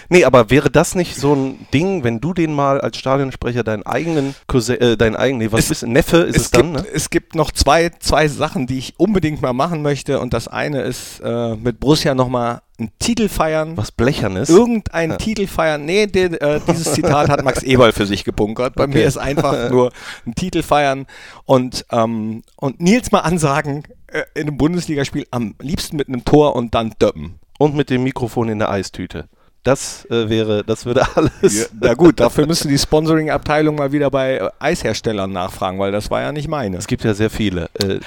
Nee, 0.10 0.24
aber 0.24 0.52
wäre 0.52 0.70
das 0.70 0.94
nicht 0.94 1.16
so 1.16 1.34
ein 1.34 1.66
Ding, 1.74 2.04
wenn 2.04 2.20
du 2.22 2.34
den 2.34 2.54
mal 2.54 2.80
als 2.80 2.98
Stadionsprecher 2.98 3.64
deinen 3.64 3.84
eigenen 3.84 4.36
Cousin, 4.46 4.80
äh, 4.80 4.98
deinen 4.98 5.16
eigenen, 5.16 5.48
nee, 5.48 5.52
was 5.52 5.62
Es- 5.62 5.70
bist? 5.70 5.88
Neffe 5.88 6.18
ist 6.18 6.36
es, 6.36 6.42
es, 6.44 6.52
dann, 6.52 6.74
gibt, 6.74 6.86
ne? 6.86 6.92
es 6.94 7.10
gibt 7.10 7.34
noch 7.36 7.52
zwei, 7.52 7.90
zwei 8.00 8.28
Sachen, 8.28 8.68
die 8.68 8.78
ich 8.78 8.94
unbedingt 9.00 9.42
mal 9.42 9.54
machen 9.54 9.82
möchte. 9.82 10.20
Und 10.20 10.34
das 10.34 10.48
eine 10.48 10.82
ist 10.82 11.22
äh, 11.22 11.56
mit 11.56 11.80
Borussia 11.80 12.14
nochmal 12.14 12.62
einen 12.80 12.92
Titel 13.00 13.30
feiern. 13.30 13.78
Was 13.78 13.92
Blechernes. 13.92 14.50
Irgendein 14.50 15.12
Ja. 15.12 15.18
Titel 15.18 15.48
feiern. 15.48 15.86
Nee, 15.86 16.08
den, 16.08 16.34
äh, 16.36 16.60
dieses 16.68 16.94
Zitat 16.94 17.30
hat 17.30 17.44
Max 17.44 17.64
Eberl 17.64 17.92
für 17.94 18.06
sich 18.06 18.24
gebunkert. 18.24 18.76
Bei 18.76 18.84
Okay. 18.86 18.94
mir 19.00 19.06
ist 19.06 19.18
einfach 19.18 19.70
nur 19.72 19.92
ein 20.26 20.36
Titel 20.36 20.62
feiern 20.64 21.06
und, 21.46 21.86
ähm, 21.92 22.44
und 22.58 22.82
Nils 22.82 23.12
mal 23.12 23.20
ansagen 23.22 23.84
äh, 24.08 24.24
in 24.36 24.48
einem 24.48 24.58
Bundesligaspiel 24.58 25.26
am 25.32 25.56
liebsten 25.62 25.96
mit 25.98 26.08
einem 26.08 26.26
Tor 26.26 26.56
und 26.56 26.76
dann 26.76 26.94
döppen. 27.02 27.40
Und 27.58 27.76
mit 27.76 27.90
dem 27.90 28.04
Mikrofon 28.04 28.50
in 28.50 28.60
der 28.60 28.70
Eistüte. 28.70 29.30
Das 29.66 30.06
äh, 30.12 30.30
wäre, 30.30 30.64
das 30.64 30.86
würde 30.86 31.02
alles. 31.16 31.32
Ja, 31.58 31.66
na 31.82 31.96
gut, 31.96 32.20
dafür 32.20 32.46
müsste 32.46 32.68
die 32.68 32.78
Sponsoring-Abteilung 32.78 33.76
mal 33.76 33.92
wieder 33.92 34.12
bei 34.12 34.36
äh, 34.38 34.50
Eisherstellern 34.60 35.32
nachfragen, 35.32 35.80
weil 35.80 35.92
das 35.92 36.12
war 36.12 36.22
ja 36.22 36.32
nicht 36.32 36.48
meine. 36.48 36.78
Es 36.78 36.86
gibt 36.86 37.04
ja 37.04 37.16
sehr 37.16 37.32
viele. 37.32 37.68
Äh, 37.82 38.00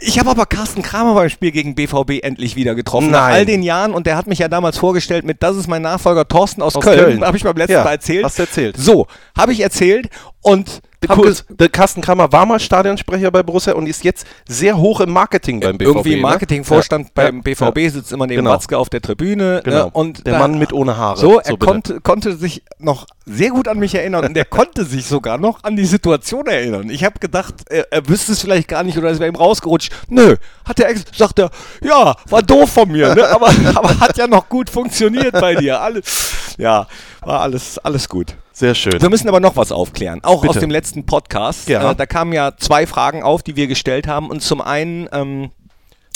Ich 0.00 0.18
habe 0.18 0.28
aber 0.28 0.44
Carsten 0.44 0.82
Kramer 0.82 1.14
beim 1.14 1.30
Spiel 1.30 1.52
gegen 1.52 1.74
BVB 1.74 2.22
endlich 2.22 2.54
wieder 2.54 2.74
getroffen. 2.74 3.10
Nach 3.10 3.28
Nein. 3.28 3.32
all 3.34 3.46
den 3.46 3.62
Jahren 3.62 3.94
und 3.94 4.06
der 4.06 4.14
hat 4.16 4.26
mich 4.26 4.40
ja 4.40 4.48
damals 4.48 4.76
vorgestellt 4.76 5.24
mit, 5.24 5.42
das 5.42 5.56
ist 5.56 5.68
mein 5.68 5.80
Nachfolger 5.80 6.28
Thorsten 6.28 6.60
aus, 6.60 6.76
Aus 6.76 6.84
Köln. 6.84 6.98
Köln. 6.98 7.24
Habe 7.24 7.36
ich 7.38 7.44
beim 7.44 7.56
letzten 7.56 7.72
Ja, 7.72 7.84
Mal 7.84 7.92
erzählt. 7.92 8.22
hast 8.24 8.38
du 8.38 8.42
erzählt. 8.42 8.76
So, 8.76 9.06
habe 9.34 9.52
ich 9.52 9.60
erzählt 9.60 10.10
und 10.42 10.82
Kurs, 11.08 11.44
der 11.48 11.68
Carsten 11.68 12.00
Kramer 12.00 12.32
war 12.32 12.46
mal 12.46 12.58
Stadionsprecher 12.58 13.30
bei 13.30 13.42
Borussia 13.42 13.74
und 13.74 13.86
ist 13.86 14.02
jetzt 14.04 14.26
sehr 14.48 14.76
hoch 14.78 15.00
im 15.00 15.10
Marketing 15.12 15.60
beim 15.60 15.78
BVB. 15.78 15.86
irgendwie 15.88 16.12
im 16.14 16.16
ne? 16.20 16.22
Marketingvorstand 16.22 17.06
Ja, 17.08 17.12
beim 17.14 17.36
ja, 17.36 17.42
BVB 17.42 17.92
sitzt 17.92 18.12
immer 18.12 18.26
neben 18.26 18.38
Genau. 18.42 18.52
Watzke 18.52 18.76
auf 18.78 18.88
der 18.88 19.02
Tribüne. 19.02 19.60
Genau. 19.64 19.84
Ne? 19.84 19.90
Und 19.92 20.26
der 20.26 20.34
da- 20.34 20.38
Mann 20.40 20.58
mit 20.58 20.72
ohne 20.72 20.96
Haare. 20.96 21.18
So, 21.18 21.38
er 21.38 21.52
bitte. 21.52 21.58
konnte, 21.66 22.00
konnte 22.00 22.36
sich 22.36 22.62
noch 22.78 23.06
sehr 23.26 23.50
gut 23.50 23.68
an 23.68 23.78
mich 23.78 23.94
erinnern 23.94 24.24
und 24.24 24.36
er 24.36 24.44
konnte 24.46 24.84
sich 24.84 25.06
sogar 25.06 25.38
noch 25.38 25.62
an 25.64 25.76
die 25.76 25.84
Situation 25.86 26.46
erinnern. 26.46 26.88
Ich 26.90 27.04
habe 27.04 27.18
gedacht, 27.20 27.54
er, 27.68 27.92
er 27.92 28.08
wüsste 28.08 28.32
es 28.32 28.40
vielleicht 28.40 28.68
gar 28.68 28.82
nicht 28.82 28.96
oder 28.98 29.10
es 29.10 29.18
wäre 29.20 29.30
ihm 29.30 29.36
rausgerutscht. 29.36 29.92
Nö, 30.08 30.36
hat 30.64 30.80
er, 30.80 30.94
sagt 31.14 31.38
er, 31.38 31.50
ja, 31.82 32.14
war 32.30 32.42
doof 32.42 32.70
von 32.72 32.90
mir, 32.90 33.14
ne? 33.14 33.28
aber, 33.28 33.48
aber 33.74 34.00
hat 34.00 34.16
ja 34.16 34.26
noch 34.26 34.48
gut 34.48 34.70
funktioniert 34.70 35.32
bei 35.32 35.54
dir. 35.56 35.80
Alles, 35.80 36.54
ja, 36.58 36.86
war 37.20 37.40
alles, 37.40 37.78
alles 37.78 38.08
gut. 38.08 38.34
Sehr 38.56 38.74
schön. 38.74 39.02
Wir 39.02 39.10
müssen 39.10 39.28
aber 39.28 39.38
noch 39.38 39.56
was 39.56 39.70
aufklären, 39.70 40.20
auch 40.24 40.40
Bitte. 40.40 40.54
aus 40.54 40.60
dem 40.60 40.70
letzten 40.70 41.04
Podcast. 41.04 41.68
Ja. 41.68 41.90
Äh, 41.90 41.94
da 41.94 42.06
kamen 42.06 42.32
ja 42.32 42.56
zwei 42.56 42.86
Fragen 42.86 43.22
auf, 43.22 43.42
die 43.42 43.54
wir 43.54 43.66
gestellt 43.66 44.06
haben 44.06 44.30
und 44.30 44.40
zum 44.40 44.62
einen... 44.62 45.10
Ähm, 45.12 45.50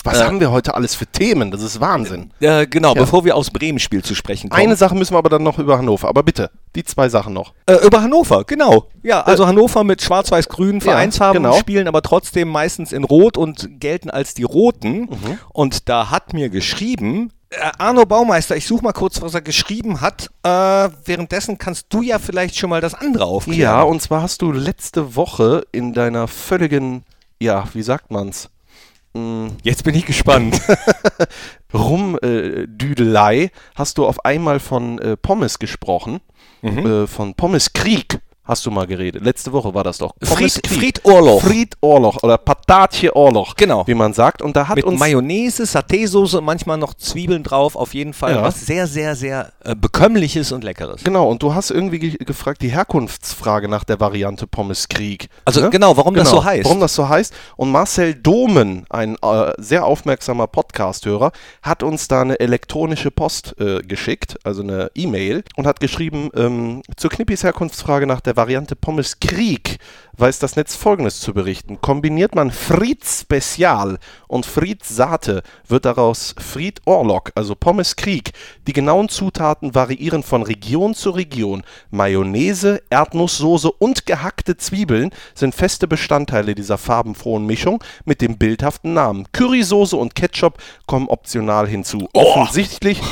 Was 0.04 0.20
äh, 0.20 0.24
haben 0.24 0.40
wir 0.40 0.50
heute 0.50 0.72
alles 0.72 0.94
für 0.94 1.04
Themen? 1.06 1.50
Das 1.50 1.60
ist 1.60 1.82
Wahnsinn. 1.82 2.32
äh, 2.40 2.66
genau, 2.66 2.94
Ja. 2.94 3.00
bevor 3.02 3.26
wir 3.26 3.36
aufs 3.36 3.50
Bremen-Spiel 3.50 4.02
zu 4.02 4.14
sprechen 4.14 4.48
kommen. 4.48 4.62
Eine 4.62 4.76
Sache 4.76 4.94
müssen 4.94 5.12
wir 5.12 5.18
aber 5.18 5.28
dann 5.28 5.42
noch 5.42 5.58
über 5.58 5.76
Hannover. 5.76 6.08
Aber 6.08 6.22
bitte, 6.22 6.50
die 6.74 6.82
zwei 6.82 7.10
Sachen 7.10 7.34
noch. 7.34 7.52
Äh, 7.66 7.74
über 7.84 8.00
Hannover, 8.00 8.44
genau. 8.44 8.86
Ja, 9.02 9.20
also 9.20 9.46
Hannover 9.46 9.84
mit 9.84 10.00
schwarz-weiß-grün 10.00 10.80
Vereinsfarben 10.80 11.42
genau. 11.42 11.58
spielen 11.58 11.88
aber 11.88 12.00
trotzdem 12.00 12.48
meistens 12.48 12.92
in 12.92 13.04
Rot 13.04 13.36
und 13.36 13.68
gelten 13.80 14.08
als 14.08 14.32
die 14.32 14.44
Roten. 14.44 15.00
Mhm. 15.00 15.38
Und 15.52 15.90
da 15.90 16.08
hat 16.08 16.32
mir 16.32 16.48
geschrieben, 16.48 17.26
äh, 17.26 17.39
Arno 17.78 18.06
Baumeister, 18.06 18.56
ich 18.56 18.66
suche 18.66 18.84
mal 18.84 18.92
kurz, 18.92 19.20
was 19.22 19.34
er 19.34 19.40
geschrieben 19.40 20.00
hat. 20.00 20.30
Äh, 20.44 20.48
währenddessen 21.04 21.58
kannst 21.58 21.86
du 21.88 22.00
ja 22.02 22.18
vielleicht 22.20 22.56
schon 22.56 22.70
mal 22.70 22.80
das 22.80 22.94
andere 22.94 23.24
aufklären. 23.24 23.60
Ja, 23.60 23.82
und 23.82 24.00
zwar 24.00 24.22
hast 24.22 24.42
du 24.42 24.52
letzte 24.52 25.16
Woche 25.16 25.66
in 25.72 25.92
deiner 25.92 26.28
völligen, 26.28 27.04
ja, 27.40 27.64
wie 27.72 27.82
sagt 27.82 28.12
man's? 28.12 28.50
Mm, 29.14 29.48
Jetzt 29.64 29.82
bin 29.82 29.96
ich 29.96 30.06
gespannt. 30.06 30.60
Rumdüdelei 31.74 33.50
hast 33.74 33.98
du 33.98 34.06
auf 34.06 34.24
einmal 34.24 34.60
von 34.60 35.00
äh, 35.00 35.16
Pommes 35.16 35.58
gesprochen. 35.58 36.20
Mhm. 36.62 36.86
Äh, 36.86 37.06
von 37.08 37.34
Pommes 37.34 37.72
Krieg 37.72 38.20
hast 38.50 38.66
du 38.66 38.70
mal 38.70 38.86
geredet. 38.86 39.24
Letzte 39.24 39.52
Woche 39.52 39.72
war 39.72 39.84
das 39.84 39.98
doch. 39.98 40.12
Fried, 40.22 40.60
Pommes. 40.62 40.78
Fried 40.78 41.04
Orloch. 41.04 41.42
Fried 41.42 41.76
Orloch 41.80 42.22
oder 42.22 42.36
Patatje 42.38 43.14
Orloch, 43.14 43.54
Genau. 43.56 43.86
wie 43.86 43.94
man 43.94 44.12
sagt. 44.12 44.42
Und 44.42 44.56
da 44.56 44.68
hat 44.68 44.76
Mit 44.76 44.84
uns 44.84 44.98
Mayonnaise, 45.00 45.62
Satésoße, 45.64 46.40
manchmal 46.40 46.76
noch 46.78 46.94
Zwiebeln 46.94 47.42
drauf. 47.42 47.76
Auf 47.76 47.94
jeden 47.94 48.12
Fall 48.12 48.34
Ja. 48.34 48.42
was 48.42 48.60
sehr, 48.66 48.86
sehr, 48.86 49.14
sehr 49.16 49.52
äh, 49.64 49.74
bekömmliches 49.74 50.52
und 50.52 50.64
leckeres. 50.64 51.02
Genau, 51.04 51.28
und 51.30 51.42
du 51.42 51.54
hast 51.54 51.70
irgendwie 51.70 51.98
ge 51.98 52.10
gefragt, 52.24 52.60
die 52.62 52.68
Herkunftsfrage 52.70 53.68
nach 53.68 53.84
der 53.84 54.00
Variante 54.00 54.46
Pommes 54.46 54.88
Krieg. 54.88 55.28
Also 55.44 55.70
genau, 55.70 55.96
warum 55.96 56.14
das 56.14 56.28
so 56.30 56.44
heißt. 56.44 56.64
Warum 56.64 56.80
das 56.80 56.94
so 56.94 57.08
heißt. 57.08 57.32
Und 57.56 57.70
Marcel 57.70 58.14
Domen, 58.14 58.84
ein 58.90 59.16
äh, 59.22 59.52
sehr 59.58 59.84
aufmerksamer 59.86 60.46
Podcast-Hörer, 60.48 61.32
hat 61.62 61.82
uns 61.82 62.08
da 62.08 62.22
eine 62.22 62.40
elektronische 62.40 63.10
Post 63.10 63.54
äh, 63.60 63.80
geschickt, 63.80 64.36
also 64.44 64.62
eine 64.62 64.90
E-Mail, 64.94 65.44
und 65.56 65.66
hat 65.66 65.80
geschrieben, 65.80 66.30
ähm, 66.34 66.82
zur 66.96 67.10
Knippis 67.10 67.42
Herkunftsfrage 67.44 68.06
nach 68.06 68.20
der 68.20 68.36
Variante 68.40 68.74
Pommes 68.74 69.20
Krieg 69.20 69.76
weiß 70.16 70.38
das 70.38 70.56
Netz 70.56 70.74
folgendes 70.74 71.20
zu 71.20 71.34
berichten. 71.34 71.80
Kombiniert 71.82 72.34
man 72.34 72.50
Fried 72.50 73.04
Spezial 73.04 73.98
und 74.28 74.46
Fried 74.46 74.82
Saate, 74.82 75.42
wird 75.68 75.84
daraus 75.84 76.34
Fried 76.38 76.80
Orlok, 76.86 77.32
also 77.34 77.54
Pommes 77.54 77.96
Krieg. 77.96 78.32
Die 78.66 78.72
genauen 78.72 79.10
Zutaten 79.10 79.74
variieren 79.74 80.22
von 80.22 80.42
Region 80.42 80.94
zu 80.94 81.10
Region. 81.10 81.64
Mayonnaise, 81.90 82.82
Erdnusssoße 82.88 83.70
und 83.72 84.06
gehackte 84.06 84.56
Zwiebeln 84.56 85.10
sind 85.34 85.54
feste 85.54 85.86
Bestandteile 85.86 86.54
dieser 86.54 86.78
farbenfrohen 86.78 87.44
Mischung 87.44 87.84
mit 88.06 88.22
dem 88.22 88.38
bildhaften 88.38 88.94
Namen. 88.94 89.26
Currysoße 89.32 89.96
und 89.96 90.14
Ketchup 90.14 90.56
kommen 90.86 91.08
optional 91.08 91.68
hinzu. 91.68 92.08
Offensichtlich, 92.14 93.02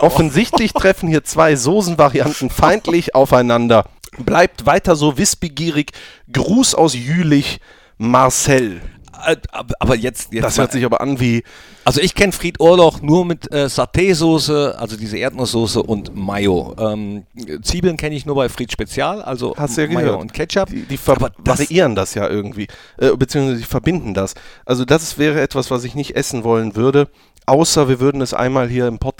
offensichtlich 0.00 0.74
treffen 0.74 1.08
hier 1.08 1.24
zwei 1.24 1.56
Soßenvarianten 1.56 2.50
feindlich 2.50 3.14
aufeinander. 3.14 3.86
Bleibt 4.18 4.66
weiter 4.66 4.96
so 4.96 5.18
wissbegierig. 5.18 5.92
Gruß 6.32 6.74
aus 6.74 6.94
Jülich, 6.94 7.60
Marcel. 7.98 8.80
Äh, 9.26 9.36
aber 9.80 9.96
jetzt, 9.96 10.32
jetzt 10.34 10.44
Das 10.44 10.58
hört 10.58 10.72
sich 10.72 10.84
aber 10.84 11.00
an 11.00 11.18
wie 11.20 11.42
Also 11.86 12.02
ich 12.02 12.14
kenne 12.14 12.32
Fried 12.32 12.60
Orloch 12.60 13.00
nur 13.00 13.24
mit 13.24 13.50
äh, 13.50 13.64
Saté-Soße, 13.64 14.72
also 14.72 14.96
diese 14.98 15.16
Erdnusssoße 15.16 15.82
und 15.82 16.14
Mayo. 16.14 16.74
Ähm, 16.78 17.24
Zwiebeln 17.62 17.96
kenne 17.96 18.14
ich 18.14 18.26
nur 18.26 18.34
bei 18.36 18.50
Fried 18.50 18.70
Spezial, 18.70 19.22
also 19.22 19.54
Hast 19.56 19.78
ja 19.78 19.86
Mayo 19.86 20.00
gehört. 20.00 20.20
und 20.20 20.34
Ketchup. 20.34 20.68
Die, 20.68 20.82
die 20.82 20.98
Aber 21.06 21.30
das- 21.42 21.58
variieren 21.60 21.94
das 21.94 22.12
ja 22.14 22.28
irgendwie, 22.28 22.66
äh, 22.98 23.16
beziehungsweise 23.16 23.58
die 23.58 23.64
verbinden 23.64 24.12
das. 24.12 24.34
Also 24.66 24.84
das 24.84 25.16
wäre 25.16 25.40
etwas, 25.40 25.70
was 25.70 25.84
ich 25.84 25.94
nicht 25.94 26.14
essen 26.14 26.44
wollen 26.44 26.76
würde, 26.76 27.08
außer 27.46 27.88
wir 27.88 28.00
würden 28.00 28.20
es 28.20 28.34
einmal 28.34 28.68
hier 28.68 28.86
im 28.86 28.98
Podcast 28.98 29.15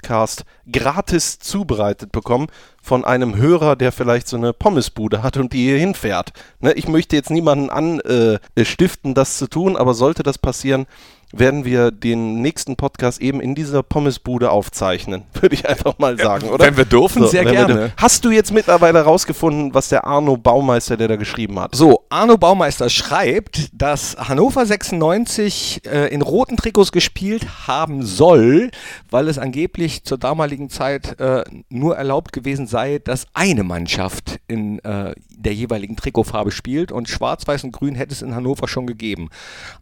gratis 0.70 1.38
zubereitet 1.38 2.12
bekommen 2.12 2.48
von 2.82 3.04
einem 3.04 3.36
Hörer, 3.36 3.76
der 3.76 3.92
vielleicht 3.92 4.28
so 4.28 4.36
eine 4.36 4.52
Pommesbude 4.52 5.22
hat 5.22 5.36
und 5.36 5.52
die 5.52 5.64
hier 5.64 5.78
hinfährt. 5.78 6.32
Ne, 6.60 6.72
ich 6.72 6.88
möchte 6.88 7.16
jetzt 7.16 7.30
niemanden 7.30 7.70
anstiften, 7.70 9.10
äh, 9.10 9.14
das 9.14 9.38
zu 9.38 9.48
tun, 9.48 9.76
aber 9.76 9.94
sollte 9.94 10.22
das 10.22 10.38
passieren, 10.38 10.86
werden 11.32 11.64
wir 11.64 11.90
den 11.90 12.40
nächsten 12.40 12.76
Podcast 12.76 13.20
eben 13.20 13.40
in 13.40 13.54
dieser 13.54 13.82
Pommesbude 13.82 14.50
aufzeichnen, 14.50 15.24
würde 15.40 15.54
ich 15.54 15.68
einfach 15.68 15.98
mal 15.98 16.16
sagen, 16.18 16.48
oder? 16.48 16.64
wenn 16.64 16.76
wir 16.76 16.84
dürfen, 16.84 17.26
sehr 17.28 17.44
wenn 17.44 17.52
wir 17.52 17.66
gerne. 17.66 17.86
dür- 17.86 17.90
Hast 17.96 18.24
du 18.24 18.30
jetzt 18.30 18.52
mittlerweile 18.52 19.02
rausgefunden, 19.02 19.74
was 19.74 19.88
der 19.88 20.04
Arno 20.06 20.36
Baumeister, 20.36 20.96
der 20.96 21.08
da 21.08 21.16
geschrieben 21.16 21.58
hat? 21.60 21.74
So, 21.74 22.04
Arno 22.08 22.36
Baumeister 22.38 22.88
schreibt, 22.88 23.68
dass 23.72 24.16
Hannover 24.16 24.64
96 24.64 25.82
äh, 25.86 26.06
in 26.14 26.22
roten 26.22 26.56
Trikots 26.56 26.92
gespielt 26.92 27.46
haben 27.66 28.02
soll, 28.04 28.70
weil 29.10 29.28
es 29.28 29.38
angeblich 29.38 30.04
zur 30.04 30.18
damaligen 30.18 30.70
Zeit 30.70 31.18
äh, 31.20 31.44
nur 31.68 31.96
erlaubt 31.96 32.32
gewesen 32.32 32.66
sei, 32.66 32.98
dass 33.02 33.26
eine 33.34 33.64
Mannschaft 33.64 34.38
in 34.48 34.78
äh, 34.80 35.14
der 35.30 35.54
jeweiligen 35.54 35.96
Trikotfarbe 35.96 36.50
spielt 36.50 36.92
und 36.92 37.08
Schwarz, 37.08 37.46
Weiß 37.46 37.64
und 37.64 37.72
Grün 37.72 37.94
hätte 37.94 38.12
es 38.14 38.22
in 38.22 38.34
Hannover 38.34 38.68
schon 38.68 38.86
gegeben. 38.86 39.28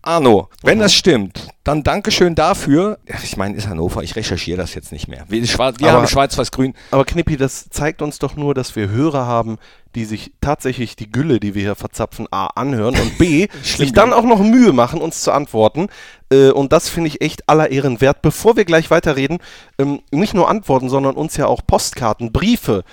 Arno, 0.02 0.48
wenn 0.62 0.78
das 0.78 0.94
stimmt, 0.94 1.33
dann 1.64 1.82
Dankeschön 1.82 2.34
dafür. 2.34 2.98
Ich 3.22 3.36
meine, 3.36 3.56
ist 3.56 3.68
Hannover, 3.68 4.02
ich 4.02 4.16
recherchiere 4.16 4.58
das 4.58 4.74
jetzt 4.74 4.92
nicht 4.92 5.08
mehr. 5.08 5.24
Wir, 5.28 5.46
Schwarz, 5.46 5.76
wir 5.78 5.88
Aber- 5.88 5.98
haben 6.00 6.08
Schwarz, 6.08 6.36
Weiß, 6.36 6.50
Grün. 6.50 6.74
Aber 6.90 7.04
Knippi, 7.04 7.36
das 7.36 7.68
zeigt 7.70 8.02
uns 8.02 8.18
doch 8.18 8.36
nur, 8.36 8.54
dass 8.54 8.76
wir 8.76 8.88
Hörer 8.88 9.26
haben, 9.26 9.56
die 9.94 10.04
sich 10.04 10.32
tatsächlich 10.40 10.96
die 10.96 11.10
Gülle, 11.10 11.40
die 11.40 11.54
wir 11.54 11.62
hier 11.62 11.74
verzapfen, 11.74 12.26
A, 12.30 12.46
anhören 12.48 12.96
und 12.98 13.16
B, 13.18 13.48
sich 13.62 13.92
dann 13.92 14.12
auch 14.12 14.24
noch 14.24 14.40
Mühe 14.40 14.72
machen, 14.72 15.00
uns 15.00 15.22
zu 15.22 15.32
antworten. 15.32 15.88
Äh, 16.30 16.50
und 16.50 16.72
das 16.72 16.88
finde 16.88 17.08
ich 17.08 17.20
echt 17.20 17.48
aller 17.48 17.70
Ehren 17.70 18.00
wert. 18.00 18.20
Bevor 18.22 18.56
wir 18.56 18.64
gleich 18.64 18.90
weiterreden, 18.90 19.38
ähm, 19.78 20.00
nicht 20.10 20.34
nur 20.34 20.48
antworten, 20.48 20.88
sondern 20.88 21.14
uns 21.14 21.36
ja 21.36 21.46
auch 21.46 21.62
Postkarten, 21.66 22.32
Briefe, 22.32 22.84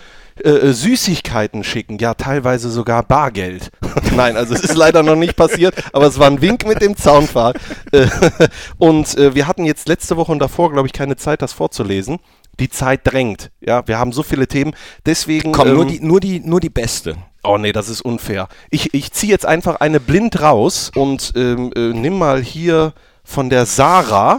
äh, 0.43 0.49
äh, 0.49 0.73
Süßigkeiten 0.73 1.63
schicken, 1.63 1.97
ja 1.99 2.13
teilweise 2.13 2.69
sogar 2.69 3.03
Bargeld. 3.03 3.71
Nein, 4.15 4.37
also 4.37 4.53
es 4.53 4.61
ist 4.61 4.75
leider 4.75 5.03
noch 5.03 5.15
nicht 5.15 5.35
passiert, 5.35 5.75
aber 5.93 6.07
es 6.07 6.19
war 6.19 6.27
ein 6.27 6.41
Wink 6.41 6.65
mit 6.65 6.81
dem 6.81 6.97
Zaunpfahl. 6.97 7.53
Äh, 7.91 8.07
und 8.77 9.17
äh, 9.17 9.35
wir 9.35 9.47
hatten 9.47 9.65
jetzt 9.65 9.87
letzte 9.87 10.17
Woche 10.17 10.31
und 10.31 10.39
davor, 10.39 10.71
glaube 10.71 10.87
ich, 10.87 10.93
keine 10.93 11.15
Zeit, 11.15 11.41
das 11.41 11.53
vorzulesen. 11.53 12.19
Die 12.59 12.69
Zeit 12.69 13.01
drängt. 13.03 13.51
Ja, 13.61 13.87
wir 13.87 13.97
haben 13.97 14.11
so 14.11 14.23
viele 14.23 14.47
Themen. 14.47 14.75
Deswegen. 15.05 15.51
Komm, 15.51 15.73
nur, 15.73 15.83
ähm, 15.83 15.89
die, 15.89 15.99
nur, 16.01 16.19
die, 16.19 16.39
nur 16.39 16.59
die 16.59 16.69
beste. 16.69 17.15
Oh 17.43 17.57
nee, 17.57 17.71
das 17.71 17.89
ist 17.89 18.01
unfair. 18.01 18.49
Ich, 18.69 18.93
ich 18.93 19.11
ziehe 19.11 19.31
jetzt 19.31 19.45
einfach 19.45 19.77
eine 19.79 19.99
blind 19.99 20.41
raus 20.41 20.91
und 20.93 21.33
ähm, 21.35 21.71
äh, 21.75 21.79
nimm 21.93 22.17
mal 22.17 22.41
hier 22.41 22.93
von 23.23 23.49
der 23.49 23.65
Sarah. 23.65 24.37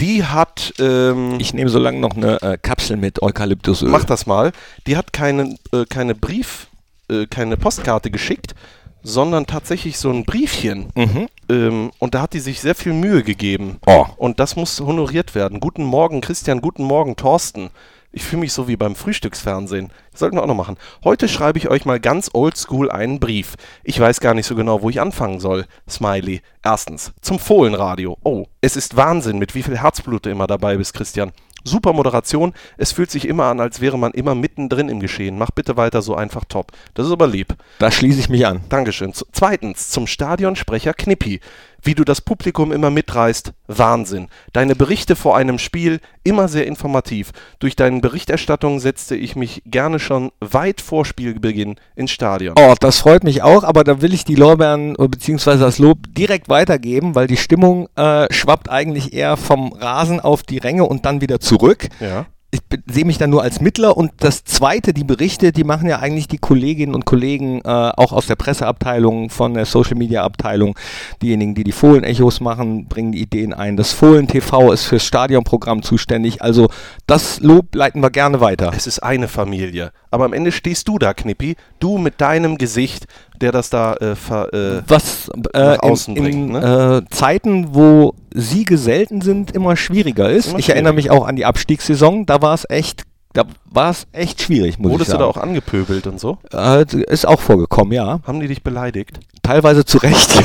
Die 0.00 0.24
hat. 0.24 0.74
Ähm, 0.78 1.36
Ich 1.40 1.54
nehme 1.54 1.70
so 1.70 1.78
lange 1.78 1.98
noch 1.98 2.16
eine 2.16 2.40
äh, 2.42 2.58
Kapsel 2.58 2.96
mit 2.96 3.22
Eukalyptusöl. 3.22 3.88
mach 3.88 4.04
das 4.04 4.26
mal. 4.26 4.52
Die 4.86 4.96
hat 4.96 5.12
keine, 5.12 5.56
äh, 5.72 5.84
keine 5.88 6.14
Brief, 6.14 6.68
äh, 7.10 7.26
keine 7.26 7.56
Postkarte 7.56 8.10
geschickt, 8.10 8.54
sondern 9.02 9.46
tatsächlich 9.46 9.98
so 9.98 10.10
ein 10.10 10.24
Briefchen. 10.24 10.90
Mhm. 10.94 11.28
Ähm, 11.48 11.90
und 11.98 12.14
da 12.14 12.22
hat 12.22 12.32
die 12.34 12.40
sich 12.40 12.60
sehr 12.60 12.74
viel 12.74 12.92
Mühe 12.92 13.22
gegeben. 13.22 13.78
Oh. 13.86 14.06
Und 14.16 14.38
das 14.40 14.56
muss 14.56 14.80
honoriert 14.80 15.34
werden. 15.34 15.60
Guten 15.60 15.84
Morgen, 15.84 16.20
Christian. 16.20 16.60
Guten 16.60 16.84
Morgen, 16.84 17.16
Thorsten. 17.16 17.70
Ich 18.10 18.24
fühle 18.24 18.40
mich 18.40 18.54
so 18.54 18.68
wie 18.68 18.76
beim 18.76 18.96
Frühstücksfernsehen. 18.96 19.92
Das 20.12 20.20
sollten 20.20 20.36
wir 20.36 20.42
auch 20.42 20.46
noch 20.46 20.54
machen. 20.54 20.78
Heute 21.04 21.28
schreibe 21.28 21.58
ich 21.58 21.68
euch 21.68 21.84
mal 21.84 22.00
ganz 22.00 22.30
oldschool 22.32 22.90
einen 22.90 23.20
Brief. 23.20 23.56
Ich 23.84 24.00
weiß 24.00 24.20
gar 24.20 24.32
nicht 24.32 24.46
so 24.46 24.54
genau, 24.54 24.80
wo 24.80 24.88
ich 24.88 25.00
anfangen 25.00 25.40
soll. 25.40 25.66
Smiley. 25.88 26.40
Erstens, 26.64 27.12
zum 27.20 27.38
Fohlenradio. 27.38 28.16
Oh, 28.24 28.46
es 28.62 28.76
ist 28.76 28.96
Wahnsinn, 28.96 29.38
mit 29.38 29.54
wie 29.54 29.62
viel 29.62 29.78
Herzblut 29.78 30.24
du 30.24 30.30
immer 30.30 30.46
dabei 30.46 30.78
bist, 30.78 30.94
Christian. 30.94 31.32
Super 31.64 31.92
Moderation. 31.92 32.54
Es 32.78 32.92
fühlt 32.92 33.10
sich 33.10 33.28
immer 33.28 33.44
an, 33.44 33.60
als 33.60 33.80
wäre 33.80 33.98
man 33.98 34.12
immer 34.12 34.34
mittendrin 34.34 34.88
im 34.88 35.00
Geschehen. 35.00 35.36
Mach 35.36 35.50
bitte 35.50 35.76
weiter 35.76 36.00
so 36.00 36.14
einfach 36.14 36.44
top. 36.44 36.72
Das 36.94 37.06
ist 37.06 37.12
aber 37.12 37.26
lieb. 37.26 37.54
Da 37.78 37.90
schließe 37.90 38.20
ich 38.20 38.28
mich 38.30 38.46
an. 38.46 38.62
Dankeschön. 38.70 39.12
Zweitens, 39.32 39.90
zum 39.90 40.06
Stadionsprecher 40.06 40.94
Knippi. 40.94 41.40
Wie 41.88 41.94
du 41.94 42.04
das 42.04 42.20
Publikum 42.20 42.70
immer 42.70 42.90
mitreißt, 42.90 43.54
Wahnsinn. 43.66 44.28
Deine 44.52 44.76
Berichte 44.76 45.16
vor 45.16 45.38
einem 45.38 45.58
Spiel, 45.58 46.00
immer 46.22 46.46
sehr 46.46 46.66
informativ. 46.66 47.30
Durch 47.60 47.76
deine 47.76 48.02
Berichterstattung 48.02 48.78
setzte 48.78 49.16
ich 49.16 49.36
mich 49.36 49.62
gerne 49.64 49.98
schon 49.98 50.30
weit 50.38 50.82
vor 50.82 51.06
Spielbeginn 51.06 51.76
ins 51.96 52.10
Stadion. 52.10 52.56
Oh, 52.58 52.74
das 52.78 52.98
freut 52.98 53.24
mich 53.24 53.42
auch, 53.42 53.64
aber 53.64 53.84
da 53.84 54.02
will 54.02 54.12
ich 54.12 54.26
die 54.26 54.34
Lorbeeren 54.34 54.96
beziehungsweise 54.98 55.60
das 55.60 55.78
Lob 55.78 56.00
direkt 56.10 56.50
weitergeben, 56.50 57.14
weil 57.14 57.26
die 57.26 57.38
Stimmung 57.38 57.88
äh, 57.96 58.30
schwappt 58.30 58.68
eigentlich 58.68 59.14
eher 59.14 59.38
vom 59.38 59.72
Rasen 59.72 60.20
auf 60.20 60.42
die 60.42 60.58
Ränge 60.58 60.84
und 60.84 61.06
dann 61.06 61.22
wieder 61.22 61.40
zurück. 61.40 61.88
Ja. 62.00 62.26
Ich 62.50 62.60
sehe 62.90 63.04
mich 63.04 63.18
dann 63.18 63.28
nur 63.28 63.42
als 63.42 63.60
Mittler 63.60 63.94
und 63.98 64.10
das 64.20 64.42
zweite, 64.42 64.94
die 64.94 65.04
Berichte, 65.04 65.52
die 65.52 65.64
machen 65.64 65.86
ja 65.86 65.98
eigentlich 65.98 66.28
die 66.28 66.38
Kolleginnen 66.38 66.94
und 66.94 67.04
Kollegen 67.04 67.60
äh, 67.60 67.68
auch 67.68 68.12
aus 68.12 68.26
der 68.26 68.36
Presseabteilung, 68.36 69.28
von 69.28 69.52
der 69.52 69.66
Social 69.66 69.96
Media 69.96 70.24
Abteilung, 70.24 70.74
diejenigen, 71.20 71.54
die 71.54 71.64
die 71.64 71.72
Fohlen-Echos 71.72 72.40
machen, 72.40 72.86
bringen 72.86 73.12
die 73.12 73.20
Ideen 73.20 73.52
ein. 73.52 73.76
Das 73.76 73.92
Fohlen-TV 73.92 74.72
ist 74.72 74.86
fürs 74.86 75.04
Stadionprogramm 75.04 75.82
zuständig, 75.82 76.40
also 76.40 76.70
das 77.06 77.40
Lob 77.40 77.74
leiten 77.74 78.02
wir 78.02 78.10
gerne 78.10 78.40
weiter. 78.40 78.72
Es 78.74 78.86
ist 78.86 79.00
eine 79.00 79.28
Familie. 79.28 79.92
Aber 80.10 80.24
am 80.24 80.32
Ende 80.32 80.50
stehst 80.50 80.88
du 80.88 80.98
da, 80.98 81.12
Knippi. 81.12 81.56
Du 81.80 81.98
mit 81.98 82.18
deinem 82.22 82.56
Gesicht, 82.56 83.06
der 83.38 83.52
das 83.52 83.70
da 83.70 83.94
äh, 83.94 84.14
ver, 84.14 84.52
äh, 84.52 84.82
was 84.86 85.30
äh, 85.54 85.76
außen 85.78 86.16
in, 86.16 86.22
bringt, 86.22 86.50
in 86.50 86.54
äh, 86.54 87.02
Zeiten, 87.10 87.74
wo 87.74 88.14
Siege 88.34 88.78
selten 88.78 89.20
sind, 89.20 89.52
immer 89.52 89.76
schwieriger 89.76 90.30
ist. 90.30 90.48
Immer 90.48 90.58
ich 90.58 90.68
erinnere 90.68 90.92
mich 90.92 91.10
auch 91.10 91.26
an 91.26 91.36
die 91.36 91.44
Abstiegssaison, 91.44 92.26
da 92.26 92.42
war 92.42 92.54
es 92.54 92.66
echt, 92.68 93.04
da 93.34 93.44
war 93.66 93.90
es 93.90 94.06
echt 94.12 94.42
schwierig, 94.42 94.78
muss 94.78 94.92
Wurdest 94.92 95.10
ich 95.10 95.14
du 95.14 95.18
da 95.18 95.26
sagen. 95.26 95.38
auch 95.38 95.42
angepöbelt 95.42 96.06
und 96.06 96.18
so? 96.18 96.38
Äh, 96.52 96.84
ist 97.04 97.26
auch 97.26 97.40
vorgekommen, 97.40 97.92
ja. 97.92 98.20
Haben 98.26 98.40
die 98.40 98.48
dich 98.48 98.62
beleidigt? 98.62 99.20
Teilweise 99.42 99.84
zu 99.84 99.98
Recht. 99.98 100.42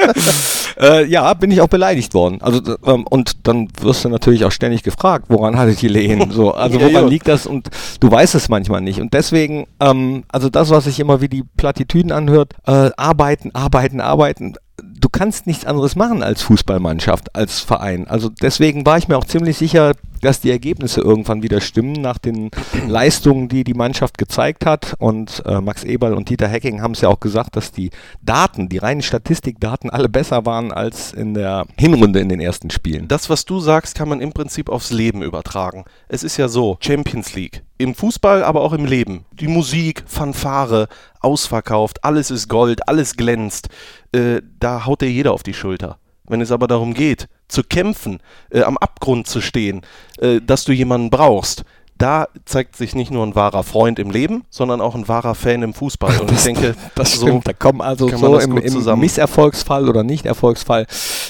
äh, 0.80 1.04
ja, 1.06 1.32
bin 1.34 1.50
ich 1.50 1.60
auch 1.60 1.68
beleidigt 1.68 2.12
worden. 2.14 2.42
Also 2.42 2.76
ähm, 2.84 3.06
und 3.08 3.46
dann 3.46 3.68
wirst 3.80 4.04
du 4.04 4.08
natürlich 4.08 4.44
auch 4.44 4.52
ständig 4.52 4.82
gefragt, 4.82 5.26
woran 5.28 5.56
hattet 5.56 5.82
ihr 5.82 5.90
Lehen? 5.90 6.30
So, 6.30 6.52
also 6.52 6.80
woran 6.80 7.08
liegt 7.08 7.28
das? 7.28 7.46
Und 7.46 7.68
du 8.00 8.10
weißt 8.10 8.34
es 8.34 8.48
manchmal 8.48 8.80
nicht. 8.80 9.00
Und 9.00 9.14
deswegen, 9.14 9.66
ähm, 9.78 10.24
also 10.28 10.50
das, 10.50 10.70
was 10.70 10.84
sich 10.84 10.98
immer 11.00 11.20
wie 11.20 11.28
die 11.28 11.44
Plattitüden 11.56 12.12
anhört, 12.12 12.54
äh, 12.66 12.90
arbeiten, 12.96 13.54
arbeiten, 13.54 14.00
arbeiten. 14.00 14.54
Du 14.82 15.08
kannst 15.08 15.46
nichts 15.46 15.64
anderes 15.64 15.96
machen 15.96 16.22
als 16.22 16.42
Fußballmannschaft, 16.42 17.34
als 17.34 17.60
Verein. 17.60 18.06
Also 18.08 18.28
deswegen 18.28 18.84
war 18.84 18.98
ich 18.98 19.08
mir 19.08 19.16
auch 19.16 19.24
ziemlich 19.24 19.58
sicher, 19.58 19.92
dass 20.20 20.40
die 20.40 20.50
Ergebnisse 20.50 21.00
irgendwann 21.00 21.42
wieder 21.42 21.60
stimmen 21.60 21.92
nach 21.92 22.18
den 22.18 22.50
Leistungen, 22.88 23.48
die 23.48 23.64
die 23.64 23.74
Mannschaft 23.74 24.18
gezeigt 24.18 24.66
hat. 24.66 24.94
Und 24.98 25.42
äh, 25.46 25.60
Max 25.60 25.84
Eberl 25.84 26.14
und 26.14 26.28
Dieter 26.28 26.48
Hecking 26.48 26.82
haben 26.82 26.92
es 26.92 27.00
ja 27.00 27.08
auch 27.08 27.20
gesagt, 27.20 27.56
dass 27.56 27.72
die 27.72 27.90
Daten, 28.22 28.68
die 28.68 28.78
reinen 28.78 29.02
Statistikdaten 29.02 29.90
alle 29.90 30.08
besser 30.08 30.46
waren 30.46 30.72
als 30.72 31.12
in 31.12 31.34
der 31.34 31.66
Hinrunde 31.78 32.20
in 32.20 32.28
den 32.28 32.40
ersten 32.40 32.70
Spielen. 32.70 33.08
Das, 33.08 33.30
was 33.30 33.44
du 33.44 33.60
sagst, 33.60 33.94
kann 33.94 34.08
man 34.08 34.20
im 34.20 34.32
Prinzip 34.32 34.68
aufs 34.68 34.90
Leben 34.90 35.22
übertragen. 35.22 35.84
Es 36.08 36.22
ist 36.22 36.36
ja 36.36 36.48
so, 36.48 36.76
Champions 36.80 37.34
League. 37.34 37.62
Im 37.78 37.94
Fußball, 37.94 38.44
aber 38.44 38.60
auch 38.60 38.74
im 38.74 38.84
Leben. 38.84 39.24
Die 39.32 39.48
Musik, 39.48 40.02
Fanfare, 40.06 40.88
ausverkauft, 41.20 42.04
alles 42.04 42.30
ist 42.30 42.48
Gold, 42.48 42.86
alles 42.88 43.16
glänzt. 43.16 43.68
Äh, 44.12 44.42
da 44.58 44.84
haut 44.84 45.00
dir 45.00 45.10
jeder 45.10 45.32
auf 45.32 45.42
die 45.42 45.54
Schulter. 45.54 45.98
Wenn 46.28 46.40
es 46.40 46.52
aber 46.52 46.66
darum 46.66 46.94
geht, 46.94 47.28
zu 47.50 47.62
kämpfen, 47.62 48.20
äh, 48.50 48.62
am 48.62 48.78
Abgrund 48.78 49.26
zu 49.26 49.40
stehen, 49.40 49.82
äh, 50.18 50.40
dass 50.40 50.64
du 50.64 50.72
jemanden 50.72 51.10
brauchst, 51.10 51.64
da 51.98 52.28
zeigt 52.46 52.76
sich 52.76 52.94
nicht 52.94 53.10
nur 53.10 53.26
ein 53.26 53.34
wahrer 53.34 53.62
Freund 53.62 53.98
im 53.98 54.10
Leben, 54.10 54.44
sondern 54.48 54.80
auch 54.80 54.94
ein 54.94 55.06
wahrer 55.06 55.34
Fan 55.34 55.62
im 55.62 55.74
Fußball. 55.74 56.18
Und 56.20 56.32
ich 56.32 56.42
denke, 56.42 56.74
das 56.94 57.16
so 57.16 57.26
stimmt. 57.26 57.46
Da 57.46 57.52
kommen 57.52 57.82
also 57.82 58.08
so 58.08 58.34
das 58.34 58.44
im, 58.46 58.56
im. 58.56 58.98
Misserfolgsfall 58.98 59.86
oder 59.88 60.02
Nicht-Erfolgsfall, 60.02 60.86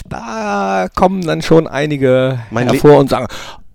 da 0.09 0.89
kommen 0.95 1.23
dann 1.23 1.43
schon 1.43 1.67
einige 1.67 2.39
Mein 2.51 2.69
Le- 2.69 2.75
hervor 2.75 2.99
und 2.99 3.11
sagen, 3.11 3.27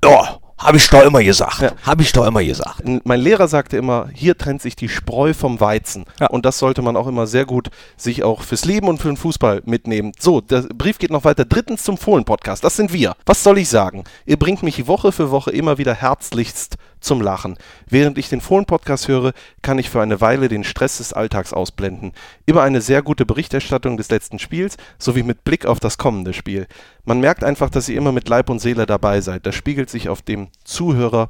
ja, 0.05 0.37
habe 0.57 0.77
ich 0.77 0.89
doch 0.89 1.03
immer 1.03 1.21
gesagt. 1.21 1.61
Ja. 1.61 1.71
Habe 1.83 2.01
ich 2.01 2.13
doch 2.13 2.25
immer 2.25 2.43
gesagt. 2.43 2.83
mein 3.03 3.19
Lehrer 3.19 3.47
sagte 3.47 3.77
immer, 3.77 4.09
hier 4.13 4.37
trennt 4.37 4.61
sich 4.61 4.75
die 4.75 4.87
Spreu 4.87 5.33
vom 5.33 5.59
Weizen. 5.59 6.05
Ja. 6.19 6.27
Und 6.27 6.45
das 6.45 6.59
sollte 6.59 6.81
man 6.81 6.95
auch 6.95 7.07
immer 7.07 7.27
sehr 7.27 7.45
gut 7.45 7.69
sich 7.97 8.23
auch 8.23 8.41
fürs 8.41 8.65
Leben 8.65 8.87
und 8.87 9.01
für 9.01 9.09
den 9.09 9.17
Fußball 9.17 9.63
mitnehmen. 9.65 10.13
So, 10.17 10.41
der 10.41 10.61
Brief 10.61 10.97
geht 10.97 11.11
noch 11.11 11.25
weiter. 11.25 11.45
Drittens 11.45 11.83
zum 11.83 11.97
Fohlen-Podcast. 11.97 12.63
Das 12.63 12.75
sind 12.77 12.93
wir. 12.93 13.15
Was 13.25 13.43
soll 13.43 13.57
ich 13.57 13.69
sagen? 13.69 14.05
Ihr 14.25 14.37
bringt 14.37 14.63
mich 14.63 14.87
Woche 14.87 15.11
für 15.11 15.29
Woche 15.29 15.51
immer 15.51 15.77
wieder 15.77 15.93
herzlichst 15.93 16.77
zum 17.05 17.21
Lachen. 17.21 17.57
Während 17.87 18.17
ich 18.17 18.29
den 18.29 18.41
Fohlen-Podcast 18.41 19.07
höre, 19.07 19.33
kann 19.61 19.77
ich 19.77 19.89
für 19.89 20.01
eine 20.01 20.21
Weile 20.21 20.47
den 20.47 20.63
Stress 20.63 20.97
des 20.97 21.13
Alltags 21.13 21.53
ausblenden. 21.53 22.13
Immer 22.45 22.63
eine 22.63 22.81
sehr 22.81 23.03
gute 23.03 23.25
Berichterstattung 23.25 23.95
des 23.97 24.09
letzten 24.09 24.39
Spiels, 24.39 24.77
sowie 24.97 25.23
mit 25.23 25.43
Blick 25.43 25.65
auf 25.65 25.79
das 25.79 25.97
kommende 25.97 26.33
Spiel. 26.33 26.67
Man 27.03 27.19
merkt 27.19 27.43
einfach, 27.43 27.69
dass 27.69 27.87
ihr 27.87 27.97
immer 27.97 28.11
mit 28.11 28.27
Leib 28.27 28.49
und 28.49 28.59
Seele 28.59 28.85
dabei 28.87 29.21
seid. 29.21 29.45
Das 29.45 29.53
spiegelt 29.53 29.89
sich 29.89 30.09
auf 30.09 30.23
dem 30.23 30.44
Zuhörer 30.63 31.27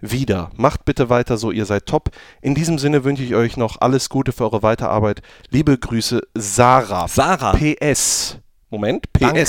wieder. 0.00 0.50
Macht 0.56 0.84
bitte 0.84 1.10
weiter 1.10 1.36
so, 1.38 1.50
ihr 1.50 1.66
seid 1.66 1.86
top. 1.86 2.10
In 2.40 2.54
diesem 2.54 2.78
Sinne 2.78 3.04
wünsche 3.04 3.22
ich 3.22 3.34
euch 3.34 3.56
noch 3.56 3.80
alles 3.80 4.08
Gute 4.08 4.32
für 4.32 4.44
eure 4.44 4.62
Weiterarbeit. 4.62 5.22
Liebe 5.50 5.76
Grüße, 5.76 6.20
Sarah. 6.34 7.08
Sarah. 7.08 7.52
PS. 7.52 8.38
Moment, 8.70 9.12
PS. 9.12 9.20
Danke. 9.20 9.44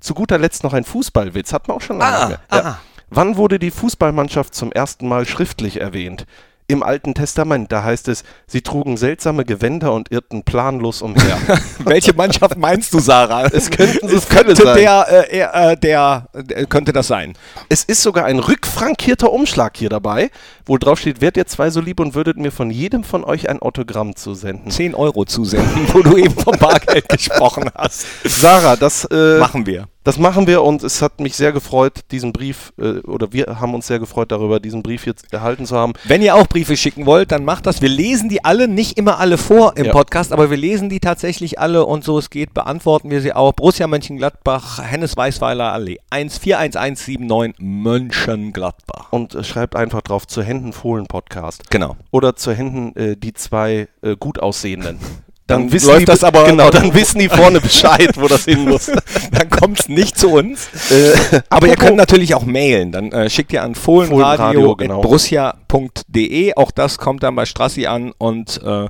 Zu 0.00 0.14
guter 0.14 0.38
Letzt 0.38 0.64
noch 0.64 0.72
ein 0.72 0.84
Fußballwitz. 0.84 1.52
Hat 1.52 1.68
man 1.68 1.76
auch 1.76 1.80
schon 1.80 1.98
lange. 1.98 2.16
Ah, 2.16 2.28
nicht 2.28 2.52
mehr. 2.52 2.66
ah. 2.66 2.78
Wann 3.10 3.36
wurde 3.36 3.58
die 3.58 3.70
Fußballmannschaft 3.70 4.54
zum 4.54 4.72
ersten 4.72 5.06
Mal 5.06 5.26
schriftlich 5.26 5.80
erwähnt? 5.80 6.26
Im 6.68 6.82
Alten 6.82 7.12
Testament, 7.14 7.70
da 7.72 7.82
heißt 7.82 8.08
es, 8.08 8.24
sie 8.46 8.62
trugen 8.62 8.96
seltsame 8.96 9.44
Gewänder 9.44 9.92
und 9.92 10.10
irrten 10.10 10.42
planlos 10.42 11.02
umher. 11.02 11.36
Welche 11.80 12.14
Mannschaft 12.14 12.56
meinst 12.56 12.94
du, 12.94 12.98
Sarah? 13.00 13.46
Es 13.46 13.70
könnten- 13.70 14.06
es 14.06 14.12
es 14.12 14.28
könnte 14.28 14.54
sein. 14.56 14.76
der, 14.78 15.06
äh, 15.30 15.72
äh, 15.72 15.76
der, 15.76 16.28
äh, 16.32 16.64
könnte 16.66 16.92
das 16.92 17.08
sein. 17.08 17.34
Es 17.68 17.84
ist 17.84 18.02
sogar 18.02 18.24
ein 18.24 18.38
rückfrankierter 18.38 19.32
Umschlag 19.32 19.76
hier 19.76 19.88
dabei, 19.90 20.30
wo 20.64 20.78
drauf 20.78 20.98
steht, 21.00 21.20
werdet 21.20 21.36
ihr 21.36 21.46
zwei 21.46 21.68
so 21.70 21.80
lieb 21.80 22.00
und 22.00 22.14
würdet 22.14 22.38
mir 22.38 22.52
von 22.52 22.70
jedem 22.70 23.04
von 23.04 23.24
euch 23.24 23.48
ein 23.50 23.60
Autogramm 23.60 24.16
zusenden. 24.16 24.70
10 24.70 24.94
Euro 24.94 25.24
zusenden, 25.24 25.88
wo 25.92 26.00
du 26.02 26.16
eben 26.16 26.34
vom 26.34 26.56
Bargeld 26.58 27.08
gesprochen 27.08 27.70
hast. 27.74 28.06
Sarah, 28.24 28.76
das, 28.76 29.04
äh, 29.06 29.38
Machen 29.38 29.66
wir. 29.66 29.88
Das 30.04 30.18
machen 30.18 30.46
wir 30.46 30.62
und 30.62 30.82
es 30.82 31.00
hat 31.00 31.20
mich 31.20 31.36
sehr 31.36 31.52
gefreut, 31.52 32.00
diesen 32.10 32.32
Brief, 32.32 32.72
äh, 32.78 32.98
oder 33.00 33.32
wir 33.32 33.60
haben 33.60 33.74
uns 33.74 33.86
sehr 33.86 33.98
gefreut 33.98 34.32
darüber, 34.32 34.58
diesen 34.60 34.82
Brief 34.82 35.06
jetzt 35.06 35.32
erhalten 35.32 35.64
zu 35.66 35.76
haben. 35.76 35.92
Wenn 36.04 36.22
ihr 36.22 36.34
auch 36.34 36.46
Briefe 36.46 36.76
schicken 36.76 37.06
wollt, 37.06 37.30
dann 37.32 37.44
macht 37.44 37.66
das. 37.66 37.80
Wir 37.82 37.88
lesen 37.88 38.28
die 38.28 38.44
alle, 38.44 38.68
nicht 38.68 38.98
immer 38.98 39.18
alle 39.20 39.38
vor 39.38 39.76
im 39.76 39.86
Ja. 39.86 39.92
Podcast, 39.92 40.32
aber 40.32 40.50
wir 40.50 40.56
lesen 40.56 40.88
die 40.88 41.00
tatsächlich 41.00 41.58
alle 41.58 41.84
und 41.86 42.04
so 42.04 42.18
es 42.18 42.30
geht, 42.30 42.52
beantworten 42.54 43.10
wir 43.10 43.20
sie 43.20 43.32
auch. 43.32 43.52
Borussia 43.52 43.86
Mönchengladbach, 43.86 44.82
Hennes 44.82 45.16
Weißweiler 45.16 45.72
Allee, 45.72 45.98
141179 46.10 47.56
Mönchengladbach. 47.58 49.12
Und 49.12 49.34
äh, 49.34 49.44
schreibt 49.44 49.76
einfach 49.76 50.02
drauf, 50.02 50.26
zu 50.26 50.42
Händen 50.42 50.72
Fohlen 50.72 51.06
Podcast. 51.06 51.70
Genau. 51.70 51.96
Oder 52.10 52.36
zu 52.36 52.52
Händen 52.52 52.96
äh, 52.96 53.16
die 53.16 53.34
zwei 53.34 53.88
äh, 54.02 54.16
gut 54.16 54.40
aussehenden. 54.40 54.98
Dann 55.46 55.72
wissen 55.72 55.88
läuft 55.88 56.00
die, 56.02 56.04
das 56.06 56.22
aber- 56.24 56.44
Genau, 56.44 56.70
dann 56.70 56.94
wissen 56.94 57.18
die 57.18 57.28
vorne 57.28 57.60
Bescheid, 57.60 58.12
wo 58.16 58.28
das 58.28 58.44
hin 58.44 58.64
muss. 58.68 58.86
Dann 59.32 59.50
kommt 59.50 59.80
es 59.80 59.88
nicht 59.88 60.16
zu 60.18 60.30
uns. 60.30 60.68
äh, 60.90 61.40
Aber 61.50 61.66
ihr 61.66 61.76
könnt 61.76 61.96
natürlich 61.96 62.34
auch 62.34 62.44
mailen. 62.44 62.92
Dann 62.92 63.10
äh, 63.12 63.28
schickt 63.28 63.52
ihr 63.52 63.62
an 63.62 63.74
Fohlenradio, 63.74 64.76
genau. 64.76 65.02
fohlenradio.brussia.de. 65.02 66.54
Auch 66.56 66.70
das 66.70 66.98
kommt 66.98 67.22
dann 67.22 67.34
bei 67.34 67.44
Strassi 67.46 67.86
an 67.86 68.12
und 68.18 68.62
äh, 68.62 68.88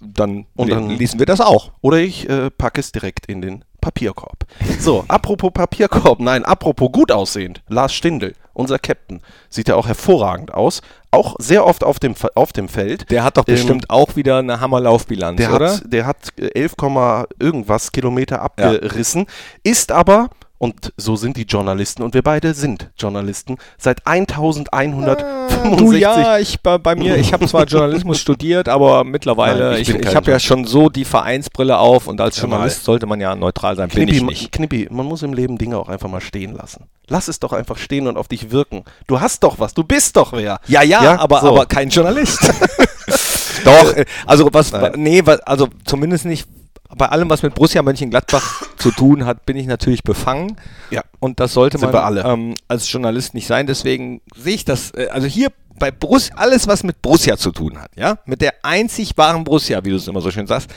dann, 0.00 0.46
Und 0.56 0.70
dann- 0.70 0.90
lesen 0.90 1.18
wir 1.18 1.26
das 1.26 1.40
auch. 1.40 1.72
Oder 1.82 1.98
ich 1.98 2.28
äh, 2.28 2.50
packe 2.50 2.80
es 2.80 2.90
direkt 2.92 3.26
in 3.26 3.40
den 3.42 3.64
Papierkorb. 3.80 4.44
So, 4.78 5.04
apropos 5.08 5.52
Papierkorb, 5.52 6.20
nein, 6.20 6.44
apropos 6.44 6.90
gut 6.92 7.10
aussehend. 7.12 7.62
Lars 7.68 7.94
Stindl, 7.94 8.34
unser 8.52 8.78
Captain, 8.78 9.22
sieht 9.48 9.68
ja 9.68 9.76
auch 9.76 9.86
hervorragend 9.86 10.52
aus. 10.52 10.82
Auch 11.12 11.34
sehr 11.38 11.66
oft 11.66 11.82
auf 11.82 11.98
dem, 11.98 12.14
auf 12.34 12.52
dem 12.52 12.68
Feld. 12.68 13.10
Der 13.10 13.24
hat 13.24 13.36
doch 13.36 13.44
Ähm, 13.48 13.54
bestimmt 13.54 13.90
auch 13.90 14.14
wieder 14.16 14.38
eine 14.38 14.60
Hammerlaufbilanz, 14.60 15.38
Der 15.38 15.52
oder? 15.54 15.72
hat, 15.74 15.82
der 15.86 16.06
hat 16.06 16.16
äh, 16.38 16.50
11, 16.54 16.76
Komma 16.76 17.24
irgendwas 17.40 17.90
Kilometer 17.92 18.40
abgerissen, 18.42 19.26
ist 19.64 19.90
aber, 19.92 20.28
und 20.60 20.92
so 20.98 21.16
sind 21.16 21.38
die 21.38 21.44
Journalisten, 21.44 22.02
und 22.02 22.12
wir 22.12 22.20
beide 22.20 22.52
sind 22.52 22.90
Journalisten, 22.98 23.56
seit 23.78 24.06
1165. 24.06 25.26
Du 25.78 25.92
ja, 25.92 26.36
ich 26.38 26.60
bei, 26.60 26.76
bei 26.76 26.94
mir, 26.94 27.16
ich 27.16 27.32
habe 27.32 27.46
zwar 27.46 27.64
Journalismus 27.66 28.20
studiert, 28.20 28.68
aber 28.68 29.02
mittlerweile, 29.04 29.70
Nein, 29.70 29.80
ich 29.80 29.88
ich, 29.88 29.96
bin 29.96 30.06
ich, 30.06 30.14
habe 30.14 30.30
ja 30.30 30.38
schon 30.38 30.66
so 30.66 30.90
die 30.90 31.06
Vereinsbrille 31.06 31.78
auf 31.78 32.08
und 32.08 32.20
als. 32.20 32.38
Journalist 32.38 32.84
sollte 32.84 33.06
man 33.06 33.20
ja 33.20 33.34
neutral 33.34 33.74
sein, 33.74 33.88
bin 33.88 34.04
Knippi, 34.04 34.16
ich 34.18 34.22
nicht. 34.22 34.52
Knippi, 34.52 34.88
man 34.90 35.06
muss 35.06 35.22
im 35.22 35.32
Leben 35.32 35.56
Dinge 35.56 35.78
auch 35.78 35.88
einfach 35.88 36.10
mal 36.10 36.20
stehen 36.20 36.54
lassen. 36.54 36.84
Lass 37.08 37.28
es 37.28 37.40
doch 37.40 37.54
einfach 37.54 37.78
stehen 37.78 38.06
und 38.06 38.18
auf 38.18 38.28
dich 38.28 38.50
wirken. 38.50 38.84
Du 39.06 39.18
hast 39.18 39.42
doch 39.42 39.58
was, 39.58 39.72
du 39.72 39.82
bist 39.82 40.16
doch 40.18 40.34
wer. 40.34 40.60
Ja, 40.66 40.82
ja, 40.82 41.02
Ja, 41.02 41.20
aber, 41.20 41.40
so. 41.40 41.48
aber 41.48 41.64
kein 41.64 41.88
Journalist. 41.88 42.38
Doch, 43.64 43.94
äh, 43.94 44.04
also 44.26 44.48
was, 44.52 44.72
Nein. 44.72 44.92
nee, 44.96 45.22
was, 45.24 45.40
also 45.40 45.68
zumindest 45.84 46.24
nicht 46.24 46.48
bei 46.96 47.06
allem, 47.06 47.30
was 47.30 47.42
mit 47.42 47.54
Borussia 47.54 47.82
Mönchengladbach 47.82 48.62
zu 48.76 48.90
tun 48.90 49.24
hat, 49.26 49.46
bin 49.46 49.56
ich 49.56 49.66
natürlich 49.66 50.02
befangen. 50.02 50.56
Ja. 50.90 51.02
Und 51.20 51.40
das 51.40 51.52
sollte 51.52 51.78
Sind 51.78 51.92
man. 51.92 52.16
Ähm, 52.24 52.54
als 52.68 52.90
Journalist 52.90 53.34
nicht 53.34 53.46
sein. 53.46 53.66
Deswegen 53.66 54.20
sehe 54.36 54.54
ich 54.54 54.64
das, 54.64 54.90
äh, 54.92 55.08
also 55.10 55.26
hier 55.26 55.48
bei 55.78 55.90
Borussia, 55.90 56.34
alles, 56.36 56.66
was 56.68 56.82
mit 56.82 57.00
Borussia 57.02 57.36
zu 57.36 57.52
tun 57.52 57.80
hat, 57.80 57.90
ja, 57.96 58.18
mit 58.26 58.40
der 58.42 58.52
einzig 58.62 59.16
wahren 59.16 59.44
Borussia, 59.44 59.82
wie 59.84 59.90
du 59.90 59.96
es 59.96 60.08
immer 60.08 60.20
so 60.20 60.30
schön 60.30 60.46
sagst, 60.46 60.70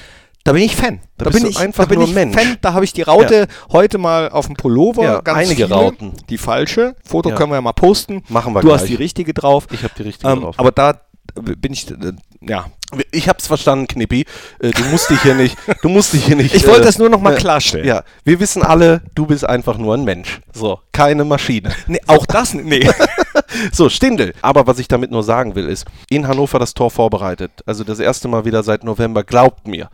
da 0.45 0.51
bin 0.51 0.61
ich 0.63 0.75
Fan. 0.75 0.99
Da 1.17 1.25
Da, 1.25 1.31
bin 1.31 1.45
ich 1.45 1.57
einfach 1.57 1.85
da 1.85 1.89
bin 1.89 1.99
nur 1.99 2.07
ich 2.07 2.13
Mensch. 2.13 2.35
Fan. 2.35 2.57
Da 2.61 2.73
habe 2.73 2.83
ich 2.83 2.91
die 2.91 3.01
Raute 3.01 3.47
heute 3.71 3.97
mal 3.97 4.27
auf 4.29 4.47
dem 4.47 4.55
Pullover. 4.57 5.03
Ja, 5.03 5.21
ganz 5.21 5.37
einige 5.39 5.65
viele. 5.67 5.73
Rauten. 5.75 6.13
Die 6.29 6.37
falsche. 6.37 6.95
Foto 7.05 7.29
Ja. 7.29 7.35
können 7.35 7.51
wir 7.51 7.55
ja 7.55 7.61
mal 7.61 7.71
posten. 7.71 8.23
Machen 8.27 8.53
wir 8.53 8.59
Du 8.61 8.67
gleich. 8.67 8.81
hast 8.81 8.89
die 8.89 8.95
richtige 8.95 9.33
drauf. 9.33 9.67
Ich 9.71 9.83
habe 9.83 9.93
die 9.97 10.03
richtige 10.03 10.29
Ähm, 10.31 10.41
drauf. 10.41 10.55
aber 10.59 10.71
da 10.73 10.99
bin 11.33 11.73
ich, 11.73 11.89
äh, 11.89 12.13
ja. 12.41 12.65
ich 13.11 13.29
hab's 13.29 13.47
verstanden, 13.47 13.87
Knippi. 13.87 14.25
Äh, 14.59 14.71
du 14.71 14.83
musst 14.85 15.09
dich 15.09 15.21
hier 15.21 15.35
nicht, 15.35 15.57
du 15.81 15.89
musst 15.89 16.13
dich 16.13 16.25
hier 16.25 16.35
nicht. 16.35 16.53
Ich 16.53 16.67
wollte 16.67 16.81
äh, 16.81 16.85
das 16.85 16.97
nur 16.99 17.09
noch 17.09 17.21
mal 17.21 17.33
äh, 17.33 17.37
klarstellen. 17.37 17.87
Ja, 17.87 18.03
wir 18.23 18.39
wissen 18.39 18.63
alle, 18.63 19.01
du 19.15 19.25
bist 19.25 19.45
einfach 19.45 19.77
nur 19.77 19.95
ein 19.95 20.03
Mensch. 20.03 20.41
So, 20.53 20.79
keine 20.91 21.25
Maschine. 21.25 21.73
Nee, 21.87 21.99
auch 22.07 22.25
das, 22.25 22.53
nee. 22.53 22.89
So, 23.71 23.89
Stindel. 23.89 24.33
Aber 24.41 24.67
was 24.67 24.79
ich 24.79 24.87
damit 24.87 25.11
nur 25.11 25.23
sagen 25.23 25.55
will, 25.55 25.67
ist, 25.67 25.85
in 26.09 26.27
Hannover 26.27 26.59
das 26.59 26.73
Tor 26.73 26.89
vorbereitet. 26.89 27.51
Also 27.65 27.83
das 27.83 27.99
erste 27.99 28.27
Mal 28.27 28.45
wieder 28.45 28.63
seit 28.63 28.83
November, 28.83 29.23
glaubt 29.23 29.67
mir. 29.67 29.89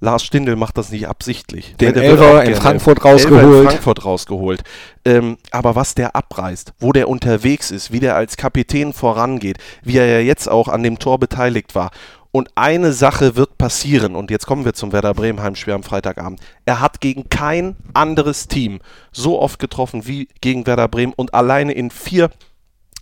Lars 0.00 0.24
Stindl 0.24 0.56
macht 0.56 0.78
das 0.78 0.90
nicht 0.90 1.08
absichtlich. 1.08 1.76
Den 1.76 1.94
der 1.94 2.02
Elfer 2.02 2.42
in 2.44 2.54
Frankfurt 2.54 2.98
Elfer 2.98 3.10
rausgeholt. 3.10 3.60
In 3.62 3.68
Frankfurt 3.68 4.04
rausgeholt. 4.04 4.62
Ähm, 5.04 5.36
aber 5.50 5.76
was 5.76 5.94
der 5.94 6.16
abreißt, 6.16 6.72
wo 6.78 6.92
der 6.92 7.08
unterwegs 7.08 7.70
ist, 7.70 7.92
wie 7.92 8.00
der 8.00 8.16
als 8.16 8.36
Kapitän 8.36 8.92
vorangeht, 8.92 9.58
wie 9.82 9.98
er 9.98 10.06
ja 10.06 10.20
jetzt 10.20 10.48
auch 10.48 10.68
an 10.68 10.82
dem 10.82 10.98
Tor 10.98 11.18
beteiligt 11.18 11.74
war. 11.74 11.90
Und 12.32 12.48
eine 12.54 12.92
Sache 12.92 13.34
wird 13.34 13.58
passieren, 13.58 14.14
und 14.14 14.30
jetzt 14.30 14.46
kommen 14.46 14.64
wir 14.64 14.72
zum 14.72 14.92
Werder 14.92 15.14
Bremen 15.14 15.42
Heimspiel 15.42 15.74
am 15.74 15.82
Freitagabend. 15.82 16.40
Er 16.64 16.80
hat 16.80 17.00
gegen 17.00 17.28
kein 17.28 17.76
anderes 17.92 18.46
Team 18.46 18.78
so 19.10 19.40
oft 19.40 19.58
getroffen 19.58 20.06
wie 20.06 20.28
gegen 20.40 20.64
Werder 20.66 20.86
Bremen 20.86 21.12
und 21.14 21.34
alleine 21.34 21.72
in 21.72 21.90
vier 21.90 22.30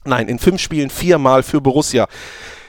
Nein, 0.05 0.29
in 0.29 0.39
fünf 0.39 0.61
Spielen 0.61 0.91
viermal 0.91 1.43
für 1.43 1.61
Borussia 1.61 2.09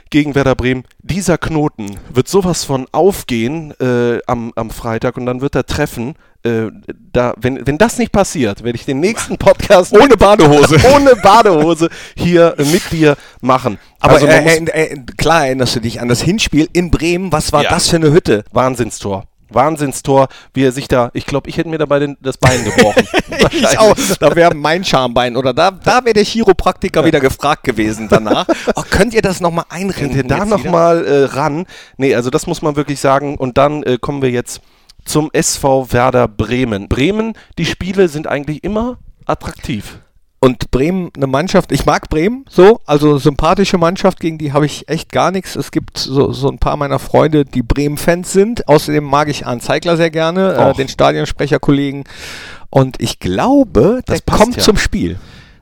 gegen 0.10 0.36
Werder 0.36 0.56
Bremen. 0.56 0.84
Dieser 1.00 1.38
Knoten 1.38 1.98
wird 2.14 2.28
sowas 2.28 2.64
von 2.64 2.88
aufgehen 2.92 3.74
äh, 3.80 4.20
am, 4.28 4.52
am 4.56 4.70
Freitag 4.70 5.18
und 5.18 5.26
dann 5.26 5.42
wird 5.42 5.56
er 5.56 5.66
treffen. 5.66 6.16
Äh, 6.44 6.68
da, 7.12 7.34
wenn, 7.38 7.68
wenn 7.68 7.78
das 7.78 7.98
nicht 7.98 8.12
passiert, 8.14 8.64
werde 8.64 8.78
ich 8.78 8.86
den 8.86 9.00
nächsten 9.02 9.38
Podcast 9.38 9.94
Ohne 9.94 10.16
Badehose. 10.16 10.78
ohne 10.96 11.16
Badehose 11.18 11.90
hier 12.16 12.56
mit 12.58 12.92
dir 12.92 13.18
machen. 13.42 13.78
Aber 14.00 14.14
Also 14.14 14.28
äh, 14.28 14.56
äh, 14.56 14.98
klar 15.18 15.46
erinnerst 15.48 15.76
du 15.76 15.82
dich 15.82 16.00
an 16.02 16.08
das 16.08 16.22
Hinspiel 16.22 16.70
in 16.74 16.92
Bremen. 16.92 17.32
Was 17.32 17.52
war 17.52 17.64
Ja. 17.64 17.70
das 17.70 17.90
für 17.90 17.98
eine 17.98 18.12
Hütte? 18.12 18.46
Wahnsinnstor. 18.52 19.26
Wahnsinnstor, 19.50 20.28
wie 20.54 20.64
er 20.64 20.72
sich 20.72 20.88
da, 20.88 21.10
ich 21.14 21.26
glaube, 21.26 21.50
ich 21.50 21.58
hätte 21.58 21.70
mir 21.70 21.78
dabei 21.78 22.00
den, 22.00 22.18
das 22.22 22.38
Bein 22.38 22.64
gebrochen. 22.64 23.08
Ich 23.52 23.80
auch. 23.80 23.96
Da 24.20 24.36
wäre 24.36 24.54
mein 24.54 24.84
Schambein 24.84 25.36
oder 25.36 25.54
da, 25.54 25.72
da 25.72 26.04
wäre 26.04 26.14
der 26.14 26.24
Chiropraktiker 26.24 27.06
wieder 27.06 27.20
gefragt 27.20 27.64
gewesen 27.64 28.08
danach. 28.10 28.48
Oh, 28.76 28.84
könnt 28.90 29.14
ihr 29.14 29.22
das 29.22 29.40
nochmal 29.40 29.66
Könnt 29.70 29.82
einrennen? 29.82 30.16
ihr 30.16 30.24
da 30.24 30.46
nochmal 30.46 31.06
äh, 31.06 31.24
ran? 31.26 31.66
Nee, 31.98 32.16
also 32.16 32.30
das 32.30 32.48
muss 32.48 32.62
man 32.62 32.76
wirklich 32.76 33.00
sagen. 33.00 33.38
Und 33.38 33.58
dann 33.58 33.84
äh, 33.84 33.98
kommen 34.00 34.22
wir 34.22 34.30
jetzt 34.30 34.62
zum 35.06 35.30
SV 35.32 35.92
Werder 35.92 36.28
Bremen. 36.28 36.88
Bremen, 36.90 37.34
die 37.58 37.66
Spiele 37.66 38.08
sind 38.08 38.28
eigentlich 38.28 38.64
immer 38.64 38.98
attraktiv. 39.26 40.00
Und 40.42 40.72
Bremen, 40.72 41.12
eine 41.16 41.28
Mannschaft, 41.28 41.72
ich 41.74 41.86
mag 41.86 42.10
Bremen 42.10 42.46
so, 42.50 42.80
also 42.86 43.18
sympathische 43.18 43.78
Mannschaft, 43.78 44.22
gegen 44.22 44.38
die 44.38 44.54
habe 44.54 44.66
ich 44.66 44.88
echt 44.88 45.12
gar 45.12 45.32
nichts. 45.32 45.58
Es 45.58 45.72
gibt 45.72 45.98
so, 45.98 46.32
so 46.32 46.50
ein 46.50 46.60
paar 46.60 46.78
meiner 46.78 47.00
Freunde, 47.00 47.44
die 47.44 47.62
Bremen-Fans 47.62 48.32
sind. 48.32 48.68
Außerdem 48.68 49.04
mag 49.04 49.28
ich 49.28 49.46
Arndt 49.46 49.64
Zeigler 49.64 49.98
sehr 49.98 50.12
gerne, 50.12 50.54
äh, 50.54 50.74
den 50.76 50.88
Stadionsprecherkollegen. 50.88 52.06
Und 52.70 53.02
ich 53.02 53.20
glaube, 53.20 54.02
der 54.08 54.16
Das 54.16 54.22
passt 54.22 54.42
kommt 54.42 54.56
ja. 54.56 54.64
zum 54.64 54.78
Spiel. 54.78 55.20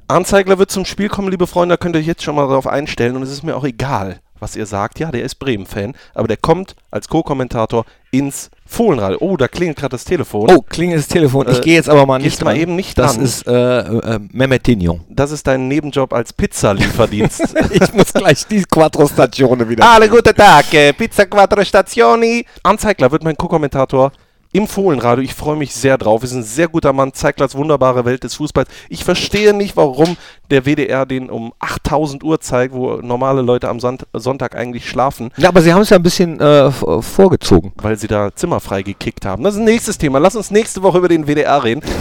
Anzeigler 0.10 0.58
wird 0.58 0.72
zum 0.72 0.86
Spiel 0.86 1.10
kommen, 1.10 1.30
liebe 1.30 1.48
Freunde, 1.48 1.74
da 1.74 1.78
könnt 1.78 1.96
ihr 1.96 2.00
euch 2.00 2.08
jetzt 2.08 2.24
schon 2.24 2.36
mal 2.36 2.48
darauf 2.48 2.66
einstellen 2.66 3.18
und 3.18 3.24
es 3.24 3.32
ist 3.32 3.44
mir 3.44 3.58
auch 3.58 3.66
egal, 3.66 4.20
was 4.40 4.56
ihr 4.56 4.66
sagt. 4.66 5.00
Ja, 5.00 5.12
der 5.12 5.24
ist 5.24 5.36
Bremen-Fan, 5.36 5.96
aber 6.14 6.28
der 6.28 6.38
kommt 6.38 6.76
als 6.92 7.08
Co-Kommentator 7.08 7.86
ins 8.12 8.50
Fohlenradio. 8.66 9.18
Oh, 9.20 9.38
da 9.38 9.48
klingelt 9.48 9.78
gerade 9.78 9.92
das 9.92 10.06
Telefon. 10.06 10.50
Oh, 10.50 10.62
klingelt 10.62 11.00
das 11.00 11.08
Telefon. 11.08 11.48
Ich 11.50 11.60
Äh, 11.60 11.62
gehe 11.62 11.74
jetzt 11.76 11.90
aber 11.90 12.06
mal 12.06 12.20
nicht 12.20 12.44
mal 12.44 12.56
eben 12.58 12.76
nicht 12.76 12.98
Das 12.98 13.18
ist 13.18 13.48
äh, 13.48 13.80
äh, 13.80 14.20
Mehmet 14.32 14.66
Dignon. 14.66 15.02
Das 15.10 15.32
ist 15.32 15.46
dein 15.48 15.68
Nebenjob 15.68 16.14
als 16.14 16.34
Pizzalieferdienst. 16.34 17.42
ich 17.72 17.94
muss 17.94 18.14
gleich 18.14 18.46
die 18.48 18.64
Quattro 18.64 19.08
Stagione 19.08 19.68
wieder. 19.68 19.90
Alle 19.90 20.10
guten 20.10 20.36
Tag, 20.36 20.66
Pizza 20.98 21.26
Quattro 21.26 21.64
Stazioni. 21.64 22.46
Anzeigler 22.64 23.12
wird 23.12 23.24
mein 23.24 23.36
Co-Kommentator 23.38 24.12
im 24.52 24.68
Fohlenradio. 24.68 25.24
Ich 25.24 25.34
freue 25.34 25.56
mich 25.58 25.74
sehr 25.74 25.98
drauf. 25.98 26.24
Ist 26.24 26.34
ein 26.34 26.44
sehr 26.44 26.68
guter 26.68 26.94
Mann. 26.94 27.14
Zeiglers 27.14 27.56
wunderbare 27.56 28.06
Welt 28.06 28.24
des 28.24 28.36
Fußballs. 28.36 28.70
Ich 28.90 29.04
verstehe 29.04 29.54
nicht, 29.54 29.76
warum 29.78 30.18
der 30.50 30.66
WDR 30.66 31.06
den 31.06 31.30
um 31.30 31.54
8000 31.60 32.24
Uhr 32.24 32.40
zeigt, 32.40 32.74
wo 32.74 32.96
normale 32.98 33.42
Leute 33.42 33.68
am 33.70 33.80
Sonnt- 33.80 34.08
Sonntag 34.14 34.56
eigentlich 34.56 34.90
schlafen, 34.90 35.32
Ja, 35.38 35.50
aber 35.50 35.62
sie 35.62 35.74
haben 35.74 35.82
es 35.82 35.90
ja 35.90 35.98
ein 35.98 36.04
bisschen 36.04 36.40
äh, 36.40 36.72
vorgezogen. 36.72 37.74
weil 37.78 37.98
sie 37.98 38.08
da 38.08 38.34
Zimmer 38.34 38.60
frei 38.60 38.82
gekickt 38.84 39.26
haben. 39.26 39.44
Das 39.44 39.56
ist 39.56 39.60
ein 39.60 39.66
nächstes 39.66 39.98
Thema. 39.98 40.20
Lass 40.20 40.36
uns 40.36 40.52
nächste 40.52 40.82
Woche 40.84 41.00
über 41.00 41.08
den 41.10 41.28
WDR 41.28 41.64
reden. 41.64 41.82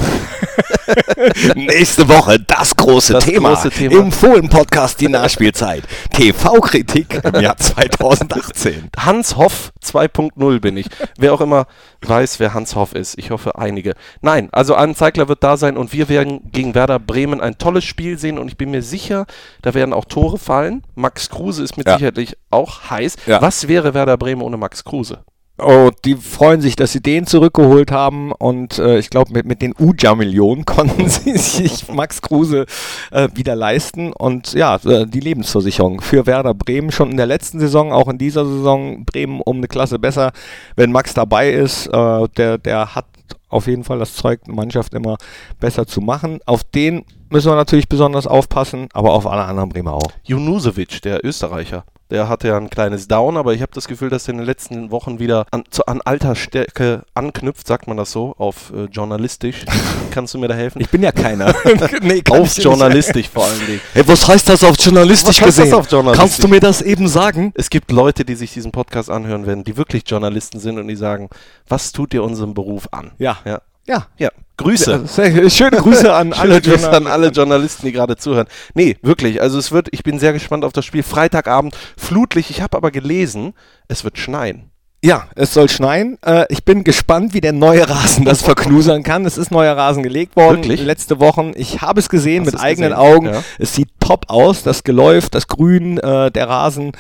Nächste 1.55 2.09
Woche 2.09 2.39
das 2.41 2.75
große 2.77 3.15
Das 3.15 3.25
Thema, 3.25 3.51
große 3.55 3.71
Thema. 3.71 3.99
im 4.01 4.13
Fohlen-Podcast 4.13 5.01
die 5.01 5.09
Nachspielzeit. 5.09 5.85
TV-Kritik 6.13 7.21
im 7.25 7.41
Jahr 7.41 7.57
2018. 7.59 8.91
Hans 8.97 9.37
Hoff 9.37 9.73
2.0 9.85 10.61
bin 10.61 10.77
ich. 10.77 10.87
Wer 11.19 11.33
auch 11.35 11.41
immer 11.41 11.67
weiß, 12.03 12.41
wer 12.41 12.55
Hans 12.55 12.75
Hoff 12.77 12.95
ist. 12.95 13.19
Ich 13.19 13.31
hoffe, 13.31 13.57
einige. 13.59 13.95
Nein, 14.21 14.49
also 14.53 14.75
Anzeigler 14.75 15.29
wird 15.29 15.43
da 15.43 15.57
sein 15.57 15.77
und 15.77 15.93
wir 15.93 16.09
werden 16.09 16.51
gegen 16.53 16.75
Werder 16.75 16.99
Bremen 16.99 17.41
ein 17.41 17.59
tolles 17.59 17.85
Spiel 17.85 18.19
sehen 18.19 18.39
und 18.39 18.49
ich 18.49 18.57
bin 18.57 18.71
mir 18.71 18.83
sicher, 18.83 19.27
da 19.63 19.75
werden 19.75 19.93
auch 19.93 20.05
Tore 20.05 20.39
fallen. 20.39 20.83
Max 20.95 21.29
Kruse 21.31 21.63
ist 21.63 21.77
mit 21.77 21.87
Ja. 21.87 21.95
Sicherheit 21.99 22.37
auch 22.51 22.91
heiß. 22.91 23.17
Ja. 23.27 23.43
Was 23.43 23.69
wäre 23.69 23.95
Werder 23.95 24.17
Bremen 24.17 24.43
ohne 24.43 24.57
Max 24.57 24.85
Kruse? 24.85 25.25
Oh, 25.59 25.91
die 26.05 26.17
freuen 26.17 26.61
sich, 26.61 26.77
dass 26.77 26.93
sie 26.93 27.01
den 27.01 27.27
zurückgeholt 27.27 27.91
haben 27.91 28.33
und 28.33 28.79
äh, 28.79 28.99
ich 28.99 29.09
glaube, 29.09 29.33
mit, 29.33 29.47
mit 29.47 29.63
den 29.63 29.73
Uja-Millionen 29.79 30.65
konnten 30.67 31.09
sie 31.09 31.39
sich 31.39 31.89
Max 31.89 32.21
Kruse 32.21 32.67
äh, 33.11 33.29
wieder 33.35 33.57
leisten 33.57 34.13
und 34.13 34.53
ja, 34.53 34.77
äh, 34.85 35.07
die 35.07 35.21
Lebensversicherung 35.21 36.03
für 36.03 36.27
Werder 36.27 36.53
Bremen 36.53 36.93
schon 36.93 37.11
in 37.11 37.17
der 37.17 37.25
letzten 37.25 37.59
Saison, 37.59 37.91
auch 37.91 38.09
in 38.09 38.19
dieser 38.19 38.45
Saison 38.45 39.07
Bremen 39.07 39.41
um 39.41 39.57
eine 39.57 39.69
Klasse 39.69 39.99
besser, 39.99 40.33
wenn 40.77 40.93
Max 40.93 41.15
dabei 41.15 41.51
ist, 41.51 41.87
äh, 41.87 42.29
der, 42.37 42.59
der 42.59 42.95
hat 42.95 43.07
auf 43.49 43.67
jeden 43.67 43.85
Fall 43.85 43.99
das 43.99 44.15
Zeug, 44.15 44.41
eine 44.45 44.55
Mannschaft 44.55 44.93
immer 44.93 45.17
besser 45.59 45.87
zu 45.87 46.03
machen. 46.03 46.41
Auf 46.45 46.65
den 46.65 47.05
müssen 47.31 47.51
wir 47.51 47.57
natürlich 47.57 47.89
besonders 47.89 48.27
aufpassen, 48.27 48.89
aber 48.93 49.13
auf 49.13 49.27
alle 49.27 49.45
anderen 49.45 49.71
Bremer 49.71 49.95
auch. 49.95 50.13
Junusovic, 50.25 51.01
der 51.01 51.25
Österreicher. 51.25 51.85
Der 52.11 52.29
hatte 52.29 52.49
ja 52.49 52.57
ein 52.57 52.71
kleines 52.71 53.09
Down, 53.09 53.37
aber 53.37 53.53
ich 53.53 53.63
habe 53.63 53.73
das 53.75 53.89
Gefühl, 53.89 54.11
dass 54.11 54.29
er 54.29 54.33
in 54.33 54.39
den 54.39 54.47
letzten 54.47 54.91
Wochen 54.93 55.19
wieder 55.19 55.45
an, 55.51 55.65
zu, 55.71 55.87
an 55.87 56.01
alter 56.03 56.37
Stärke 56.37 57.03
anknüpft, 57.15 57.67
sagt 57.67 57.89
man 57.89 57.97
das 57.97 58.13
so, 58.13 58.35
auf 58.39 58.73
äh, 58.73 58.85
journalistisch. 58.85 59.65
Kannst 60.13 60.33
du 60.33 60.39
mir 60.39 60.47
da 60.47 60.55
helfen? 60.55 60.81
Ich 60.81 60.89
bin 60.89 61.03
ja 61.03 61.11
keiner. 61.11 61.53
nee, 62.03 62.23
auf 62.31 62.55
dir 62.55 62.63
journalistisch 62.63 63.29
vor 63.29 63.45
allen 63.45 63.67
Dingen. 63.67 63.81
Hey, 63.93 64.07
was 64.07 64.27
heißt 64.27 64.49
das 64.49 64.63
auf 64.63 64.77
journalistisch 64.79 65.41
Was 65.41 65.47
heißt 65.47 65.59
das 65.59 65.65
gesehen? 65.65 65.75
auf 65.75 65.91
journalistisch? 65.91 66.21
Kannst 66.21 66.45
du 66.45 66.49
mir 66.49 66.61
das 66.61 66.81
eben 66.81 67.09
sagen? 67.09 67.53
Es 67.57 67.71
gibt 67.71 67.91
Leute, 67.91 68.25
die 68.25 68.37
sich 68.37 68.53
diesen 68.53 68.71
Podcast 68.71 69.11
anhören 69.11 69.47
werden, 69.47 69.65
die 69.65 69.77
wirklich 69.77 70.05
Journalisten 70.07 70.61
sind 70.61 70.79
und 70.79 70.87
die 70.87 70.97
sagen, 70.97 71.29
was 71.69 71.91
tut 71.91 72.15
ihr 72.15 72.23
unserem 72.23 72.55
Beruf 72.55 72.89
an? 72.93 73.13
Ja. 73.19 73.39
Ja. 73.45 73.61
Ja. 73.87 74.07
Ja. 74.19 74.31
Grüße. 74.59 75.05
Ja, 75.17 75.51
Schöne 75.51 75.77
Grüße 75.77 76.13
an 76.13 76.33
alle 76.33 76.63
Schöne 76.63 76.77
Grüße 76.77 76.91
an 76.91 77.07
alle 77.07 77.29
Journalisten, 77.29 77.87
die 77.87 77.93
gerade 77.93 78.17
zuhören. 78.17 78.47
Nee, 78.75 78.97
wirklich. 79.03 79.43
Also 79.43 79.59
es 79.59 79.71
wird, 79.71 79.89
ich 79.93 80.03
bin 80.03 80.19
sehr 80.19 80.33
gespannt 80.33 80.65
auf 80.65 80.73
das 80.73 80.85
Spiel. 80.85 81.03
Freitagabend, 81.03 81.77
flutlich. 81.97 82.51
Ich 82.51 82.63
habe 82.63 82.77
aber 82.77 82.91
gelesen, 82.91 83.53
es 83.89 84.03
wird 84.03 84.19
schneien. 84.19 84.71
Ja, 85.05 85.29
es 85.37 85.53
soll 85.53 85.69
schneien. 85.69 86.19
Äh, 86.25 86.47
ich 86.49 86.65
bin 86.65 86.83
gespannt, 86.83 87.35
wie 87.35 87.43
der 87.43 87.53
neue 87.53 87.89
Rasen 87.89 88.25
das 88.25 88.43
verknusern 88.43 89.03
kann. 89.03 89.27
Es 89.27 89.37
ist 89.37 89.51
neuer 89.51 89.77
Rasen 89.77 90.03
gelegt 90.03 90.37
worden. 90.37 90.57
Wirklich? 90.57 90.83
Letzte 90.83 91.21
Wochen. 91.21 91.53
Ich 91.55 91.83
habe 91.83 92.01
es 92.01 92.09
gesehen 92.09 92.47
Hast 92.47 92.55
mit 92.55 92.61
eigenen 92.61 92.91
gesehen? 92.91 93.07
Augen. 93.07 93.27
Ja. 93.27 93.43
Es 93.59 93.75
sieht 93.75 93.91
top 94.01 94.25
aus. 94.29 94.63
Das 94.63 94.85
Geläuf, 94.85 95.29
das 95.29 95.49
Grün, 95.49 95.99
äh, 95.99 96.31
der 96.31 96.49
Rasen, 96.49 96.93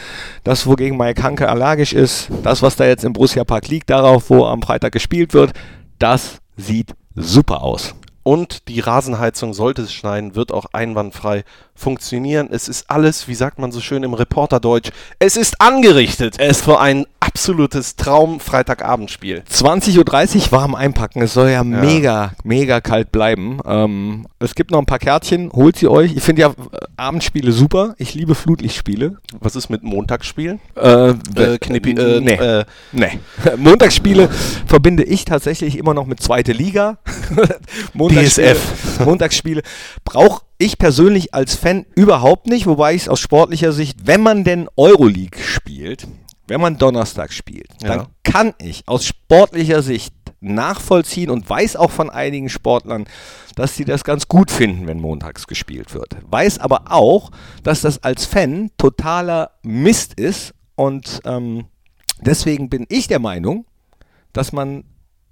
das, 0.45 0.67
wogegen 0.67 0.99
Mike 0.99 1.23
Hanke 1.23 1.49
allergisch 1.49 1.95
ist. 1.95 2.29
Das, 2.43 2.63
was 2.63 2.77
da 2.77 2.85
jetzt 2.85 3.03
im 3.03 3.15
Borussia 3.15 3.45
Park 3.45 3.67
liegt, 3.69 3.89
darauf, 3.89 4.29
wo 4.29 4.45
am 4.45 4.61
Freitag 4.61 4.93
gespielt 4.93 5.33
wird. 5.33 5.53
Das 5.99 6.39
sieht 6.57 6.95
super 7.15 7.63
aus. 7.63 7.95
Und 8.27 8.67
die 8.67 8.81
Rasenheizung, 8.81 9.55
sollte 9.55 9.83
es 9.83 9.93
schneien, 9.93 10.35
wird 10.35 10.51
auch 10.51 10.67
einwandfrei 10.73 11.45
funktionieren. 11.77 12.49
Es 12.51 12.67
ist 12.67 12.91
alles, 12.91 13.29
wie 13.29 13.37
sagt 13.37 13.61
man 13.61 13.71
so 13.71 13.81
schön 13.81 14.03
im 14.03 14.15
Reporterdeutsch, 14.15 14.91
es 15.21 15.37
ist 15.37 15.61
angerichtet 15.61 16.35
es 16.41 16.61
für 16.61 16.81
ein 16.81 17.07
absolutes 17.37 17.97
Traum-Freitagabendspiel. 17.97 19.43
20.30 19.47 20.47
Uhr 20.47 20.53
warm 20.53 20.75
einpacken. 20.75 21.21
Es 21.21 21.35
soll 21.35 21.51
ja, 21.51 21.63
mega, 21.65 22.33
mega 22.45 22.81
kalt 22.81 23.13
bleiben. 23.13 23.61
Ähm, 23.67 24.27
es 24.39 24.55
gibt 24.55 24.71
noch 24.71 24.79
ein 24.79 24.87
paar 24.87 24.99
Kärtchen. 24.99 25.53
Holt 25.53 25.77
sie 25.77 25.87
euch. 25.87 26.17
Ich 26.17 26.23
finde 26.23 26.41
ja 26.41 26.49
äh, 26.49 26.55
Abendspiele 26.97 27.53
super. 27.53 27.95
Ich 27.99 28.15
liebe 28.15 28.35
Flutlichtspiele. 28.35 29.19
Was 29.39 29.55
ist 29.55 29.69
mit 29.69 29.83
Montagsspielen? 29.83 30.61
Äh, 30.77 31.11
Äh, 31.11 31.59
Knippi, 31.61 31.91
äh, 31.91 32.21
nee. 32.23 32.33
äh, 32.33 32.65
nee. 32.93 33.19
Montagsspiele 33.59 34.31
verbinde 34.65 35.03
ich 35.05 35.27
tatsächlich 35.27 35.77
immer 35.77 35.93
noch 35.93 36.07
mit 36.07 36.23
zweite 36.23 36.53
Liga. 36.53 36.97
Montagsspiele, 37.93 38.55
DSF. 38.55 39.01
Montagsspiele 39.05 39.63
brauche 40.07 40.41
ich 40.57 40.79
persönlich 40.79 41.35
als 41.35 41.55
Fan 41.55 41.85
überhaupt 41.95 42.47
nicht, 42.47 42.67
wobei 42.67 42.95
ich 42.95 43.03
es 43.03 43.09
aus 43.11 43.21
sportlicher 43.21 43.73
Sicht, 43.73 44.07
wenn 44.07 44.23
man 44.23 44.43
denn 44.43 44.69
Euroleague 44.77 45.39
spielt, 45.43 46.09
wenn 46.47 46.61
man 46.61 46.79
Donnerstag 46.79 47.33
spielt, 47.33 47.69
Ja. 47.83 47.89
dann 47.97 48.07
kann 48.23 48.55
ich 48.59 48.87
aus 48.87 49.05
sportlicher 49.05 49.83
Sicht 49.83 50.15
nachvollziehen 50.41 51.31
und 51.31 51.49
weiß 51.49 51.77
auch 51.77 51.91
von 51.91 52.11
einigen 52.11 52.49
Sportlern, 52.49 53.07
dass 53.55 53.75
sie 53.75 53.85
das 53.85 54.05
ganz 54.05 54.29
gut 54.29 54.51
finden, 54.51 54.87
wenn 54.87 55.01
montags 55.01 55.47
gespielt 55.47 55.95
wird. 55.95 56.17
Weiß 56.31 56.59
aber 56.59 56.93
auch, 56.93 57.31
dass 57.63 57.81
das 57.81 58.03
als 58.03 58.27
Fan 58.27 58.71
totaler 58.77 59.53
Mist 59.63 60.15
ist 60.15 60.55
und 60.75 61.21
ähm, 61.25 61.65
deswegen 62.21 62.69
bin 62.69 62.85
ich 62.89 63.09
der 63.09 63.19
Meinung, 63.19 63.65
dass 64.33 64.53
man 64.53 64.85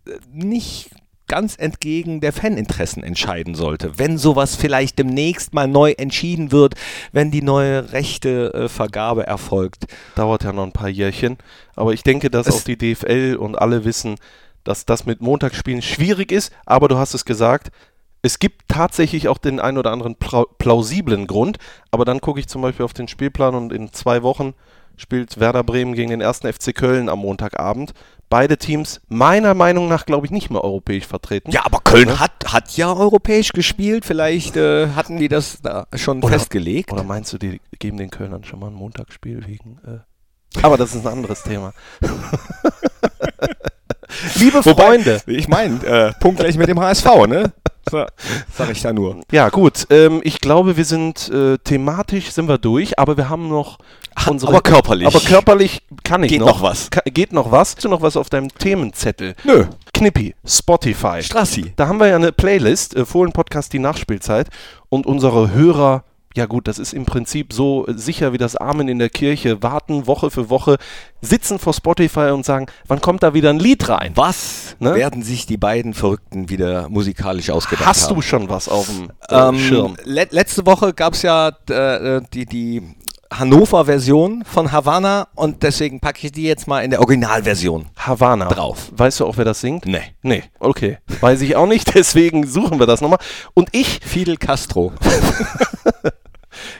äh, 0.07 0.12
nicht 0.33 0.91
ganz 1.27 1.57
entgegen 1.59 2.20
der 2.20 2.33
Faninteressen 2.33 3.03
entscheiden 3.03 3.55
sollte. 3.55 3.99
Wenn 3.99 4.18
sowas 4.18 4.57
vielleicht 4.57 4.99
demnächst 4.99 5.55
mal 5.55 5.66
neu 5.66 5.93
entschieden 5.93 6.53
wird, 6.53 6.75
wenn 7.12 7.31
die 7.31 7.43
neue 7.43 7.93
rechte 7.93 8.53
äh, 8.55 8.68
Vergabe 8.68 9.27
erfolgt. 9.27 9.87
dauert 10.16 10.45
ja 10.45 10.53
noch 10.53 10.64
ein 10.64 10.72
paar 10.72 10.89
Jährchen. 10.89 11.39
Aber 11.77 11.93
ich 11.93 12.03
denke, 12.03 12.31
dass 12.31 12.47
Es- 12.47 12.55
auch 12.57 12.62
die 12.62 12.77
DFL 12.77 13.37
und 13.39 13.57
alle 13.57 13.85
wissen, 13.85 14.16
dass 14.64 14.85
das 14.87 15.07
mit 15.07 15.20
Montagsspielen 15.20 15.83
schwierig 15.83 16.31
ist. 16.33 16.53
Aber 16.66 16.89
du 16.89 16.99
hast 16.99 17.14
es 17.14 17.25
gesagt, 17.25 17.70
es 18.22 18.39
gibt 18.39 18.62
tatsächlich 18.68 19.29
auch 19.29 19.39
den 19.39 19.61
ein 19.61 19.77
oder 19.79 19.93
anderen 19.93 20.16
plau- 20.16 20.47
plausiblen 20.59 21.27
Grund. 21.27 21.59
Aber 21.91 22.05
dann 22.05 22.20
gucke 22.20 22.41
ich 22.41 22.49
zum 22.49 22.62
Beispiel 22.62 22.85
auf 22.85 22.95
den 22.95 23.09
Spielplan 23.09 23.55
und 23.55 23.72
in 23.72 23.93
zwei 23.93 24.22
Wochen 24.22 24.55
spielt 24.97 25.41
Werder 25.41 25.64
Bremen 25.64 25.95
gegen 25.95 26.11
den 26.11 26.20
ersten 26.20 26.51
FC 26.51 26.72
Köln 26.75 27.09
am 27.09 27.18
Montagabend. 27.18 27.93
Beide 28.35 28.59
Teams 28.59 29.01
meiner 29.07 29.55
Meinung 29.55 29.87
nach, 29.87 30.07
glaube 30.07 30.26
ich, 30.26 30.32
nicht 30.32 30.51
mehr 30.51 30.64
europäisch 30.64 31.07
vertreten. 31.07 31.53
Ja, 31.53 31.64
aber 31.64 31.78
Köln 31.78 32.18
hat, 32.18 32.32
hat 32.53 32.76
ja 32.76 32.93
europäisch 32.93 33.53
gespielt. 33.53 34.05
Vielleicht 34.05 34.57
äh, 34.57 34.89
hatten 34.89 35.18
die 35.18 35.28
das 35.28 35.62
da 35.62 35.87
schon 35.95 36.18
Oder- 36.18 36.30
festgelegt. 36.30 36.93
Oder 36.93 37.05
meinst 37.05 37.32
du, 37.32 37.39
die 37.39 37.61
geben 37.78 37.97
den 37.97 38.11
Kölnern 38.11 38.43
schon 38.43 38.59
mal 38.59 38.66
ein 38.66 38.74
Montagsspiel 38.74 39.47
wegen. 39.47 39.78
Äh 39.87 40.61
aber 40.64 40.76
das 40.76 40.97
ist 40.97 41.07
ein 41.07 41.12
anderes 41.12 41.45
Thema. 41.45 41.74
Liebe 44.37 44.63
Freunde. 44.63 45.21
Ich 45.27 45.49
meine, 45.49 45.85
äh, 45.85 46.13
punktgleich 46.21 46.57
mit 46.57 46.69
dem 46.69 46.81
HSV, 46.81 47.27
ne? 47.27 47.53
So, 47.91 48.05
sag 48.57 48.71
ich 48.71 48.81
da 48.81 48.93
nur. 48.93 49.21
Ja, 49.31 49.51
gut. 49.51 49.87
Ähm, 49.91 50.21
ich 50.25 50.41
glaube, 50.41 50.77
wir 50.77 50.85
sind 50.85 51.29
äh, 51.31 51.59
thematisch 51.59 52.31
sind 52.31 52.49
wir 52.49 52.57
durch, 52.59 52.99
aber 52.99 53.17
wir 53.17 53.29
haben 53.29 53.49
noch 53.49 53.79
unsere. 54.27 54.53
aber 54.53 54.63
körperlich. 54.63 55.07
Aber 55.07 55.21
körperlich 55.21 55.83
kann 56.03 56.23
ich 56.23 56.31
Geht 56.31 56.41
noch. 56.41 56.47
noch 56.47 56.63
was. 56.63 56.91
Ka 56.91 57.03
geht 57.05 57.33
noch 57.33 57.51
was? 57.51 57.75
Hast 57.77 57.85
du 57.85 57.89
noch 57.89 58.01
was 58.03 58.17
auf 58.17 58.31
deinem 58.31 58.49
Themenzettel? 58.49 59.35
Nö. 59.45 59.67
Knippi, 59.93 60.35
Spotify. 60.47 61.23
Strassi. 61.23 61.73
Da 61.77 61.87
haben 61.89 62.01
wir 62.01 62.07
ja 62.09 62.17
eine 62.17 62.33
Playlist, 62.33 62.97
äh, 62.97 63.05
Fohlen-Podcast, 63.05 63.73
die 63.73 63.79
Nachspielzeit. 63.79 64.49
Und 64.89 65.07
unsere 65.07 65.53
Hörer, 65.53 66.05
ja 66.37 66.47
gut, 66.47 66.66
das 66.66 66.78
ist 66.80 66.93
im 66.93 67.05
Prinzip 67.07 67.53
so 67.53 67.87
äh, 67.87 67.95
sicher 67.95 68.32
wie 68.32 68.39
das 68.39 68.57
Amen 68.57 68.89
in 68.89 68.99
der 68.99 69.09
Kirche, 69.09 69.62
warten 69.62 70.07
Woche 70.07 70.30
für 70.30 70.51
Woche, 70.51 70.78
sitzen 71.20 71.59
vor 71.59 71.72
Spotify 71.72 72.30
und 72.32 72.45
sagen, 72.45 72.66
wann 72.89 73.01
kommt 73.01 73.22
da 73.22 73.35
wieder 73.35 73.51
ein 73.51 73.59
Lied 73.61 73.89
rein? 73.89 74.12
Was 74.16 74.76
Ne? 74.80 74.95
werden 74.97 75.22
sich 75.22 75.47
die 75.47 75.57
beiden 75.57 75.95
Verrückten 75.95 76.49
wieder 76.49 76.89
musikalisch 76.89 77.51
ausgedacht 77.51 77.87
Hast 77.87 78.09
haben? 78.09 78.16
du 78.16 78.22
schon 78.22 78.49
was 78.49 78.68
auf 78.68 78.87
dem 78.87 79.11
äh, 79.28 79.49
Ähm, 79.49 79.59
Schirm? 79.59 79.97
le 80.05 80.26
letzte 80.30 80.66
Woche 80.66 80.93
gab 80.93 81.14
es 81.14 81.22
ja 81.22 81.51
äh, 81.70 82.20
die, 82.32 82.47
die 82.47 82.82
Hannover-Version 83.33 84.45
von 84.45 84.72
Havana 84.72 85.29
und 85.35 85.62
deswegen 85.62 86.01
packe 86.01 86.27
ich 86.27 86.33
die 86.33 86.45
jetzt 86.45 86.66
mal 86.66 86.81
in 86.81 86.91
der 86.91 87.01
Originalversion. 87.01 87.87
Havana. 87.97 88.49
drauf. 88.49 88.91
Weißt 88.97 89.20
du 89.20 89.27
auch, 89.27 89.37
wer 89.37 89.45
das 89.45 89.61
singt? 89.61 89.87
Nee. 89.87 90.03
Nee, 90.22 90.45
okay. 90.59 90.99
Weiß 91.20 91.41
ich 91.43 91.57
auch 91.57 91.66
nicht, 91.66 91.95
deswegen 91.95 92.47
suchen 92.47 92.79
wir 92.79 92.87
das 92.87 93.01
nochmal. 93.01 93.18
Und 93.55 93.68
ich 93.72 94.01
Fidel 94.05 94.37
Castro. 94.37 94.93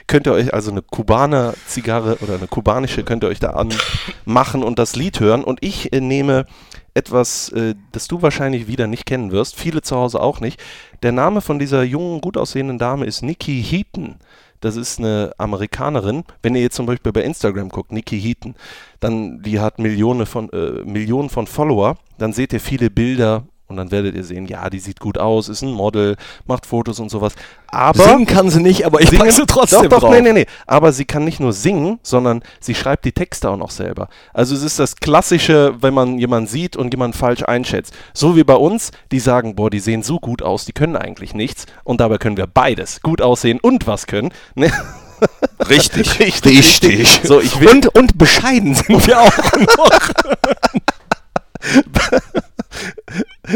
könnt 0.07 0.27
ihr 0.27 0.33
euch 0.33 0.53
also 0.53 0.71
eine 0.71 0.81
Kubaner 0.81 1.53
Zigarre 1.67 2.17
oder 2.21 2.35
eine 2.35 2.47
kubanische 2.47 3.03
könnt 3.03 3.23
ihr 3.23 3.27
euch 3.27 3.39
da 3.39 3.51
anmachen 3.51 4.63
und 4.63 4.79
das 4.79 4.95
Lied 4.95 5.19
hören. 5.19 5.43
Und 5.43 5.59
ich 5.61 5.93
äh, 5.93 6.01
nehme 6.01 6.45
etwas, 6.93 7.49
äh, 7.49 7.75
das 7.91 8.07
du 8.07 8.21
wahrscheinlich 8.21 8.67
wieder 8.67 8.87
nicht 8.87 9.05
kennen 9.05 9.31
wirst, 9.31 9.55
viele 9.55 9.81
zu 9.81 9.95
Hause 9.95 10.21
auch 10.21 10.39
nicht. 10.39 10.61
Der 11.03 11.11
Name 11.11 11.41
von 11.41 11.59
dieser 11.59 11.83
jungen, 11.83 12.21
gut 12.21 12.37
aussehenden 12.37 12.79
Dame 12.79 13.05
ist 13.05 13.21
Nikki 13.21 13.61
Heaton. 13.61 14.15
Das 14.61 14.75
ist 14.75 14.99
eine 14.99 15.33
Amerikanerin. 15.37 16.23
Wenn 16.41 16.55
ihr 16.55 16.61
jetzt 16.61 16.75
zum 16.75 16.85
Beispiel 16.85 17.11
bei 17.11 17.21
Instagram 17.21 17.69
guckt, 17.69 17.91
Nikki 17.91 18.19
Heaton, 18.19 18.55
dann 18.99 19.41
die 19.41 19.59
hat 19.59 19.79
Millionen 19.79 20.25
von, 20.25 20.49
äh, 20.51 20.83
Millionen 20.83 21.29
von 21.29 21.47
Follower, 21.47 21.97
dann 22.17 22.33
seht 22.33 22.53
ihr 22.53 22.59
viele 22.59 22.89
Bilder 22.89 23.43
und 23.67 23.77
dann 23.77 23.91
werdet 23.91 24.15
ihr 24.15 24.23
sehen, 24.23 24.45
ja, 24.47 24.69
die 24.69 24.79
sieht 24.79 24.99
gut 24.99 25.17
aus, 25.17 25.49
ist 25.49 25.61
ein 25.61 25.71
Model, 25.71 26.15
macht 26.45 26.65
Fotos 26.65 26.99
und 26.99 27.09
sowas. 27.09 27.33
Aber 27.67 28.03
Singen 28.03 28.25
kann 28.25 28.49
sie 28.49 28.61
nicht, 28.61 28.85
aber 28.85 29.01
ich 29.01 29.09
Singen- 29.09 29.31
sie 29.31 29.45
trotzdem 29.47 29.83
doch, 29.83 29.89
doch, 29.89 29.99
drauf. 30.01 30.11
Nee, 30.11 30.21
nee, 30.21 30.33
nee. 30.33 30.45
Aber 30.67 30.91
sie 30.93 31.05
kann 31.05 31.25
nicht 31.25 31.39
nur 31.39 31.51
singen, 31.51 31.99
sondern 32.03 32.43
sie 32.59 32.75
schreibt 32.75 33.05
die 33.05 33.11
Texte 33.11 33.49
auch 33.49 33.57
noch 33.57 33.71
selber. 33.71 34.07
Also 34.33 34.55
es 34.55 34.61
ist 34.63 34.77
das 34.79 34.95
Klassische, 34.97 35.75
wenn 35.81 35.93
man 35.93 36.17
jemanden 36.19 36.47
sieht 36.47 36.75
und 36.77 36.93
jemanden 36.93 37.17
falsch 37.17 37.43
einschätzt. 37.43 37.93
So 38.13 38.35
wie 38.35 38.43
bei 38.43 38.55
uns, 38.55 38.91
die 39.11 39.19
sagen, 39.19 39.55
boah, 39.55 39.69
die 39.69 39.79
sehen 39.79 40.03
so 40.03 40.19
gut 40.19 40.41
aus, 40.43 40.65
die 40.65 40.73
können 40.73 40.95
eigentlich 40.95 41.33
nichts. 41.33 41.65
Und 41.83 42.01
dabei 42.01 42.17
können 42.17 42.37
wir 42.37 42.47
beides. 42.47 43.01
Gut 43.01 43.21
aussehen 43.21 43.59
und 43.59 43.87
was 43.87 44.05
können. 44.07 44.31
Ne? 44.55 44.71
Richtig. 45.69 46.19
Richtig, 46.19 46.57
richtig. 46.57 47.21
So, 47.23 47.39
ich 47.39 47.57
will, 47.61 47.69
Und, 47.69 47.87
und 47.95 48.17
bescheiden 48.17 48.75
sind 48.75 49.07
wir 49.07 49.21
auch 49.21 49.31
noch. 49.77 49.99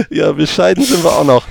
Ja, 0.09 0.31
bescheiden 0.31 0.83
sind 0.83 1.03
wir 1.03 1.11
auch 1.11 1.23
noch. 1.23 1.45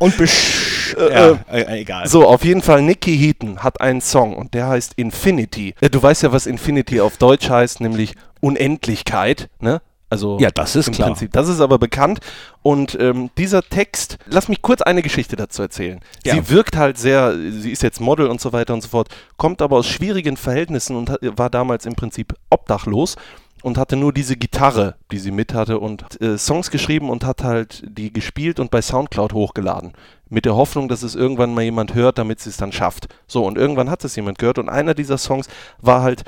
und 0.00 0.16
besch... 0.16 0.94
Äh, 0.96 1.12
ja, 1.12 1.38
äh, 1.52 1.80
egal. 1.80 2.06
So, 2.08 2.26
auf 2.26 2.44
jeden 2.44 2.62
Fall, 2.62 2.80
Nicky 2.82 3.16
Heaton 3.18 3.62
hat 3.62 3.80
einen 3.80 4.00
Song 4.00 4.34
und 4.36 4.54
der 4.54 4.68
heißt 4.68 4.92
Infinity. 4.96 5.74
Äh, 5.80 5.90
Du 5.90 6.02
weißt 6.02 6.22
ja, 6.22 6.32
was 6.32 6.46
Infinity 6.46 7.00
auf 7.00 7.16
Deutsch 7.16 7.50
heißt, 7.50 7.80
nämlich 7.80 8.14
Unendlichkeit, 8.40 9.48
ne? 9.60 9.80
Also 10.08 10.38
Ja, 10.38 10.50
das 10.52 10.76
ist 10.76 10.86
im 10.86 10.94
klar. 10.94 11.08
Prinzip. 11.08 11.32
Das 11.32 11.48
ist 11.48 11.60
aber 11.60 11.78
bekannt. 11.78 12.20
Und 12.62 12.96
ähm, 13.00 13.30
dieser 13.36 13.62
Text, 13.62 14.18
lass 14.26 14.48
mich 14.48 14.62
kurz 14.62 14.80
eine 14.82 15.02
Geschichte 15.02 15.34
dazu 15.34 15.62
erzählen. 15.62 16.00
Ja. 16.24 16.34
Sie 16.34 16.48
wirkt 16.48 16.76
halt 16.76 16.96
sehr, 16.96 17.34
sie 17.50 17.72
ist 17.72 17.82
jetzt 17.82 18.00
Model 18.00 18.28
und 18.28 18.40
so 18.40 18.52
weiter 18.52 18.72
und 18.74 18.82
so 18.82 18.88
fort, 18.88 19.08
kommt 19.36 19.60
aber 19.62 19.76
aus 19.76 19.86
schwierigen 19.88 20.36
Verhältnissen 20.36 20.96
und 20.96 21.10
war 21.20 21.50
damals 21.50 21.86
im 21.86 21.96
Prinzip 21.96 22.34
obdachlos 22.50 23.16
und 23.62 23.78
hatte 23.78 23.96
nur 23.96 24.12
diese 24.12 24.36
Gitarre, 24.36 24.96
die 25.10 25.18
sie 25.18 25.30
mit 25.30 25.54
hatte 25.54 25.78
und 25.78 26.20
äh, 26.20 26.38
Songs 26.38 26.70
geschrieben 26.70 27.10
und 27.10 27.24
hat 27.24 27.42
halt 27.42 27.82
die 27.86 28.12
gespielt 28.12 28.60
und 28.60 28.70
bei 28.70 28.82
Soundcloud 28.82 29.32
hochgeladen. 29.32 29.92
Mit 30.28 30.44
der 30.44 30.56
Hoffnung, 30.56 30.88
dass 30.88 31.02
es 31.02 31.14
irgendwann 31.14 31.54
mal 31.54 31.62
jemand 31.62 31.94
hört, 31.94 32.18
damit 32.18 32.40
sie 32.40 32.50
es 32.50 32.56
dann 32.56 32.72
schafft. 32.72 33.08
So, 33.26 33.44
und 33.44 33.56
irgendwann 33.56 33.90
hat 33.90 34.04
es 34.04 34.16
jemand 34.16 34.38
gehört 34.38 34.58
und 34.58 34.68
einer 34.68 34.94
dieser 34.94 35.18
Songs 35.18 35.48
war 35.80 36.02
halt 36.02 36.24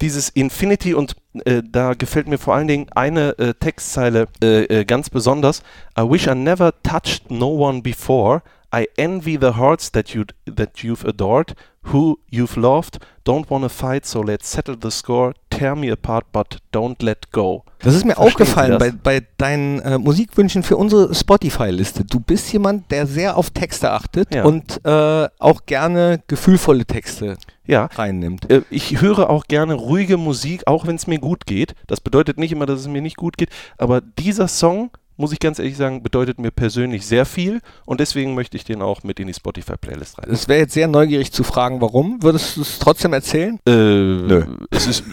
dieses 0.00 0.30
Infinity 0.30 0.94
und 0.94 1.14
äh, 1.44 1.62
da 1.68 1.94
gefällt 1.94 2.26
mir 2.26 2.38
vor 2.38 2.54
allen 2.54 2.68
Dingen 2.68 2.88
eine 2.94 3.38
äh, 3.38 3.54
Textzeile 3.54 4.28
äh, 4.42 4.64
äh, 4.64 4.84
ganz 4.84 5.10
besonders. 5.10 5.62
I 5.98 6.02
wish 6.02 6.26
I 6.26 6.34
never 6.34 6.72
touched 6.82 7.30
no 7.30 7.48
one 7.48 7.82
before. 7.82 8.42
I 8.72 8.88
envy 8.96 9.36
the 9.38 9.56
hearts 9.56 9.90
that 9.92 10.10
you 10.10 10.24
that 10.46 10.78
you've 10.78 11.04
adored, 11.04 11.54
who 11.92 12.18
you've 12.30 12.56
loved. 12.56 12.98
Don't 13.24 13.50
wanna 13.50 13.68
fight, 13.68 14.06
so 14.06 14.22
let's 14.22 14.50
settle 14.50 14.76
the 14.80 14.90
score. 14.90 15.34
Tear 15.60 15.76
me 15.76 15.92
apart, 15.92 16.32
but 16.32 16.56
don't 16.72 17.02
let 17.04 17.30
go. 17.32 17.64
Das 17.80 17.94
ist 17.94 18.06
mir 18.06 18.14
Verstehen 18.14 18.32
aufgefallen 18.32 18.78
bei, 18.78 18.92
bei 18.92 19.26
deinen 19.36 19.78
äh, 19.80 19.98
Musikwünschen 19.98 20.62
für 20.62 20.78
unsere 20.78 21.14
Spotify-Liste. 21.14 22.04
Du 22.06 22.18
bist 22.18 22.50
jemand, 22.50 22.90
der 22.90 23.06
sehr 23.06 23.36
auf 23.36 23.50
Texte 23.50 23.90
achtet 23.90 24.34
Ja. 24.34 24.44
und 24.44 24.80
äh, 24.86 25.28
auch 25.38 25.66
gerne 25.66 26.22
gefühlvolle 26.28 26.86
Texte 26.86 27.36
Ja, 27.66 27.90
reinnimmt. 27.92 28.50
Äh, 28.50 28.62
ich 28.70 29.02
höre 29.02 29.28
auch 29.28 29.44
gerne 29.48 29.74
ruhige 29.74 30.16
Musik, 30.16 30.62
auch 30.66 30.86
wenn 30.86 30.96
es 30.96 31.06
mir 31.06 31.18
gut 31.18 31.44
geht. 31.44 31.74
Das 31.86 32.00
bedeutet 32.00 32.38
nicht 32.38 32.52
immer, 32.52 32.64
dass 32.64 32.80
es 32.80 32.88
mir 32.88 33.02
nicht 33.02 33.18
gut 33.18 33.36
geht, 33.36 33.50
aber 33.76 34.00
dieser 34.00 34.48
Song, 34.48 34.90
muss 35.20 35.32
ich 35.32 35.38
ganz 35.38 35.58
ehrlich 35.58 35.76
sagen, 35.76 36.02
bedeutet 36.02 36.40
mir 36.40 36.50
persönlich 36.50 37.06
sehr 37.06 37.26
viel 37.26 37.60
und 37.84 38.00
deswegen 38.00 38.34
möchte 38.34 38.56
ich 38.56 38.64
den 38.64 38.82
auch 38.82 39.02
mit 39.02 39.20
in 39.20 39.26
die 39.26 39.34
Spotify-Playlist 39.34 40.18
rein. 40.18 40.30
Es 40.30 40.48
wäre 40.48 40.60
jetzt 40.60 40.74
sehr 40.74 40.88
neugierig 40.88 41.30
zu 41.32 41.44
fragen, 41.44 41.80
warum. 41.80 42.22
Würdest 42.22 42.56
du 42.56 42.62
es 42.62 42.78
trotzdem 42.78 43.12
erzählen? 43.12 43.58
Äh, 43.66 43.70
Nö. 43.70 44.44
Es 44.70 44.86
ist. 44.86 45.04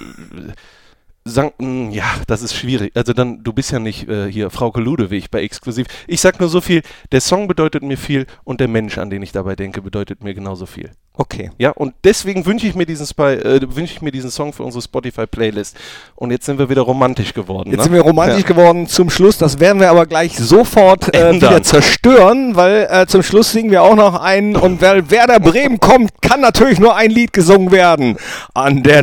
Sagen, 1.27 1.51
mh, 1.57 1.93
ja, 1.93 2.05
das 2.27 2.41
ist 2.41 2.55
schwierig. 2.55 2.91
Also 2.95 3.13
dann, 3.13 3.43
du 3.43 3.53
bist 3.53 3.71
ja 3.71 3.79
nicht 3.79 4.07
äh, 4.07 4.31
hier 4.31 4.49
Frauke 4.49 4.79
Ludewig 4.81 5.29
bei 5.31 5.41
Exklusiv. 5.41 5.87
Ich 6.07 6.21
sag 6.21 6.39
nur 6.39 6.49
so 6.49 6.61
viel, 6.61 6.81
der 7.11 7.21
Song 7.21 7.47
bedeutet 7.47 7.83
mir 7.83 7.97
viel 7.97 8.25
und 8.43 8.59
der 8.59 8.67
Mensch, 8.67 8.97
an 8.97 9.09
den 9.09 9.21
ich 9.21 9.31
dabei 9.31 9.55
denke, 9.55 9.81
bedeutet 9.81 10.23
mir 10.23 10.33
genauso 10.33 10.65
viel. 10.65 10.91
Okay. 11.19 11.49
Ja, 11.57 11.71
und 11.71 11.95
deswegen 12.03 12.45
wünsche 12.45 12.67
ich 12.67 12.75
mir 12.75 12.85
diesen 12.85 13.07
Spy, 13.07 13.33
äh, 13.33 13.59
wünsche 13.75 13.93
ich 13.93 14.01
mir 14.03 14.11
diesen 14.11 14.29
Song 14.29 14.53
für 14.53 14.61
unsere 14.61 14.83
Spotify-Playlist. 14.83 15.75
Und 16.15 16.29
jetzt 16.29 16.45
sind 16.45 16.59
wir 16.59 16.69
wieder 16.69 16.83
romantisch 16.83 17.33
geworden. 17.33 17.71
Jetzt 17.71 17.77
ne? 17.77 17.83
sind 17.85 17.93
wir 17.93 18.01
romantisch 18.01 18.41
Ja. 18.41 18.47
geworden 18.47 18.85
zum 18.87 19.09
Schluss. 19.09 19.39
Das 19.39 19.59
werden 19.59 19.79
wir 19.79 19.89
aber 19.89 20.05
gleich 20.05 20.37
sofort 20.37 21.13
äh, 21.15 21.33
wieder 21.33 21.63
zerstören, 21.63 22.55
weil 22.55 22.87
äh, 22.91 23.07
zum 23.07 23.23
Schluss 23.23 23.51
singen 23.51 23.71
wir 23.71 23.81
auch 23.81 23.95
noch 23.95 24.21
einen. 24.21 24.55
Und 24.55 24.79
weil 24.81 25.09
Werder 25.09 25.39
Bremen 25.39 25.79
kommt, 25.79 26.11
kann 26.21 26.39
natürlich 26.41 26.79
nur 26.79 26.95
ein 26.95 27.09
Lied 27.09 27.33
gesungen 27.33 27.71
werden. 27.71 28.17
An 28.53 28.83
der 28.83 29.01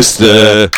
Nordseeküste. 0.00 0.70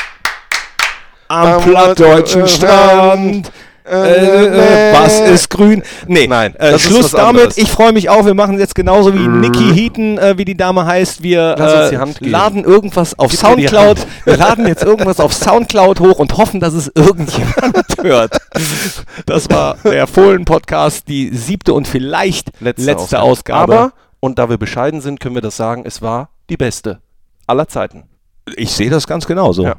Am 1.28 1.46
Am 1.46 1.62
plattdeutschen 1.62 2.42
äh, 2.42 2.48
Strand. 2.48 3.52
Äh, 3.84 3.96
äh, 3.96 4.94
was 4.94 5.20
ist 5.20 5.50
grün? 5.50 5.82
Nee, 6.06 6.26
Nein, 6.28 6.54
äh, 6.54 6.72
das 6.72 6.82
ist 6.82 6.88
Schluss 6.90 7.04
was 7.04 7.10
damit. 7.12 7.28
anderes. 7.28 7.58
Ich 7.58 7.68
freue 7.68 7.92
mich 7.92 8.08
auch. 8.10 8.24
Wir 8.24 8.34
machen 8.34 8.54
es 8.54 8.60
jetzt 8.60 8.74
genauso 8.74 9.12
wie 9.12 9.26
Nicky 9.26 9.74
Heaton, 9.74 10.18
äh, 10.18 10.38
wie 10.38 10.44
die 10.44 10.56
Dame 10.56 10.86
heißt. 10.86 11.22
Wir 11.22 11.56
äh, 11.58 12.24
laden 12.24 12.64
irgendwas 12.64 13.18
auf 13.18 13.32
Gib 13.32 13.40
Soundcloud. 13.40 13.98
Wir 14.24 14.36
laden 14.36 14.66
jetzt 14.68 14.84
irgendwas 14.84 15.18
auf 15.18 15.32
Soundcloud 15.32 15.98
hoch 16.00 16.18
und 16.20 16.36
hoffen, 16.36 16.60
dass 16.60 16.74
es 16.74 16.92
irgendjemand 16.94 17.86
hört. 18.02 18.38
Das 19.26 19.50
war 19.50 19.76
der 19.84 20.06
Fohlen-Podcast, 20.06 21.08
die 21.08 21.30
siebte 21.34 21.74
und 21.74 21.88
vielleicht 21.88 22.50
letzte, 22.60 23.20
Ausgabe. 23.20 23.74
Aber, 23.74 23.92
und 24.20 24.38
da 24.38 24.48
wir 24.48 24.58
bescheiden 24.58 25.00
sind, 25.00 25.18
können 25.18 25.34
wir 25.34 25.42
das 25.42 25.56
sagen, 25.56 25.82
es 25.84 26.02
war 26.02 26.30
die 26.50 26.56
beste 26.56 27.00
aller 27.48 27.66
Zeiten. 27.66 28.04
Ich 28.56 28.72
sehe 28.72 28.90
das 28.90 29.06
ganz 29.06 29.26
genauso. 29.26 29.64
Ja. 29.64 29.76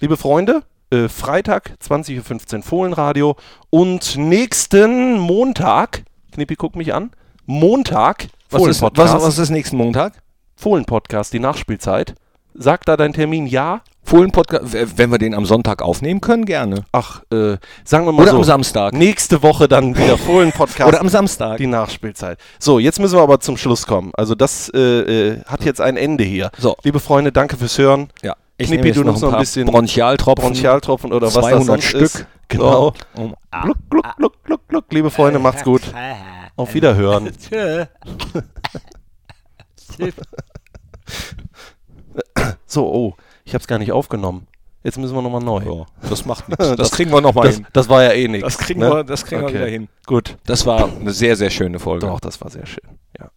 Liebe 0.00 0.16
Freunde, 0.16 0.62
äh, 0.90 1.08
Freitag, 1.08 1.76
20.15 1.82 2.56
Uhr 2.56 2.62
Fohlenradio 2.62 3.36
und 3.70 4.16
nächsten 4.16 5.18
Montag, 5.18 6.04
Knippi, 6.32 6.56
guck 6.56 6.76
mich 6.76 6.94
an, 6.94 7.10
Montag, 7.46 8.28
Was, 8.50 8.62
ist, 8.62 8.68
was, 8.68 8.78
Fohlen-Podcast, 8.78 9.26
was 9.26 9.38
ist 9.38 9.50
nächsten 9.50 9.76
Montag? 9.76 10.22
Fohlen-Podcast, 10.56 11.32
die 11.32 11.40
Nachspielzeit. 11.40 12.14
Sag 12.54 12.84
da 12.86 12.96
dein 12.96 13.12
Termin 13.12 13.46
ja. 13.46 13.82
Fohlen-Podcast, 14.04 14.98
wenn 14.98 15.10
wir 15.10 15.18
den 15.18 15.34
am 15.34 15.46
Sonntag 15.46 15.82
aufnehmen 15.82 16.20
können, 16.20 16.44
gerne. 16.44 16.84
Ach, 16.92 17.22
äh, 17.32 17.56
sagen 17.84 18.04
wir 18.04 18.12
mal 18.12 18.22
Oder 18.22 18.32
so. 18.32 18.36
am 18.38 18.44
Samstag. 18.44 18.92
Nächste 18.92 19.42
Woche 19.42 19.66
dann 19.66 19.96
wieder 19.96 20.18
Fohlen-Podcast. 20.18 20.88
Oder 20.88 21.00
am 21.00 21.08
Samstag. 21.08 21.56
die 21.56 21.66
Nachspielzeit. 21.66 22.38
So, 22.58 22.78
jetzt 22.78 23.00
müssen 23.00 23.16
wir 23.16 23.22
aber 23.22 23.40
zum 23.40 23.56
Schluss 23.56 23.86
kommen. 23.86 24.12
Also 24.14 24.34
das 24.34 24.70
äh, 24.74 24.78
äh, 24.78 25.40
hat 25.46 25.64
jetzt 25.64 25.80
ein 25.80 25.96
Ende 25.96 26.24
hier. 26.24 26.50
So. 26.58 26.76
Liebe 26.82 27.00
Freunde, 27.00 27.32
danke 27.32 27.56
fürs 27.56 27.78
Hören. 27.78 28.08
Ja. 28.22 28.36
Ich 28.56 28.68
Knippi, 28.68 28.82
nehme 28.82 28.88
jetzt 28.88 28.96
du 28.98 29.04
noch 29.04 29.14
ein 29.14 29.20
noch 29.20 29.28
ein 29.28 29.32
paar 29.32 29.40
bisschen 29.40 29.66
Bronchialtropfen. 29.66 30.44
Bronchialtropfen 30.44 31.12
oder 31.12 31.26
was 31.26 31.34
das 31.34 31.44
200 31.44 31.66
sonst 31.66 31.84
Stück. 31.84 32.02
ist. 32.02 32.26
Genau. 32.48 32.92
So. 33.16 33.22
Um, 33.22 33.34
Gluck, 33.62 33.76
gluck, 33.90 34.16
gluck, 34.16 34.44
gluck, 34.44 34.68
gluck. 34.68 34.84
Liebe 34.90 35.10
Freunde, 35.10 35.38
macht's 35.38 35.64
gut. 35.64 35.82
Auf 36.56 36.74
Wiederhören. 36.74 37.30
So, 42.66 42.86
oh, 42.86 43.14
ich 43.44 43.54
hab's 43.54 43.66
gar 43.66 43.78
nicht 43.78 43.92
aufgenommen. 43.92 44.46
Jetzt 44.82 44.98
müssen 44.98 45.14
wir 45.14 45.22
nochmal 45.22 45.40
neu. 45.42 45.62
Ja, 45.64 45.86
das 46.10 46.26
macht 46.26 46.48
nichts. 46.48 46.76
Das, 46.76 46.90
kriegen 46.90 47.10
wir 47.10 47.20
nochmal 47.22 47.46
Das, 47.46 47.54
hin. 47.56 47.66
das 47.72 47.88
war 47.88 48.02
ja 48.02 48.12
eh 48.12 48.28
nichts. 48.28 48.44
Das 48.44 48.58
kriegen, 48.58 48.80
ne? 48.80 48.90
wir, 48.90 49.04
das 49.04 49.24
kriegen 49.24 49.42
Okay. 49.42 49.54
wir 49.54 49.60
wieder 49.60 49.70
hin. 49.70 49.88
Gut. 50.06 50.36
Das 50.44 50.66
war 50.66 50.90
eine 50.94 51.10
sehr, 51.12 51.36
sehr 51.36 51.48
schöne 51.50 51.78
Folge. 51.78 52.06
Doch, 52.06 52.20
das 52.20 52.40
war 52.42 52.50
sehr 52.50 52.66
schön. 52.66 52.84
Ja. 53.18 53.30